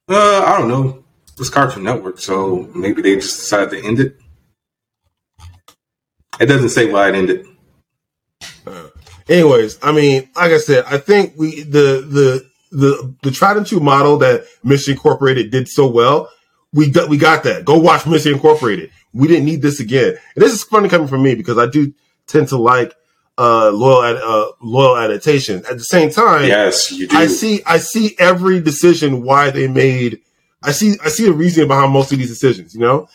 [0.08, 0.99] Uh, I don't know.
[1.40, 4.16] Was Cartoon Network, so maybe they just decided to end it.
[6.38, 7.46] It doesn't say why it ended.
[8.66, 8.88] Uh,
[9.26, 13.66] anyways, I mean, like I said, I think we the the the the tried and
[13.66, 16.28] true model that Mystery Incorporated did so well.
[16.74, 17.64] We got we got that.
[17.64, 18.90] Go watch Mystery Incorporated.
[19.14, 20.18] We didn't need this again.
[20.34, 21.94] And this is funny coming from me because I do
[22.26, 22.94] tend to like
[23.38, 25.64] uh loyal uh loyal adaptation.
[25.70, 27.16] At the same time, Yes, you do.
[27.16, 30.20] I see I see every decision why they made
[30.62, 33.08] I see I see a reason behind most of these decisions, you know?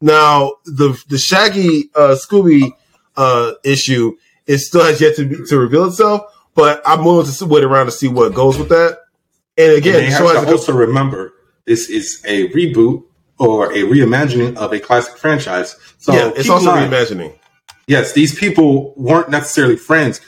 [0.00, 2.70] Now the the Shaggy uh Scooby
[3.16, 4.16] uh issue
[4.46, 6.22] it still has yet to be, to reveal itself,
[6.54, 8.98] but I'm willing to wait around to see what goes with that.
[9.56, 11.34] And again, and they the have to to go- also remember
[11.66, 13.04] this is a reboot
[13.38, 15.76] or a reimagining of a classic franchise.
[15.98, 17.38] So yeah, it's also mind, reimagining.
[17.86, 20.20] yes, these people weren't necessarily friends.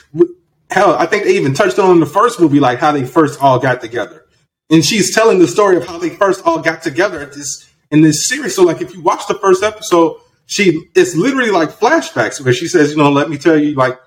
[0.71, 3.43] Hell, I think they even touched on in the first movie, like how they first
[3.43, 4.27] all got together.
[4.71, 8.03] And she's telling the story of how they first all got together at this in
[8.03, 8.55] this series.
[8.55, 10.17] So, like, if you watch the first episode,
[10.47, 13.99] she it's literally like flashbacks where she says, "You know, let me tell you like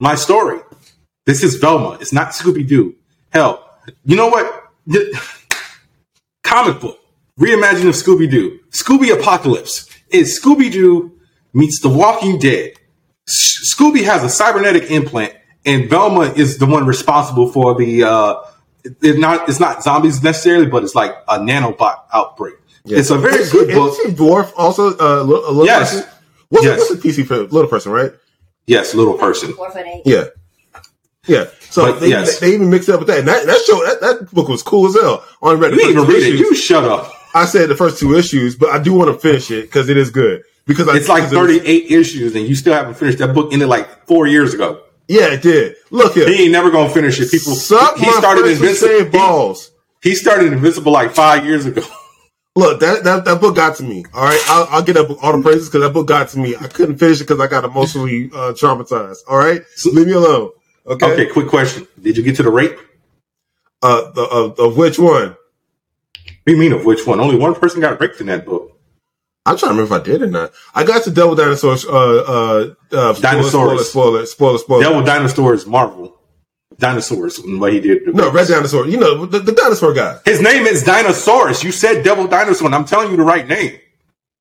[0.00, 0.60] my story.
[1.26, 1.98] This is Velma.
[2.00, 2.94] It's not Scooby Doo.
[3.30, 3.68] Hell,
[4.04, 4.70] you know what?
[6.42, 6.98] Comic book
[7.40, 8.58] reimagining of Scooby Doo.
[8.70, 11.18] Scooby Apocalypse is Scooby Doo
[11.54, 12.74] meets The Walking Dead.
[13.28, 15.34] Scooby has a cybernetic implant,
[15.64, 18.04] and Velma is the one responsible for the.
[18.04, 18.34] Uh,
[18.84, 22.54] it's not it's not zombies necessarily, but it's like a nanobot outbreak.
[22.84, 23.92] It's a very Is good she- book.
[23.92, 25.92] Is she dwarf also uh, a little, a little Yes.
[25.94, 26.10] person?
[26.48, 26.76] What's, Yes.
[26.90, 28.12] a, what's a PC for little person, right?
[28.66, 29.52] Yes, little person.
[29.54, 30.02] Four foot eight.
[30.04, 30.24] Yeah.
[31.26, 31.44] Yeah.
[31.70, 32.40] So But, they, yes.
[32.40, 33.20] they, they even mixed it up with that.
[33.20, 35.24] And that, that show, that, that book was cool as hell.
[35.42, 36.38] I only read You didn't even two read it.
[36.40, 37.12] You shut up.
[37.34, 39.96] I said the first two issues, but I do want to finish it because it
[39.96, 40.42] is good.
[40.66, 43.52] Because I, It's like because it 38 issues, and you still haven't finished that book.
[43.52, 44.82] Ended like four years ago.
[45.12, 45.76] Yeah, it did.
[45.90, 46.26] Look here.
[46.26, 47.30] He ain't never gonna finish it.
[47.30, 47.54] People.
[47.54, 49.10] Suck he my started Invincible.
[49.10, 49.70] balls.
[50.02, 51.82] He, he started Invincible like five years ago.
[52.56, 54.04] Look, that, that that book got to me.
[54.12, 56.56] All right, I'll, I'll get up all the praises because that book got to me.
[56.56, 59.18] I couldn't finish it because I got emotionally uh, traumatized.
[59.28, 60.50] All right, so, leave me alone.
[60.86, 61.12] Okay.
[61.12, 61.86] Okay, quick question.
[62.00, 62.78] Did you get to the rape?
[63.82, 65.28] Uh, the, of, of which one?
[65.30, 65.36] What
[66.46, 67.20] do you mean of which one?
[67.20, 68.71] Only one person got raped in that book.
[69.44, 70.52] I'm trying to remember if I did or not.
[70.74, 71.84] I got to Devil Dinosaurs.
[71.84, 73.50] Uh, uh, uh, Dinosaurs.
[73.50, 74.82] Spoiler, spoiler, spoiler, spoiler.
[74.84, 76.16] Devil Dinosaurs Marvel.
[76.78, 78.14] Dinosaurs what he did.
[78.14, 78.86] no, Red Dinosaur.
[78.86, 80.18] You know the, the dinosaur guy.
[80.24, 81.62] His name is Dinosaurus.
[81.62, 83.78] You said Devil Dinosaur, and I'm telling you the right name.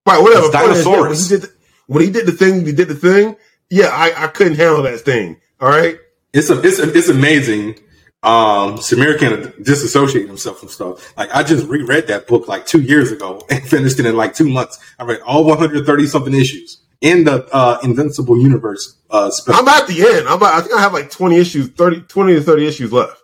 [0.06, 0.46] Right, whatever.
[0.46, 1.10] It's Point is, yeah, Dinosaurus.
[1.10, 1.54] when, he did the,
[1.88, 3.36] when he did the thing, he did the thing.
[3.70, 5.40] Yeah, I, I couldn't handle that thing.
[5.60, 5.98] All right.
[6.34, 7.78] It's a, it's a, it's amazing.
[8.24, 11.18] Um, Samir can disassociate himself from stuff.
[11.18, 14.36] Like I just reread that book like two years ago and finished it in like
[14.36, 14.78] two months.
[15.00, 19.60] I read all 130 something issues in the uh, Invincible Universe uh, special.
[19.62, 20.28] I'm at the end.
[20.28, 23.20] I'm about, I think I have like 20 issues, 30, 20 to 30 issues left.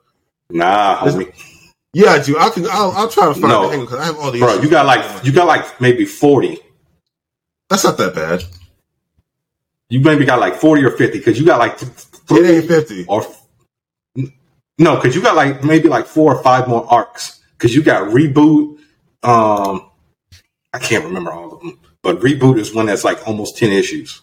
[0.49, 1.31] nah, homie.
[1.93, 2.37] Yeah, I do.
[2.37, 2.65] I can.
[2.69, 3.67] I'll, I'll try to find No.
[3.67, 4.63] the angle because I have all the bro, issues.
[4.63, 6.59] you got like you got like maybe 40.
[7.69, 8.43] That's not that bad.
[9.89, 11.91] You maybe got like 40 or 50 because you got like th-
[12.31, 13.05] It ain't 50.
[13.07, 13.25] or
[14.77, 17.41] no, because you got like maybe like four or five more arcs.
[17.57, 18.77] Because you got reboot.
[19.23, 19.89] Um,
[20.73, 24.21] I can't remember all of them, but reboot is one that's like almost ten issues.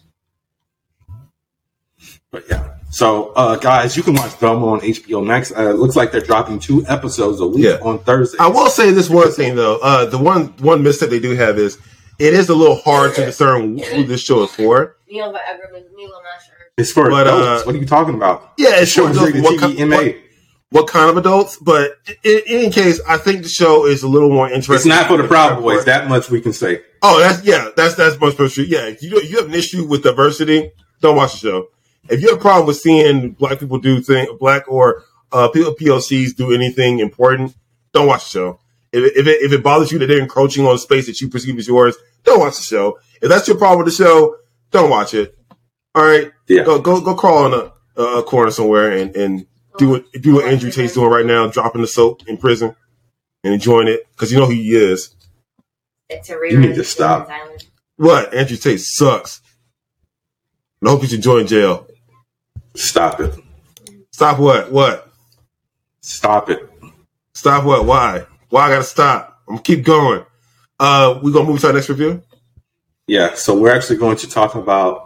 [2.31, 5.53] But yeah, so uh, guys, you can watch Velma on HBO Max.
[5.53, 7.79] Uh, it looks like they're dropping two episodes a week Yeah.
[7.83, 8.39] on Thursday.
[8.41, 9.79] I will say this one thing though.
[9.83, 11.79] Uh, the one one mistake they do have is
[12.19, 14.97] it is a little hard to discern who this show is for.
[15.09, 16.53] Neil Aggerman, Neil Masher.
[16.77, 17.63] It's for but, adults.
[17.63, 18.53] uh, what are you talking about?
[18.59, 19.97] Yeah, it's Show for adults, what TV, ki- MA.
[19.97, 20.17] what-
[20.71, 21.57] what kind of adults?
[21.57, 21.93] But
[22.25, 24.91] in, in any case, I think the show is a little more interesting.
[24.91, 25.85] It's not for the Proud Boys.
[25.85, 26.83] That much we can say.
[27.03, 28.65] Oh, that's yeah, that's that's most for sure.
[28.65, 30.71] Yeah, if you you have an issue with diversity,
[31.01, 31.69] don't watch the show.
[32.09, 35.75] If you have a problem with seeing black people do thing, black or uh, people
[35.75, 37.55] POCs do anything important,
[37.93, 38.61] don't watch the show.
[38.93, 41.29] If it, if it, if it bothers you that they're encroaching on space that you
[41.29, 42.99] perceive as yours, don't watch the show.
[43.23, 44.37] If that's your problem with the show,
[44.71, 45.37] don't watch it.
[45.95, 46.65] All right, Yeah.
[46.65, 49.47] go go go crawl in a, a corner somewhere and and
[49.79, 52.75] do what do what Andrew Tate's doing right now, dropping the soap in prison
[53.43, 55.15] and enjoying it because you know who he is.
[56.09, 57.29] It's a You need to stop.
[57.97, 59.41] What Andrew Tate sucks.
[60.85, 61.87] I hope he's enjoying jail.
[62.75, 63.35] Stop it.
[64.13, 64.71] Stop what?
[64.71, 65.11] What?
[66.03, 66.69] Stop it.
[67.35, 67.85] Stop what?
[67.85, 68.27] Why?
[68.51, 69.41] Why I gotta stop?
[69.49, 70.25] I'm gonna keep going.
[70.79, 72.23] Uh, we gonna move to our next review.
[73.07, 75.04] Yeah, so we're actually going to talk about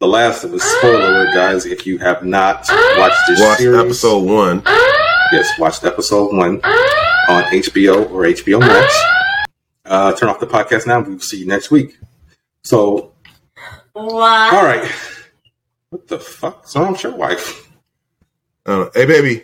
[0.00, 0.62] The Last of Us.
[0.62, 2.66] Spoiler alert, guys, if you have not
[2.96, 3.78] watched this Watch series.
[3.78, 4.62] episode one.
[5.32, 8.98] Yes, watched episode one on HBO or HBO Max.
[9.84, 11.00] Uh, turn off the podcast now.
[11.00, 11.98] We'll see you next week.
[12.64, 13.12] So,
[13.92, 14.54] What?
[14.54, 14.90] all right.
[15.90, 16.66] What the fuck?
[16.66, 17.68] So I'm sure wife.
[18.64, 19.42] Uh, hey, baby.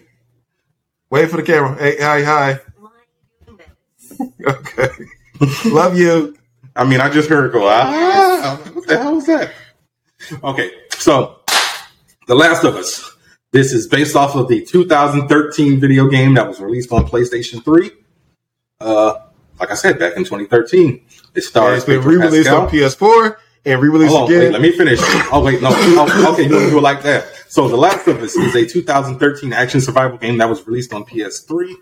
[1.10, 1.74] Wait for the camera.
[1.76, 2.60] Hey, hi, hi.
[2.78, 2.92] Why are
[3.50, 3.60] you doing
[3.98, 4.20] this?
[4.48, 5.70] Okay.
[5.70, 6.36] Love you.
[6.74, 9.52] I mean, I just heard her go, ah, what the hell was that?
[10.42, 11.40] Okay, so
[12.26, 13.12] The Last of Us.
[13.52, 17.90] This is based off of the 2013 video game that was released on PlayStation 3.
[18.80, 19.14] Uh,
[19.58, 21.04] like I said, back in 2013.
[21.34, 22.66] It stars it's been re-released Pascal.
[22.66, 24.52] on PS4 and re-released on, wait, again.
[24.52, 24.98] let me finish.
[25.32, 25.70] Oh wait, no.
[25.72, 27.26] Oh, okay, you want to do it like that.
[27.48, 31.04] So, The Last of Us is a 2013 action survival game that was released on
[31.04, 31.72] PS3.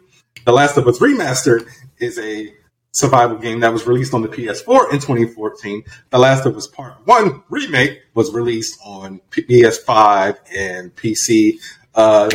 [0.44, 1.68] The Last of Us Remastered
[1.98, 2.54] is a
[2.94, 5.82] survival game that was released on the PS4 in 2014.
[6.10, 11.58] The Last of Us Part One remake was released on PS5 and PC.
[11.94, 12.30] Uh,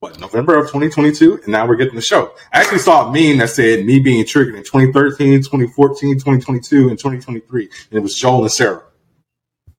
[0.00, 2.32] what November of 2022, and now we're getting the show.
[2.54, 6.98] I actually saw a meme that said me being triggered in 2013, 2014, 2022, and
[6.98, 8.82] 2023, and it was Joel and Sarah.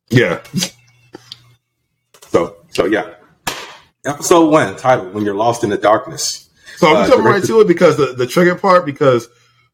[0.09, 0.43] yeah.
[2.29, 3.15] So, so yeah.
[4.05, 7.61] Episode one, titled "When You're Lost in the Darkness." So I'm Uh, jumping right to
[7.61, 9.27] it because the, the trigger part, because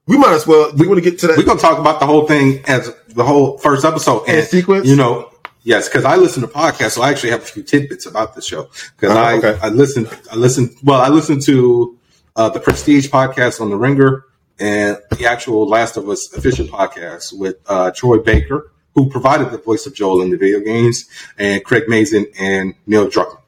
[0.08, 1.38] we might as well, we want to get to that.
[1.38, 4.88] We're gonna talk about the whole thing as the whole first episode and sequence?
[4.88, 5.30] You know,
[5.64, 8.42] yes, because I listen to podcasts, so I actually have a few tidbits about the
[8.42, 8.70] show.
[8.96, 9.60] Because Uh, I, okay.
[9.62, 10.74] I listen, I listen.
[10.84, 11.98] Well, I listen to
[12.36, 14.24] uh, the Prestige podcast on the Ringer
[14.60, 19.58] and the actual Last of Us official podcast with uh, Troy Baker, who provided the
[19.60, 21.06] voice of Joel in the video games,
[21.38, 23.42] and Craig Mazin and Neil Druckmann.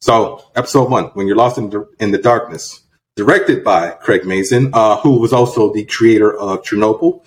[0.00, 2.80] So, episode one, when you're lost in the, in the darkness,
[3.18, 7.20] directed by Craig Mazin, uh, who was also the creator of Chernobyl.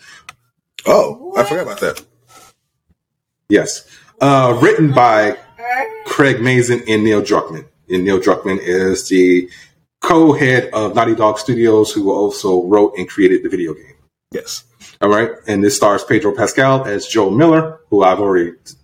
[0.87, 2.01] oh, I forgot about that.
[3.49, 3.85] Yes,
[4.21, 5.37] uh, written by
[6.05, 7.65] Craig Mazin and Neil Druckmann.
[7.89, 9.49] And Neil Druckmann is the
[9.99, 13.95] co-head of Naughty Dog Studios, who also wrote and created the video game.
[14.31, 14.63] Yes.
[15.01, 18.75] All right, and this stars Pedro Pascal as Joe Miller, who I've already t-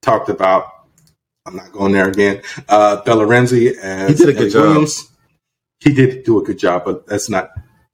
[0.00, 0.70] talked about.
[1.44, 2.40] I'm not going there again.
[2.70, 4.62] Uh, Bella Ramsey as He did a good Eddie job.
[4.62, 5.10] Williams.
[5.80, 7.50] He did do a good job, but that's not.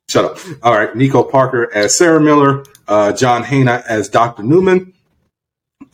[0.08, 0.38] Shut up.
[0.62, 4.42] All right, Nico Parker as Sarah Miller, uh, John Hannah as Dr.
[4.42, 4.92] Newman,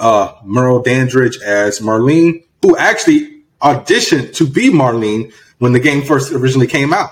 [0.01, 6.33] uh, Merle Dandridge as Marlene, who actually auditioned to be Marlene when the game first
[6.33, 7.11] originally came out.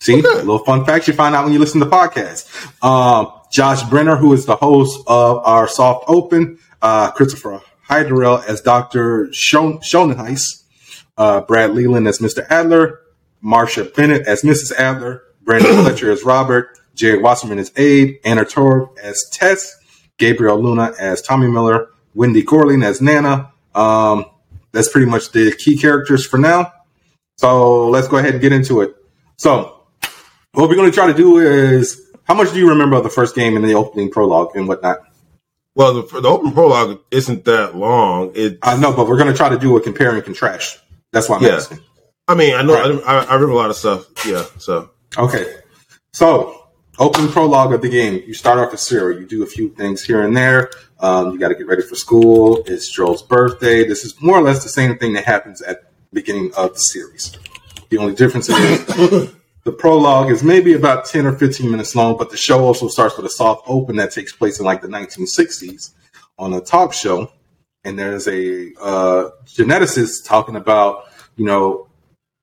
[0.00, 0.28] See, Okay.
[0.32, 2.46] a little fun fact you find out when you listen to podcasts.
[2.84, 8.60] Um, Josh Brener, who is the host of our Soft Open, uh, Christopher Heyerdahl as
[8.60, 9.28] Dr.
[9.32, 10.62] Shon- Schonenheis,
[11.18, 12.46] uh, Brad Leland as Mr.
[12.48, 13.00] Adler,
[13.42, 14.72] Marcia Bennett as Mrs.
[14.72, 19.76] Adler, Brandon Fletcher as Robert, Jerry Wasserman as Abe, Anna Torv as Tess,
[20.16, 23.52] Gabriel Luna as Tommy Miller, Wendy Gorling as Nana.
[23.74, 24.24] Um,
[24.72, 26.72] that's pretty much the key characters for now.
[27.36, 28.96] So let's go ahead and get into it.
[29.36, 29.86] So
[30.52, 33.10] what we're going to try to do is, how much do you remember of the
[33.10, 34.98] first game and the opening prologue and whatnot?
[35.74, 38.32] Well, the, the open prologue isn't that long.
[38.34, 40.80] It, I know, but we're going to try to do a compare and contrast.
[41.12, 41.56] That's why I'm Yeah.
[41.56, 41.80] asking.
[42.26, 43.02] I mean, I know, Right.
[43.06, 44.06] I, I remember a lot of stuff.
[44.26, 44.44] Yeah.
[44.58, 45.46] So, Okay.
[46.12, 46.64] So,
[46.98, 48.22] opening prologue of the game.
[48.26, 49.14] You start off as Sarah.
[49.14, 50.70] You do a few things here and there.
[51.00, 52.62] Um, you got to get ready for school.
[52.66, 53.86] It's Joel's birthday.
[53.86, 56.78] This is more or less the same thing that happens at the beginning of the
[56.80, 57.36] series.
[57.88, 58.86] The only difference is
[59.64, 63.16] the prologue is maybe about 10 or 15 minutes long, but the show also starts
[63.16, 65.92] with a soft open that takes place in like the 1960s
[66.38, 67.30] on a talk show.
[67.84, 71.04] And there's a uh, geneticist talking about,
[71.36, 71.88] you know,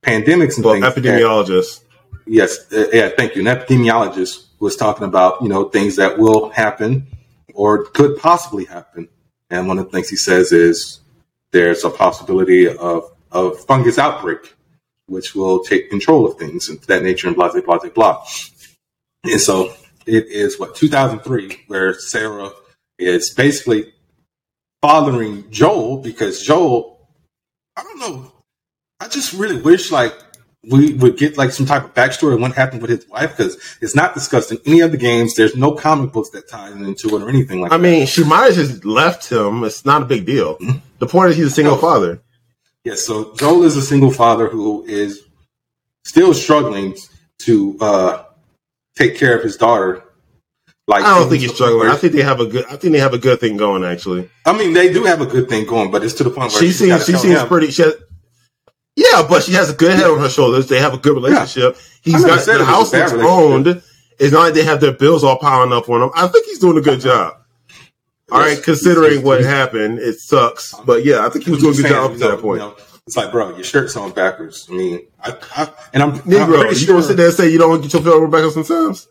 [0.03, 0.85] pandemics and well, things.
[0.85, 1.83] epidemiologist.
[2.25, 3.47] Yes, uh, yeah, thank you.
[3.47, 7.07] An epidemiologist was talking about, you know, things that will happen
[7.53, 9.07] or could possibly happen.
[9.49, 11.01] And one of the things he says is
[11.51, 14.55] there's a possibility of, of fungus outbreak,
[15.07, 18.25] which will take control of things and that nature and blah, blah, blah, blah.
[19.23, 19.73] And so
[20.05, 22.51] it is what, 2003, where Sarah
[22.97, 23.93] is basically
[24.85, 26.99] fathering Joel because Joel,
[27.75, 28.31] I don't know.
[28.99, 30.13] I just really wish like
[30.69, 33.57] we would get like some type of backstory of what happened with his wife because
[33.81, 35.33] it's not discussed in any of the games.
[35.33, 37.83] There's no comic books that tie into it or anything like I that.
[37.83, 39.63] mean, she might have just left him.
[39.63, 40.59] It's not a big deal.
[40.99, 42.21] The point is he's a single father.
[42.83, 45.23] Yes, so Joel is a single father who is
[46.03, 46.95] still struggling
[47.39, 48.23] to uh,
[48.95, 50.03] take care of his daughter.
[50.87, 51.89] Like I don't think he's struggling.
[51.89, 52.65] I think they have a good.
[52.65, 53.83] I think they have a good thing going.
[53.83, 56.51] Actually, I mean, they do have a good thing going, but it's to the point
[56.51, 57.05] where she seems.
[57.05, 57.71] She seems him, pretty.
[57.71, 57.95] She has,
[58.95, 60.67] yeah, but she has a good head on her shoulders.
[60.67, 61.77] They have a good relationship.
[62.03, 63.81] He's I never got said the house that's owned.
[64.19, 66.11] It's not like they have their bills all piling up on him.
[66.15, 67.33] I think he's doing a good job.
[68.31, 68.55] All Yes.
[68.57, 70.73] right, considering He's- what happened, it sucks.
[70.85, 72.61] But yeah, I think he was doing a good job up to that point.
[72.61, 72.75] you know,
[73.05, 74.67] it's like, bro, your shirt's on backwards.
[74.69, 77.01] I mean, I, I and I'm, I'm Negro, pretty you sure.
[77.03, 79.07] sit there and say you don't get your film back up sometimes?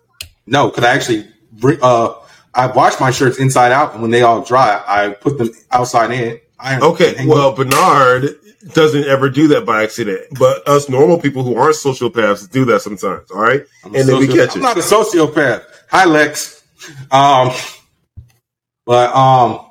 [0.46, 1.28] No, because I actually,
[1.62, 2.14] uh,
[2.55, 6.12] I wash my shirts inside out, and when they all dry, I put them outside
[6.12, 6.40] in.
[6.82, 7.55] Okay, well.
[7.55, 8.36] Burnard
[8.72, 12.81] doesn't ever do that by accident, but us normal people who aren't sociopaths do that
[12.81, 13.31] sometimes.
[13.31, 15.64] All right, and then we catch I'm not a sociopath.
[15.90, 16.62] Hi, Lex.
[17.10, 17.51] Um,
[18.86, 19.66] but um,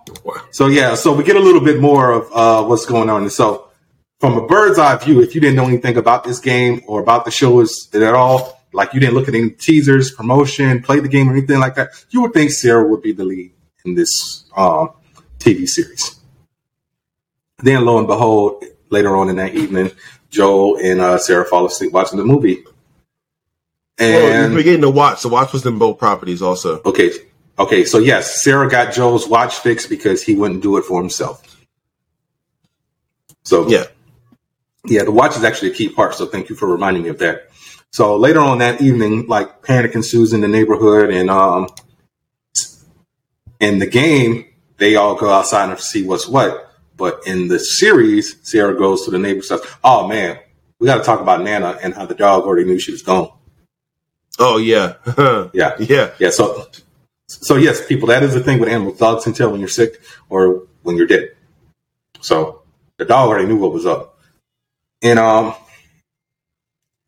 [0.51, 3.23] so yeah, so we get a little bit more of uh, what's going on.
[3.23, 3.69] And so,
[4.19, 7.26] from a bird's eye view, if you didn't know anything about this game or about
[7.26, 11.29] the shows at all, like you didn't look at any teasers, promotion, play the game,
[11.29, 13.53] or anything like that, you would think Sarah would be the lead
[13.85, 14.91] in this um,
[15.39, 16.19] TV series.
[17.59, 19.91] Then, lo and behold, later on in that evening,
[20.29, 22.63] Joel and uh, Sarah fall asleep watching the movie.
[23.99, 25.21] Well, And you're forgetting the watch.
[25.21, 26.81] The watch was in both properties also.
[26.81, 27.11] Okay.
[27.57, 27.85] Okay.
[27.85, 31.65] So yes, Sarah got Joel's watch fixed because he wouldn't do it for himself.
[33.43, 33.85] So Yeah,
[34.85, 36.15] yeah, the watch is actually a key part.
[36.15, 37.49] So thank you for reminding me of that.
[37.94, 41.70] So later on that evening, like panic ensues in the neighborhood, and um,
[43.60, 44.48] in the game,
[44.78, 46.72] they all go outside and see what's what.
[46.98, 49.61] But in the series, Sarah goes to the neighbor's house.
[49.84, 50.40] Oh man,
[50.80, 53.32] we got to talk about Nana and how the dog already knew she was gone.
[54.40, 54.95] Oh yeah,
[55.53, 56.11] Yeah, yeah.
[56.20, 56.32] yeah.
[56.32, 56.68] So,
[57.28, 58.98] so yes, people, that is the thing with animals.
[58.98, 61.30] Dogs can tell when you're sick or when you're dead.
[62.22, 62.64] So
[62.98, 64.20] the dog already knew what was up.
[65.03, 65.53] And um,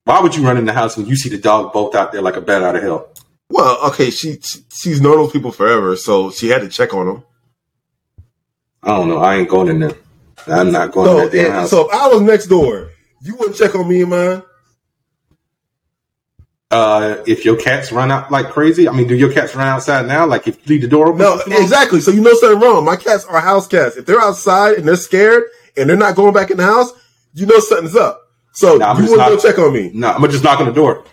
[0.05, 2.21] why would you run in the house when you see the dog both out there
[2.21, 3.09] like a bat out of hell?
[3.49, 7.05] Well, okay, she, she she's known those people forever, so she had to check on
[7.05, 7.23] them.
[8.81, 9.17] I don't know.
[9.17, 9.95] I ain't going in there.
[10.47, 11.69] I'm not going So, in that damn house.
[11.69, 12.89] so if I was next door,
[13.21, 14.43] you wouldn't check on me and mine.
[16.71, 20.07] uh, if your cats run out like crazy, I mean, do your cats run outside
[20.07, 20.25] now?
[20.25, 21.19] Like if you leave the door open?
[21.19, 21.63] No, for too long?
[21.63, 22.01] exactly.
[22.01, 22.83] So you know something wrong.
[22.85, 23.95] My cats are house cats.
[23.95, 25.43] If they're outside and they're scared
[25.77, 26.91] and they're not going back in the house,
[27.33, 28.21] you know something's up.
[28.55, 29.91] So Nah, I'm you just wouldn't go check on me.
[29.93, 31.03] No, I'm gonna just knock on the door.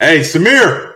[0.00, 0.92] Hey, Samir.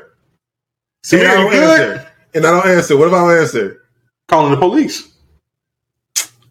[1.12, 1.80] And I Samir, you don't good?
[1.80, 2.12] answer.
[2.34, 2.96] And I don't answer.
[2.96, 3.82] What if I don't answer?
[4.26, 5.08] Calling the police.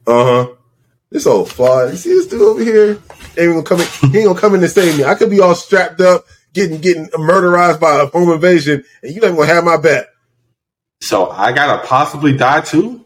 [0.08, 0.48] Uh huh.
[1.12, 1.90] This old fly.
[1.92, 3.00] You see this dude over here?
[3.38, 4.12] Ain't gonna come in.
[4.12, 5.04] He ain't gonna come in and save me.
[5.04, 9.24] I could be all strapped up, getting getting murderized by a home invasion, and you
[9.26, 10.06] ain't gonna have my back.
[11.02, 13.06] So I gotta possibly die too?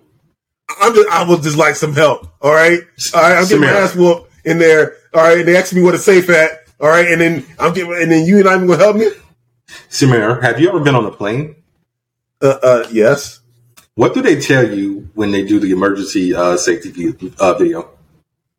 [0.79, 1.09] I'm just.
[1.09, 2.27] I would just like some help.
[2.41, 2.79] All right.
[3.13, 3.37] All right.
[3.37, 3.83] I'm getting my Samira.
[3.83, 4.95] ass whooped in there.
[5.13, 5.45] All right.
[5.45, 6.51] They ask me what a safe at.
[6.79, 7.07] All right.
[7.07, 7.93] And then I'm getting.
[7.93, 9.07] And then you not even gonna help me.
[9.89, 11.55] Samir, have you ever been on a plane?
[12.41, 12.57] Uh.
[12.61, 13.39] uh yes.
[13.95, 17.89] What do they tell you when they do the emergency uh, safety view, uh, video?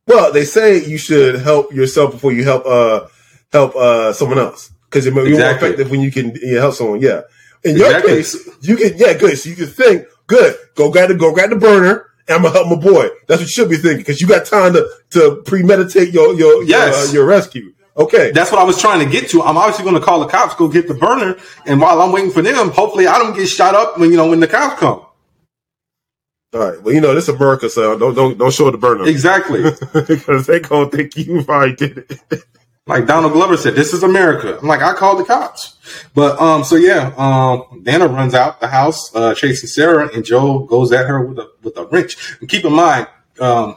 [0.06, 3.06] Well, they say you should help yourself before you help uh
[3.50, 7.00] help uh someone else because you're more effective when you can you help someone.
[7.00, 7.22] Yeah.
[7.64, 8.12] In your Exactly.
[8.12, 9.38] case, you can yeah good.
[9.38, 10.56] So you can think good.
[10.74, 12.06] Go grab the go grab the burner.
[12.28, 13.08] I'm gonna help my boy.
[13.28, 16.62] That's what you should be thinking because you got time to to premeditate your your
[16.64, 16.94] Yes.
[16.94, 17.72] your, uh, your rescue.
[17.96, 18.30] Okay.
[18.30, 19.42] That's what I was trying to get to.
[19.42, 21.36] I'm obviously going to call the cops, go get the burner,
[21.66, 24.30] and while I'm waiting for them, hopefully I don't get shot up when you know
[24.30, 25.04] when the cops come.
[26.54, 26.82] All right.
[26.82, 29.62] Well, you know this is America, so don't don't don't show the burner Exactly.
[30.06, 32.20] because they gonna think you probably did it.
[32.92, 34.58] Like Donald Glover said, this is America.
[34.60, 35.76] I'm like, I called the cops.
[36.14, 40.66] But um, so yeah, um, Dana runs out the house, uh, chasing Sarah, and Joel
[40.66, 42.36] goes at her with a with a wrench.
[42.40, 43.06] And keep in mind,
[43.40, 43.76] um,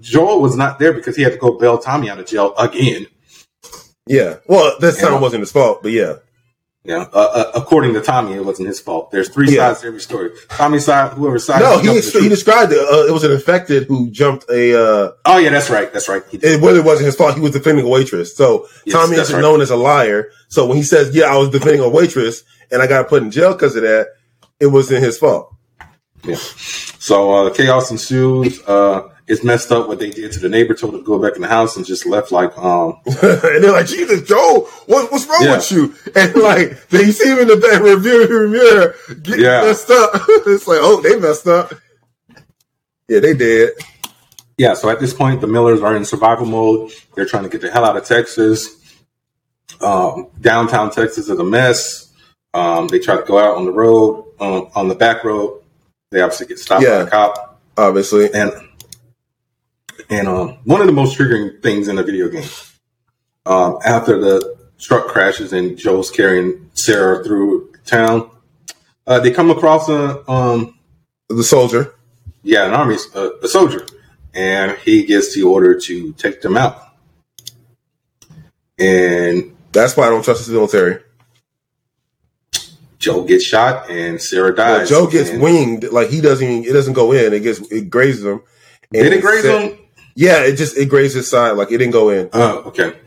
[0.00, 3.06] Joel was not there because he had to go bail Tommy out of jail again.
[4.06, 4.36] Yeah.
[4.46, 5.20] Well, this time Yeah.
[5.20, 6.14] wasn't his fault, but yeah.
[6.88, 9.10] Yeah, uh, uh, according to Tommy, it wasn't his fault.
[9.10, 9.68] There's three Yeah.
[9.68, 10.30] sides to every story.
[10.48, 11.60] Tommy's side, whoever side.
[11.60, 12.78] No, he ex- he described it.
[12.78, 14.72] Uh, it was an infected who jumped a.
[14.74, 15.92] Uh, Oh yeah, that's right.
[15.92, 16.22] That's right.
[16.30, 16.50] He did.
[16.62, 17.34] it really wasn't his fault.
[17.34, 18.34] He was defending a waitress.
[18.34, 19.42] So Yes, Tommy is right.
[19.42, 20.30] known as a liar.
[20.48, 23.30] So when he says, "Yeah, I was defending a waitress and I got put in
[23.30, 24.06] jail because of that,"
[24.58, 25.54] it wasn't his fault.
[26.24, 26.36] Yeah.
[26.36, 28.62] So uh, chaos ensues.
[28.66, 30.74] Uh, it's messed up what they did to the neighbor.
[30.74, 33.00] Told him to go back in the house and just left like um.
[33.06, 33.14] and
[33.64, 35.56] they're like, "Jesus, Joe, what, what's wrong Yeah.
[35.56, 39.62] with you?" And like they see him in the back review mirror getting Yeah.
[39.62, 40.10] messed up.
[40.46, 41.72] it's like, oh, they messed up.
[43.08, 43.70] Yeah, they did.
[44.56, 46.90] Yeah, so at this point, the Millers are in survival mode.
[47.14, 48.66] They're trying to get the hell out of Texas.
[49.80, 52.12] Um, downtown Texas is a mess.
[52.54, 55.62] Um, they try to go out on the road, um, on the back road.
[56.10, 57.60] They obviously get stopped by a cop.
[57.76, 58.50] Obviously, And
[60.10, 62.48] and um, one of the most triggering things in a video game,
[63.46, 68.30] um, after the truck crashes and Joe's carrying Sarah through town,
[69.06, 70.78] uh, they come across a um,
[71.28, 71.94] the soldier.
[72.42, 73.86] yeah, an army, a, a soldier,
[74.34, 76.82] and he gets the order to take them out.
[78.78, 81.02] And That's why I don't trust the military.
[82.98, 84.88] Joe gets shot, and Sarah Well, dies.
[84.88, 85.84] Joe gets winged.
[85.84, 86.46] Like he doesn't.
[86.46, 87.32] Even, it doesn't go in.
[87.32, 87.60] It gets.
[87.70, 88.42] It grazes him.
[88.92, 89.78] Did it graze him?
[90.20, 91.52] Yeah, it just it grazed his side.
[91.52, 92.28] Like it didn't go in.
[92.32, 92.98] Oh, okay.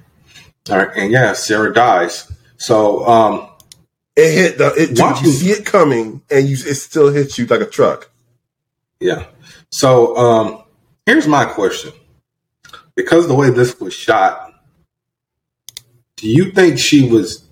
[0.69, 2.31] All right, and yeah, Sarah dies.
[2.55, 3.49] So, um,
[4.15, 4.73] It hit the.
[4.81, 7.65] It, you, Watching- you see it coming, and you it still hits you like a
[7.65, 8.09] truck.
[9.01, 9.25] yeah.
[9.71, 10.63] So, um,
[11.05, 11.91] here's my question:
[12.95, 14.53] because the way this was shot,
[16.15, 17.45] do you think she was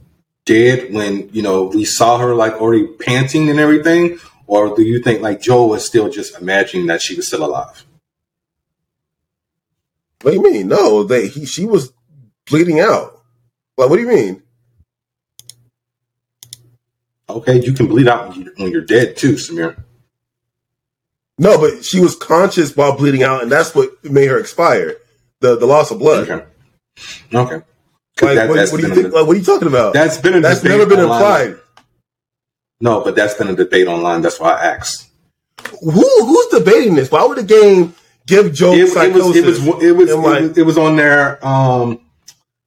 [0.45, 5.01] dead when you know we saw her like already panting and everything, or do you
[5.01, 7.83] think like Joe was still just imagining that she was still alive?
[10.21, 10.67] What do you mean?
[10.67, 11.93] No, they he she was
[12.49, 13.21] bleeding out.
[13.77, 14.43] Like what do you mean?
[17.29, 19.83] Okay, you can bleed out when you- when you're dead too, Samir.
[21.37, 24.97] No, but she was conscious while bleeding out, and that's what made her expire.
[25.39, 26.27] The the loss of blood.
[26.29, 26.45] Okay.
[27.33, 27.61] Okay.
[28.21, 29.13] Like, that- what, that's what do you been think?
[29.13, 29.93] a- Like, what are you talking about?
[29.93, 31.21] That's been a That's debate never been online.
[31.51, 31.55] implied.
[32.81, 34.21] No, but that's been a debate online.
[34.21, 35.07] That's why I asked.
[35.81, 35.91] Who
[36.25, 37.11] who's debating this?
[37.11, 37.93] Why would the game
[38.29, 39.35] give Joe It, it was psychosis?
[39.35, 41.45] it was it was, like- it was it was on there.
[41.45, 41.99] Um,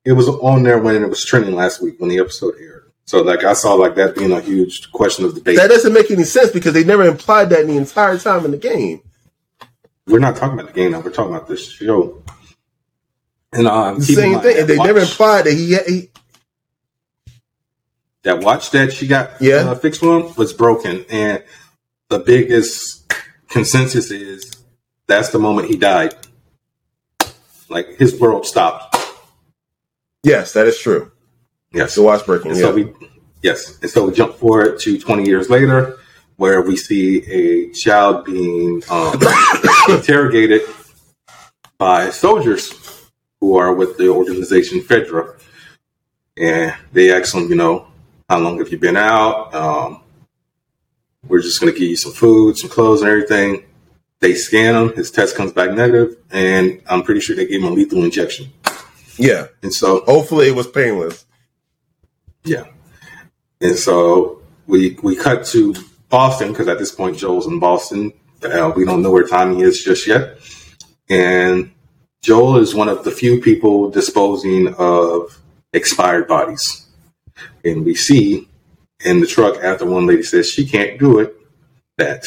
[0.05, 2.91] it was on there when it was trending last week when the episode aired.
[3.05, 5.57] So like I saw like that being a huge question of debate.
[5.57, 8.51] that doesn't make any sense because they never implied that in the entire time in
[8.51, 9.03] the game.
[10.07, 11.01] We're not talking about the game now.
[11.01, 12.23] We're talking about this show.
[13.53, 14.59] And um, The same thing.
[14.61, 16.11] And they watch, never implied that he, he
[18.23, 19.57] that watch that she got Yeah.
[19.71, 21.43] uh, fixed from was broken, and
[22.09, 23.13] the biggest
[23.49, 24.52] consensus is
[25.07, 26.15] that's the moment he died.
[27.69, 28.97] Like his world stopped.
[30.23, 31.11] Yes, that is true.
[31.73, 31.95] Yes.
[31.95, 32.53] The watch breaking.
[32.53, 32.67] And Yeah.
[32.67, 32.93] so we,
[33.43, 35.99] yes, and so we jump forward to 20 years later,
[36.37, 39.19] where we see a child being um,
[39.89, 40.63] interrogated
[41.79, 42.73] by soldiers
[43.41, 45.39] who are with the organization Fedra,
[46.37, 47.87] and they ask him, you know,
[48.29, 49.53] how long have you been out?
[49.55, 50.03] Um,
[51.27, 53.65] we're just going to give you some food, some clothes, and everything.
[54.23, 54.95] They scan him.
[54.95, 58.53] His test comes back negative, and I'm pretty sure they gave him a lethal injection.
[59.19, 59.49] yeah.
[59.63, 61.27] And so Hopefully it was painless.
[62.45, 62.67] Yeah.
[63.61, 65.75] And so we we cut to
[66.09, 68.13] Boston because at this point Joel's in Boston.
[68.43, 70.39] Uh, we don't know where Tommy is just yet.
[71.11, 71.73] And
[72.23, 75.37] Joel is one of the few people disposing of
[75.73, 76.87] expired bodies.
[77.65, 78.49] And we see
[79.05, 81.35] in the truck after one lady says she can't do it
[81.99, 82.27] that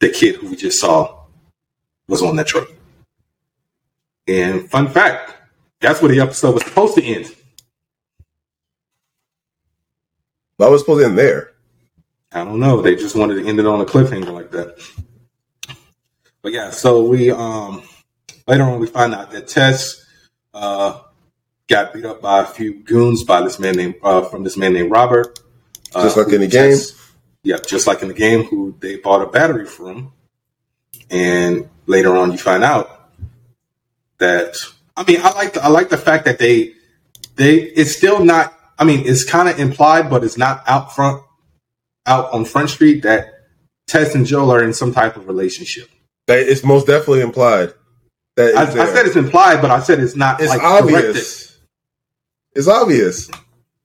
[0.00, 1.24] the kid who we just saw
[2.08, 2.68] was on that truck.
[4.26, 5.34] And fun fact,
[5.80, 7.34] that's where the episode was supposed to end.
[10.60, 11.52] I was supposed to end there.
[12.32, 12.80] I don't know.
[12.80, 14.78] They just wanted to end it on a cliffhanger like that.
[16.42, 17.82] But yeah, so we um
[18.46, 20.04] later on we find out that Tess
[20.52, 21.00] uh
[21.68, 24.72] got beat up by a few goons by this man named uh, from this man
[24.72, 25.38] named Robert.
[25.94, 26.76] Uh, Just like in the who game?
[27.44, 30.12] Yeah, just like in the game, who they bought a battery from.
[31.10, 33.10] And later on you find out
[34.18, 34.56] that
[34.96, 36.72] I mean I like the, I like the fact that they
[37.36, 41.22] they it's still not I mean it's kind of implied but it's not out front
[42.06, 43.34] out on Front Street that
[43.86, 45.88] Tess and Joel are in some type of relationship.
[46.26, 47.74] That it's most definitely implied.
[48.36, 51.02] That I, I said it's implied, but I said it's not it's like obvious.
[51.02, 51.60] directed.
[52.54, 53.30] It's obvious.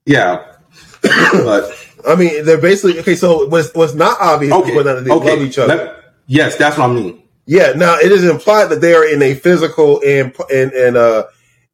[0.05, 0.55] Yeah,
[1.01, 3.15] but I mean, they're basically okay.
[3.15, 5.29] So what's what's not obvious okay, is whether they okay.
[5.31, 5.75] love each other.
[5.75, 7.23] Let- yes, that's what I mean.
[7.45, 7.73] Yeah.
[7.75, 11.25] Now it is implied that they are in a physical and and and uh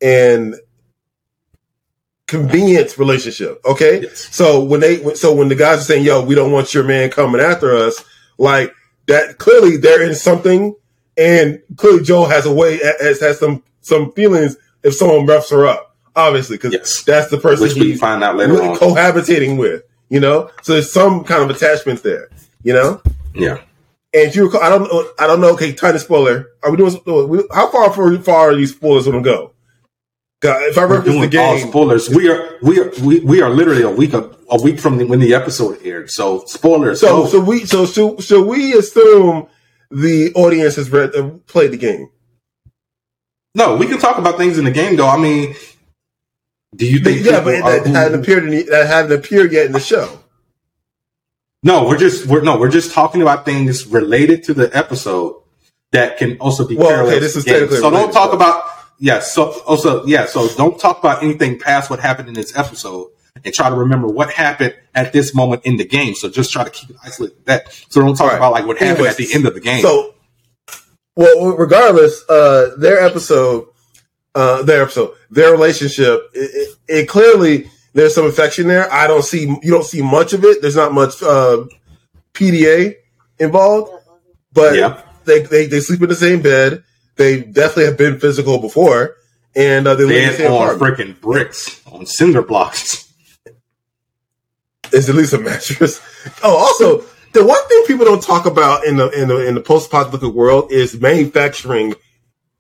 [0.02, 0.56] and
[2.28, 3.62] convenience relationship.
[3.66, 4.02] Okay.
[4.04, 4.34] Yes.
[4.36, 7.10] So when they so when the guys are saying, "Yo, we don't want your man
[7.12, 8.04] coming after us,"
[8.38, 8.74] like
[9.08, 10.76] that, clearly they're in something,
[11.18, 15.66] and clearly Joe has a way has has some some feelings if someone roughs her
[15.66, 17.04] up, obviously, because Yes.
[17.04, 18.76] that's the person Which we find out later with- on.
[18.78, 19.84] cohabitating with.
[20.10, 22.30] You know, so there's some kind of attachment there.
[22.64, 23.02] You know.
[23.34, 23.58] Yeah,
[24.14, 25.50] And if you recall, I don't know, I don't know.
[25.54, 26.48] Okay, tiny spoiler.
[26.64, 26.96] Are we doing?
[27.28, 29.52] we- How far for far are these spoilers going to go?
[30.42, 32.10] 'Cause If I we're reference the doing all game, spoilers.
[32.10, 35.06] We are we are we, we are literally a week of, a week from the,
[35.06, 36.10] when the episode aired.
[36.12, 37.00] So spoilers.
[37.02, 37.28] so go.
[37.30, 39.48] so we so should, should we assume
[39.92, 42.10] the audience has read uh, played the game.
[43.54, 45.08] No, we can talk about things in the game though.
[45.08, 45.56] I mean,
[46.76, 47.26] do you think?
[47.26, 50.20] yeah, people but that hadn't appeared in the, that hadn't appeared yet in the show.
[51.64, 55.42] No, we're just we're no, we're just talking about things related to the episode
[55.94, 58.70] that can also be Well, okay, this is technically So don't talk about
[59.00, 59.20] yeah.
[59.20, 60.28] So also yeah.
[60.28, 63.10] So don't talk about anything past what happened in this episode,
[63.44, 66.14] and try to remember what happened at this moment in the game.
[66.14, 67.44] So just try to keep it isolated.
[67.46, 68.38] That so don't talk right.
[68.38, 69.82] about like what happened Anyways, at the end of the game.
[69.82, 70.14] So,
[71.16, 73.70] well, regardless, uh, their episode,
[74.36, 78.92] uh, their episode, their relationship, it, it, it clearly there's some affection there.
[78.92, 80.62] I don't see you don't see much of it.
[80.62, 81.64] There's not much uh,
[82.34, 82.96] PDA
[83.40, 83.92] involved,
[84.54, 85.02] but Yeah.
[85.24, 86.84] they, they they sleep in the same bed.
[87.16, 89.16] They definitely have been physical before,
[89.56, 93.10] and uh, they live in the same on freaking bricks on cinder blocks.
[94.92, 96.02] It's at least a mattress.
[96.44, 99.62] Oh, also, the one thing people don't talk about in the in the in the
[99.62, 101.96] post-apocalyptic world is manufacturing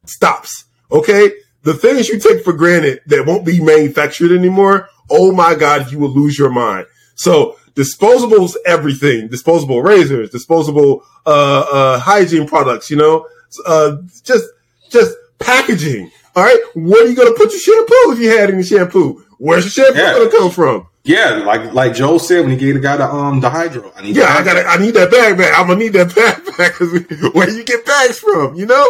[0.05, 0.65] stops.
[0.91, 1.31] Okay,
[1.65, 4.87] the things you take for granted that won't be manufactured anymore.
[5.09, 6.85] Oh my God, you will lose your mind.
[7.15, 9.27] So disposables, everything.
[9.27, 12.89] Disposable razors, disposable uh, uh, hygiene products.
[12.89, 13.27] You know,
[13.65, 14.45] uh, just
[14.89, 16.11] just packaging.
[16.35, 19.23] All right, where are you going to put your shampoo if you had any shampoo?
[19.37, 20.13] Where's your shampoo Yeah.
[20.13, 20.87] going to come from?
[21.03, 23.91] Yeah, like like Joel said when he gave the guy the um the hydro.
[23.95, 24.57] I need Yeah, I got.
[24.65, 25.53] I need that bag back.
[25.57, 26.91] I'm gonna need that bag back because
[27.33, 28.55] where you get bags from?
[28.55, 28.85] You know,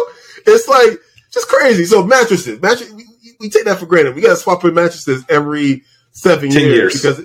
[0.46, 0.98] it's like
[1.36, 1.84] just crazy.
[1.84, 3.04] So mattresses, mattress, we,
[3.38, 4.14] we take that for granted.
[4.14, 6.94] We got to swap in mattresses every seven years, years.
[6.94, 7.20] because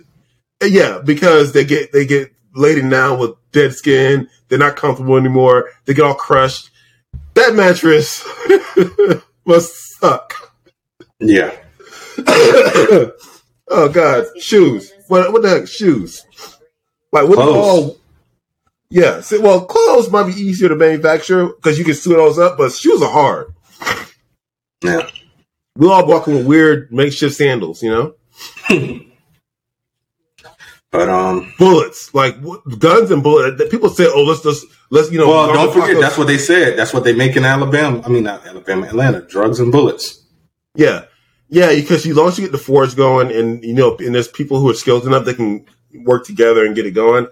[0.61, 4.27] eh, yeah, because they get they get laden down with dead skin.
[4.49, 5.69] They're not comfortable anymore.
[5.85, 6.69] They get all crushed.
[7.35, 8.27] That mattress
[9.45, 10.33] must suck.
[11.19, 11.55] Yeah.
[12.27, 13.11] oh
[13.91, 14.91] God, shoes.
[15.07, 15.67] What what the heck?
[15.69, 16.25] Shoes.
[17.13, 17.97] Like what all?
[18.89, 19.21] Yeah.
[19.39, 23.01] Well, clothes might be easier to manufacture because you can sew those up, but shoes
[23.01, 23.53] are hard.
[24.83, 25.09] Yeah.
[25.75, 28.15] We all walking with weird makeshift sandals, you know.
[30.91, 32.35] But um Bullets, like
[32.77, 33.63] guns and bullets.
[33.71, 36.77] People say, "Oh, let's just let's you know." well don't forget that's what they said.
[36.77, 38.01] That's what they make in Alabama.
[38.05, 39.21] I mean not Alabama, Atlanta.
[39.21, 40.21] Drugs and bullets.
[40.75, 41.05] Yeah,
[41.47, 41.73] yeah.
[41.73, 44.27] Because you, as long as you get the force going, and you know, and there's
[44.27, 45.65] people who are skilled enough that can
[46.03, 47.27] work together and get it going.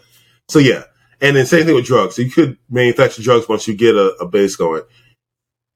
[0.47, 0.83] So yeah,
[1.19, 2.15] and then same thing with drugs.
[2.15, 4.83] So you could manufacture drugs once you get a, a base going.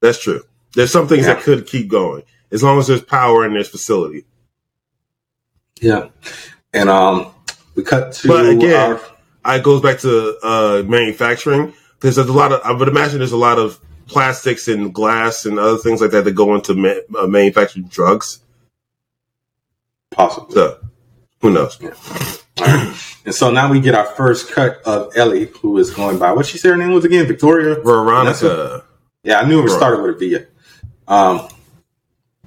[0.01, 0.43] That's true.
[0.75, 1.35] There's some things Yeah.
[1.35, 4.25] that could keep going as long as there's power in this facility.
[5.81, 6.09] Yeah.
[6.73, 7.31] And um
[7.75, 9.01] we cut to But again, our
[9.45, 12.61] I it goes back to uh, manufacturing because there's a lot of.
[12.63, 13.77] I would imagine there's a lot of
[14.07, 18.39] plastics and glass and other things like that that go into ma- uh, manufacturing drugs.
[20.11, 20.49] possible.
[20.51, 20.79] So
[21.41, 21.77] who knows?
[23.25, 26.45] And so now we get our first cut of Ellie, who is going by what
[26.45, 27.75] she said her name was again, Victoria.
[27.81, 28.85] Veronica.
[29.23, 29.71] Yeah, I knew it Right.
[29.71, 30.37] started with a V.
[31.07, 31.47] Um,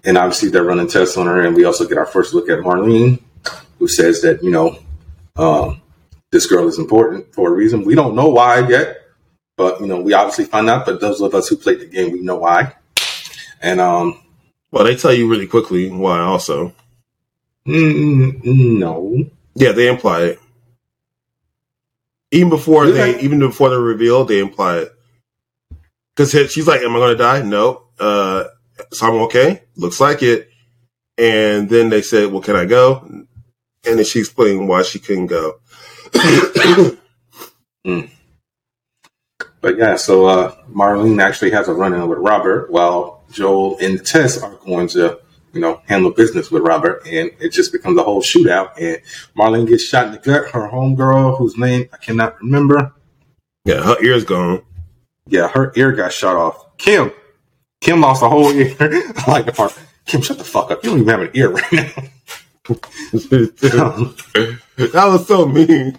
[0.04, 2.60] and obviously they're running tests on her, and we also get our first look at
[2.60, 3.20] Marlene,
[3.78, 4.78] who says that you know
[5.36, 5.82] um,
[6.30, 7.84] this girl is important for a reason.
[7.84, 8.98] We don't know why yet,
[9.56, 10.86] but you know we obviously find out.
[10.86, 12.74] But those of us who played the game, we know why.
[13.60, 14.22] And um,
[14.70, 16.20] Well, they tell you really quickly why.
[16.20, 16.72] Also,
[17.66, 19.24] mm, no,
[19.54, 20.40] yeah, they imply it.
[22.30, 23.24] Even before they, Okay.
[23.24, 24.92] even before the reveal, they imply it.
[26.14, 27.82] Because she's like, "Am I going to die?" No.
[27.98, 28.44] Uh,
[28.92, 29.62] so I'm okay.
[29.76, 30.48] Looks like it.
[31.18, 33.26] And then they said, "Well, can I go?" And
[33.84, 35.60] then she explained why she couldn't go.
[39.60, 44.04] But yeah, so uh, Marlene actually has a run in with Robert while Joel and
[44.04, 45.18] Tess are going to,
[45.52, 47.04] you know, handle business with Robert.
[47.06, 48.72] And it just becomes a whole shootout.
[48.80, 49.00] And
[49.36, 50.50] Marlene gets shot in the gut.
[50.50, 52.92] Her homegirl, whose name I cannot remember.
[53.64, 54.62] yeah, her ear's gone.
[55.26, 56.76] Yeah, her ear got shot off.
[56.76, 57.10] Kim.
[57.86, 58.74] Kim lost a whole ear.
[58.80, 59.72] I like the part.
[60.06, 60.82] Kim, shut the fuck up.
[60.82, 61.88] You don't even have an ear right now.
[64.82, 65.96] that was so mean.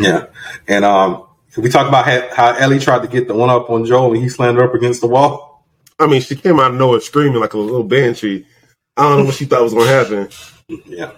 [0.00, 0.26] yeah.
[0.66, 3.84] And um, we talk about how, how Ellie tried to get the one up on
[3.84, 5.64] Joel and he slammed her up against the wall.
[5.96, 8.44] I mean, she came out of nowhere screaming like a little banshee.
[8.96, 10.28] I don't know what she thought was going to happen.
[10.86, 11.12] Yeah.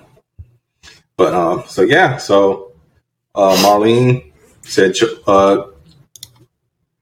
[1.17, 2.73] But um, so yeah, so
[3.35, 4.93] uh, Marlene said,
[5.27, 5.63] uh,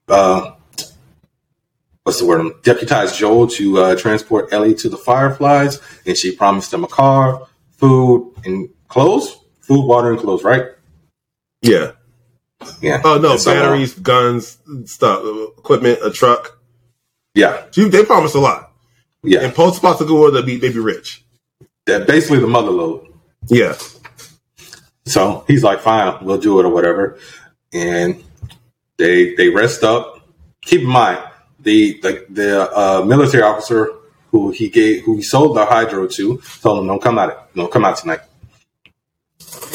[0.07, 0.51] uh,
[2.07, 2.63] what's the word?
[2.63, 7.45] Deputized Joel to uh, transport Ellie to the Fireflies, and she promised him a car,
[7.71, 9.35] food, and clothes.
[9.59, 10.41] Food, water, and clothes.
[10.41, 10.67] Right?
[11.61, 11.91] Yeah.
[12.81, 13.01] Yeah.
[13.03, 15.21] Oh no, And so, uh, batteries, guns, stuff,
[15.57, 16.57] equipment, a truck.
[17.35, 17.65] yeah.
[17.71, 18.71] She, they promised a lot.
[19.21, 19.41] Yeah.
[19.43, 21.25] In post apocalyptic world, they be they be rich.
[21.87, 23.13] That basically the mother load.
[23.47, 23.75] Yeah.
[25.05, 27.19] So he's like, fine, we'll do it or whatever.
[27.73, 28.23] And
[28.97, 30.13] they they rest up
[30.61, 31.19] keep in mind
[31.59, 33.91] the the, the uh, military officer
[34.31, 37.71] who he gave who he sold the hydro to told him don't come out don't
[37.71, 38.21] come out tonight.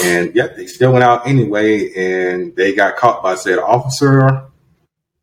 [0.01, 4.45] And yet they still went out anyway, and they got caught by said officer,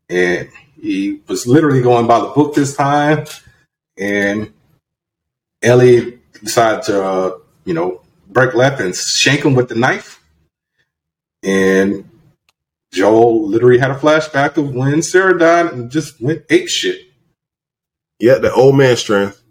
[0.08, 0.48] and
[0.80, 3.26] he was literally going by the book this time,
[3.96, 4.52] and
[5.62, 10.22] Ellie decided to, uh, you know, break left and shank him with the knife.
[11.42, 12.09] And
[12.92, 17.00] Joel literally had a flashback of when Sarah died and just went ape shit.
[18.18, 19.42] Yeah, the old man strength.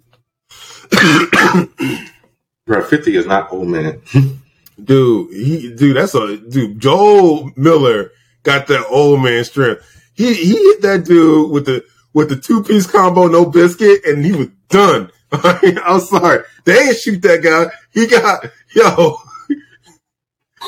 [2.66, 4.02] Bro, 50 is not old man.
[4.84, 6.80] Dude, he dude, that's a dude.
[6.80, 8.12] Joel Miller
[8.44, 9.84] got that old man strength.
[10.14, 11.84] He he hit that dude with the
[12.14, 15.12] with the two piece combo, no biscuit, and he was done.
[15.32, 17.72] I'm sorry, they ain't shoot that guy.
[17.92, 19.18] He got yo,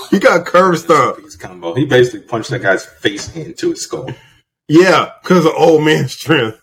[0.09, 1.23] he got curb stomp.
[1.23, 1.73] His combo.
[1.73, 4.09] He basically punched that guy's face into his skull.
[4.67, 6.59] Yeah, because of old man strength.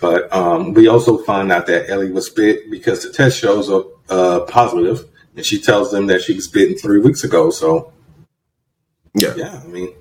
[0.00, 3.86] But um, we also found out that Ellie was bit because the test shows up
[4.08, 5.04] uh, positive,
[5.34, 7.50] and she tells them that she was bitten three weeks ago.
[7.50, 7.92] So,
[9.14, 9.92] Yeah, yeah, I mean,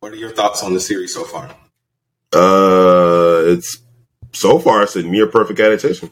[0.00, 1.54] what are your thoughts on the series so far?
[2.32, 3.78] uh, it's
[4.32, 6.10] so far it's a near perfect adaptation.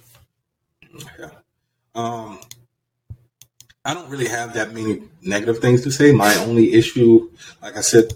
[1.18, 1.30] Yeah.
[1.96, 2.38] Um,
[3.84, 6.12] I don't really have that many negative things to say.
[6.12, 7.30] My only issue,
[7.60, 8.12] like I said,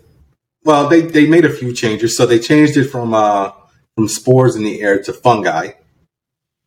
[0.64, 2.16] well, they, they made a few changes.
[2.16, 3.52] So they changed it from uh,
[3.94, 5.72] from spores in the air to fungi.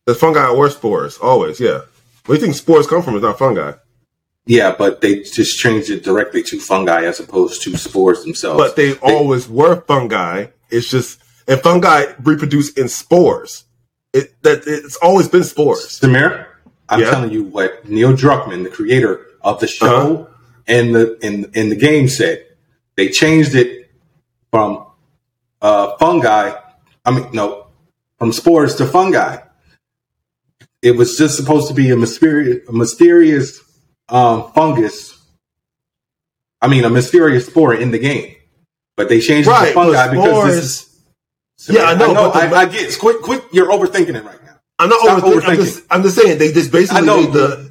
[0.06, 1.60] The fungi or spores, always.
[1.60, 1.82] Yeah,
[2.26, 3.16] where do you think spores come from?
[3.16, 3.72] Is not fungi.
[4.44, 8.60] Yeah, but they just changed it directly to fungi as opposed to spores themselves.
[8.60, 10.46] but they always were fungi.
[10.70, 13.64] It's just and fungi reproduce in spores.
[14.12, 16.00] It that it's always been spores.
[16.00, 16.46] Samir,
[16.88, 17.10] I'm Yeah.
[17.10, 20.26] telling you what Neil Druckmann, the creator of the show Uh-huh.
[20.66, 22.46] and the in in the game, said.
[22.96, 23.90] They changed it
[24.50, 24.86] from
[25.62, 26.52] uh, fungi.
[27.04, 27.66] I mean, no,
[28.18, 29.38] from spores to fungi.
[30.82, 33.60] It was just supposed to be a mysterious, a mysterious
[34.08, 35.16] um, fungus.
[36.60, 38.34] I mean, a mysterious spore in the game,
[38.96, 40.88] but they changed it to fungi because this is.
[41.76, 42.90] Yeah, I know, but the- I, I get.
[42.90, 42.98] it.
[42.98, 43.42] Quit, quit.
[43.52, 44.38] You're overthinking it right.
[44.78, 45.48] I'm not Stop overthinking.
[45.48, 47.70] I'm just, I'm just saying they just basically made the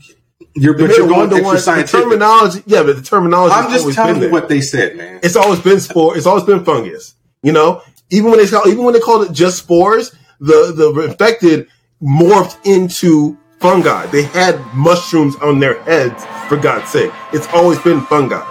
[0.56, 1.56] you're, but you're going to one.
[1.56, 2.02] The scientific.
[2.02, 3.56] terminology, yeah, but the terminology.
[3.56, 5.20] I'm just telling you what they said, man.
[5.24, 6.18] It's always been spore.
[6.18, 7.16] It's always been fungus.
[7.44, 11.08] You know, even when they call, even when they called it just spores, the the
[11.10, 11.68] infected
[12.02, 14.08] morphed into fungi.
[14.08, 16.26] They had mushrooms on their heads.
[16.50, 18.46] For God's sake, it's always been fungi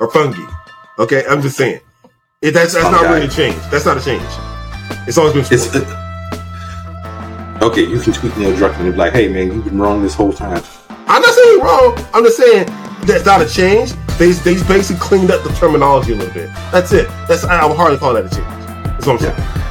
[0.00, 0.44] or fungi.
[0.98, 1.80] Okay, I'm just saying.
[2.40, 3.62] It, that's that's not really a change.
[3.70, 4.26] That's not a change.
[5.06, 5.44] It's always been
[7.62, 7.82] okay.
[7.82, 10.32] You can tweet Neil Druckmann and be like, "Hey, man, you've been wrong this whole
[10.32, 10.62] time."
[11.06, 12.06] I'm not saying wrong.
[12.14, 12.66] I'm just saying
[13.06, 13.92] that's not a change.
[14.18, 16.50] They they basically cleaned up the terminology a little bit.
[16.70, 17.08] That's it.
[17.28, 18.46] That's I would hardly call that a change.
[18.84, 19.62] That's what I'm saying.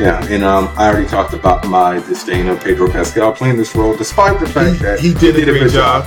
[0.00, 3.94] Yeah, and um, I already talked about my disdain of Pedro Pascal playing this role,
[3.94, 6.06] despite the fact that He, he did, a great job.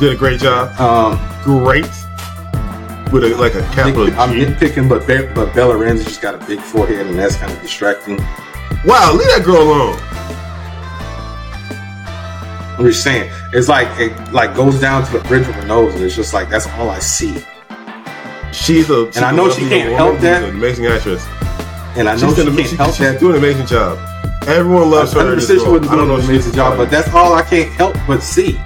[0.00, 0.74] Did a great job.
[0.80, 1.84] Um, Great.
[3.12, 6.44] With a like a capital I'm nitpicking, but Be- but Bella Ramsey just got a
[6.46, 8.18] big forehead, and that's kind of distracting.
[8.84, 9.96] Wow, leave that girl alone.
[12.78, 15.94] I'm just saying, it's like it like goes down to the bridge of her nose,
[15.94, 17.44] and it's just like that's all I see.
[18.52, 20.40] She's a she's I know she can't help that.
[20.42, 21.26] She's an amazing actress.
[21.96, 23.20] And I know She's, she doing, can't she, help she's that.
[23.20, 23.98] doing an amazing job.
[24.48, 25.20] Everyone loves her.
[25.20, 25.72] I in never this she role.
[25.74, 27.96] wasn't I don't doing know an amazing she's job, but that's all I can't help
[28.06, 28.60] but see.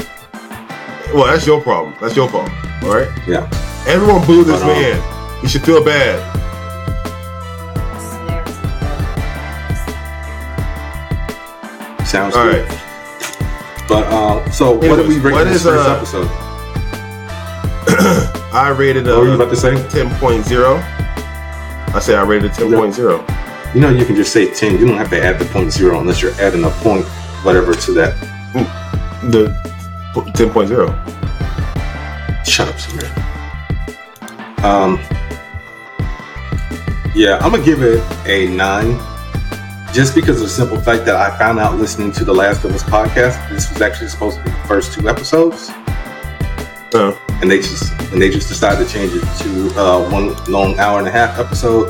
[1.14, 1.94] well, that's your problem.
[2.00, 2.50] That's your fault.
[2.82, 3.08] All right.
[3.26, 3.48] Yeah.
[3.86, 5.42] Everyone boo this But, um, man.
[5.42, 6.18] You should feel bad.
[12.06, 12.66] Sounds All good.
[12.66, 12.87] right.
[13.88, 16.28] But uh, so what Anyways, did we rate what this is, first uh, episode?
[18.54, 19.74] I rated What were you a about to say?
[19.74, 20.82] 10.0.
[21.94, 23.74] I say I rated a 10.0.
[23.74, 24.78] You know, you can just say ten.
[24.78, 27.04] You don't have to add the point zero unless you're adding a point
[27.44, 28.18] whatever to that.
[29.30, 29.48] The
[30.14, 32.46] 10.0.
[32.46, 33.06] Shut up, Samir.
[34.64, 34.98] Um,
[37.14, 38.98] yeah, I'm gonna give it a nine,
[39.92, 42.74] just because of the simple fact that I found out listening to the Last of
[42.74, 43.48] Us podcast.
[43.48, 45.70] This was actually supposed to be the first two episodes,
[46.94, 50.78] Uh, and they just and they just decided to change it to uh, one long
[50.78, 51.88] hour and a half episode.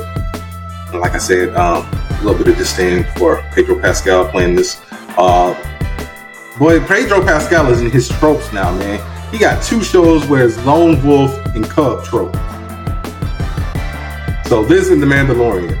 [0.91, 4.81] And like I said, um, a little bit of disdain for Pedro Pascal playing this.
[5.17, 5.53] Uh,
[6.57, 8.99] boy, Pedro Pascal is in his tropes now, man.
[9.31, 12.35] He got two shows where it's lone wolf and cub trope.
[14.47, 15.77] So this is the Mandalorian.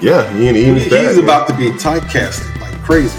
[0.00, 3.18] Yeah, he, he, He- he's, bad, about to be typecasted like crazy.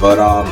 [0.00, 0.46] But um,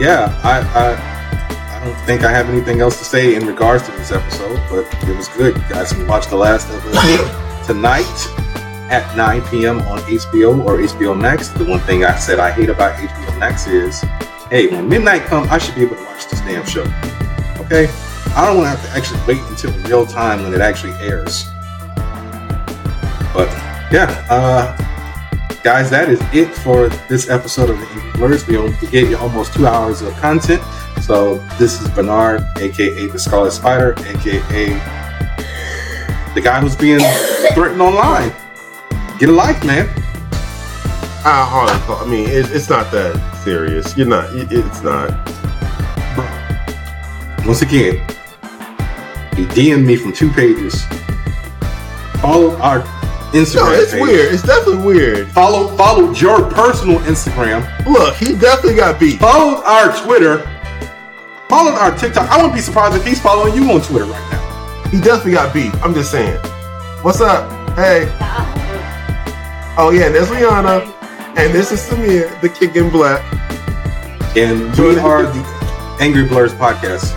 [0.00, 3.92] yeah, I I, I don't think I have anything else to say in regards to
[3.92, 5.56] this episode, but it was good.
[5.56, 8.28] You guys can watch the last of it tonight
[8.90, 9.80] at 9 p.m.
[9.82, 11.48] on HBO or HBO Max.
[11.48, 14.00] The one thing I said I hate about HBO Max is,
[14.50, 16.82] hey, when midnight comes, I should be able to watch this damn show.
[17.64, 17.88] Okay?
[18.36, 21.46] I don't want to have to actually wait until real time when it actually airs.
[23.34, 23.48] But
[23.90, 24.76] yeah, uh,
[25.64, 28.46] guys, that is it for this episode of the Blerds.
[28.46, 30.62] We, we gave you almost two hours of content.
[31.02, 34.68] So this is Burnard, aka the Scarlet Spider, aka
[36.34, 37.00] the guy who's being
[37.54, 38.32] threatened online.
[39.18, 39.88] Get a life, man.
[41.26, 41.96] I hardly call.
[41.96, 43.96] I mean, it, it's not that serious.
[43.96, 44.32] You're not.
[44.34, 45.10] It, it's not.
[47.44, 47.94] Once again,
[49.34, 50.84] he DM'd me from two pages.
[52.20, 52.82] Follow our
[53.34, 53.54] Instagram.
[53.66, 54.00] No, it's page.
[54.02, 54.32] weird.
[54.34, 55.28] It's definitely weird.
[55.28, 57.60] Follow followed your personal Instagram.
[57.86, 59.18] Look, he definitely got beat.
[59.20, 60.38] Followed our Twitter.
[61.48, 62.30] Followed our TikTok.
[62.30, 64.88] I wouldn't be surprised if he's following you on Twitter right now.
[64.90, 65.74] He definitely got beat.
[65.82, 66.38] I'm just saying.
[67.02, 67.50] What's up?
[67.76, 68.06] Hey.
[69.76, 70.86] Oh yeah, And there's Rihanna.
[71.36, 73.20] and this is Samir, the Kick in Black.
[74.36, 77.12] And we are the Angry Blerds podcast.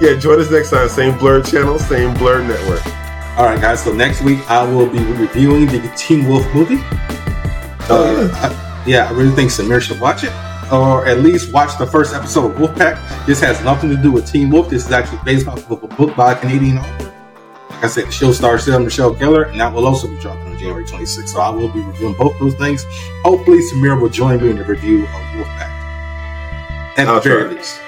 [0.00, 0.88] Yeah, join us next time.
[0.88, 2.82] Same Blerd channel, same Blerd network.
[3.36, 3.82] All right, guys.
[3.82, 6.78] So next week I will be reviewing the Teen Wolf movie.
[7.90, 10.32] Oh, Uh, I- yeah, I really think Samir should watch it,
[10.72, 12.96] or at least watch the first episode of Wolfpack.
[13.26, 14.68] This has nothing to do with Teen Wolf.
[14.70, 17.12] This is actually based off of a book by a Canadian author.
[17.70, 20.46] Like I said, the show stars Sarah Michelle Gellar, and that will also be dropping
[20.52, 21.30] on January 26th.
[21.30, 22.86] So I will be reviewing both those things.
[23.24, 25.70] Hopefully, Samir will join me in the review of Wolfpack.
[26.98, 27.52] At I'll the very try.
[27.54, 27.80] least.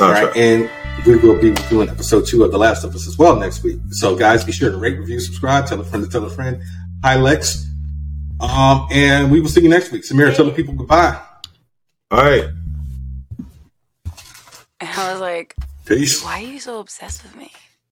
[0.00, 0.68] All right, and
[1.06, 3.78] we will be doing episode two of The Last of Us as well next week.
[3.90, 6.62] So, guys, be sure to rate, review, subscribe, tell a friend to tell a friend.
[7.04, 7.66] Hi, Lex.
[8.40, 10.02] Um, and we will see you next week.
[10.02, 11.20] Samira, tell the people goodbye.
[12.10, 12.44] All right.
[14.80, 15.54] And I was like,
[15.84, 16.22] Peace.
[16.24, 17.52] why are you so obsessed with me?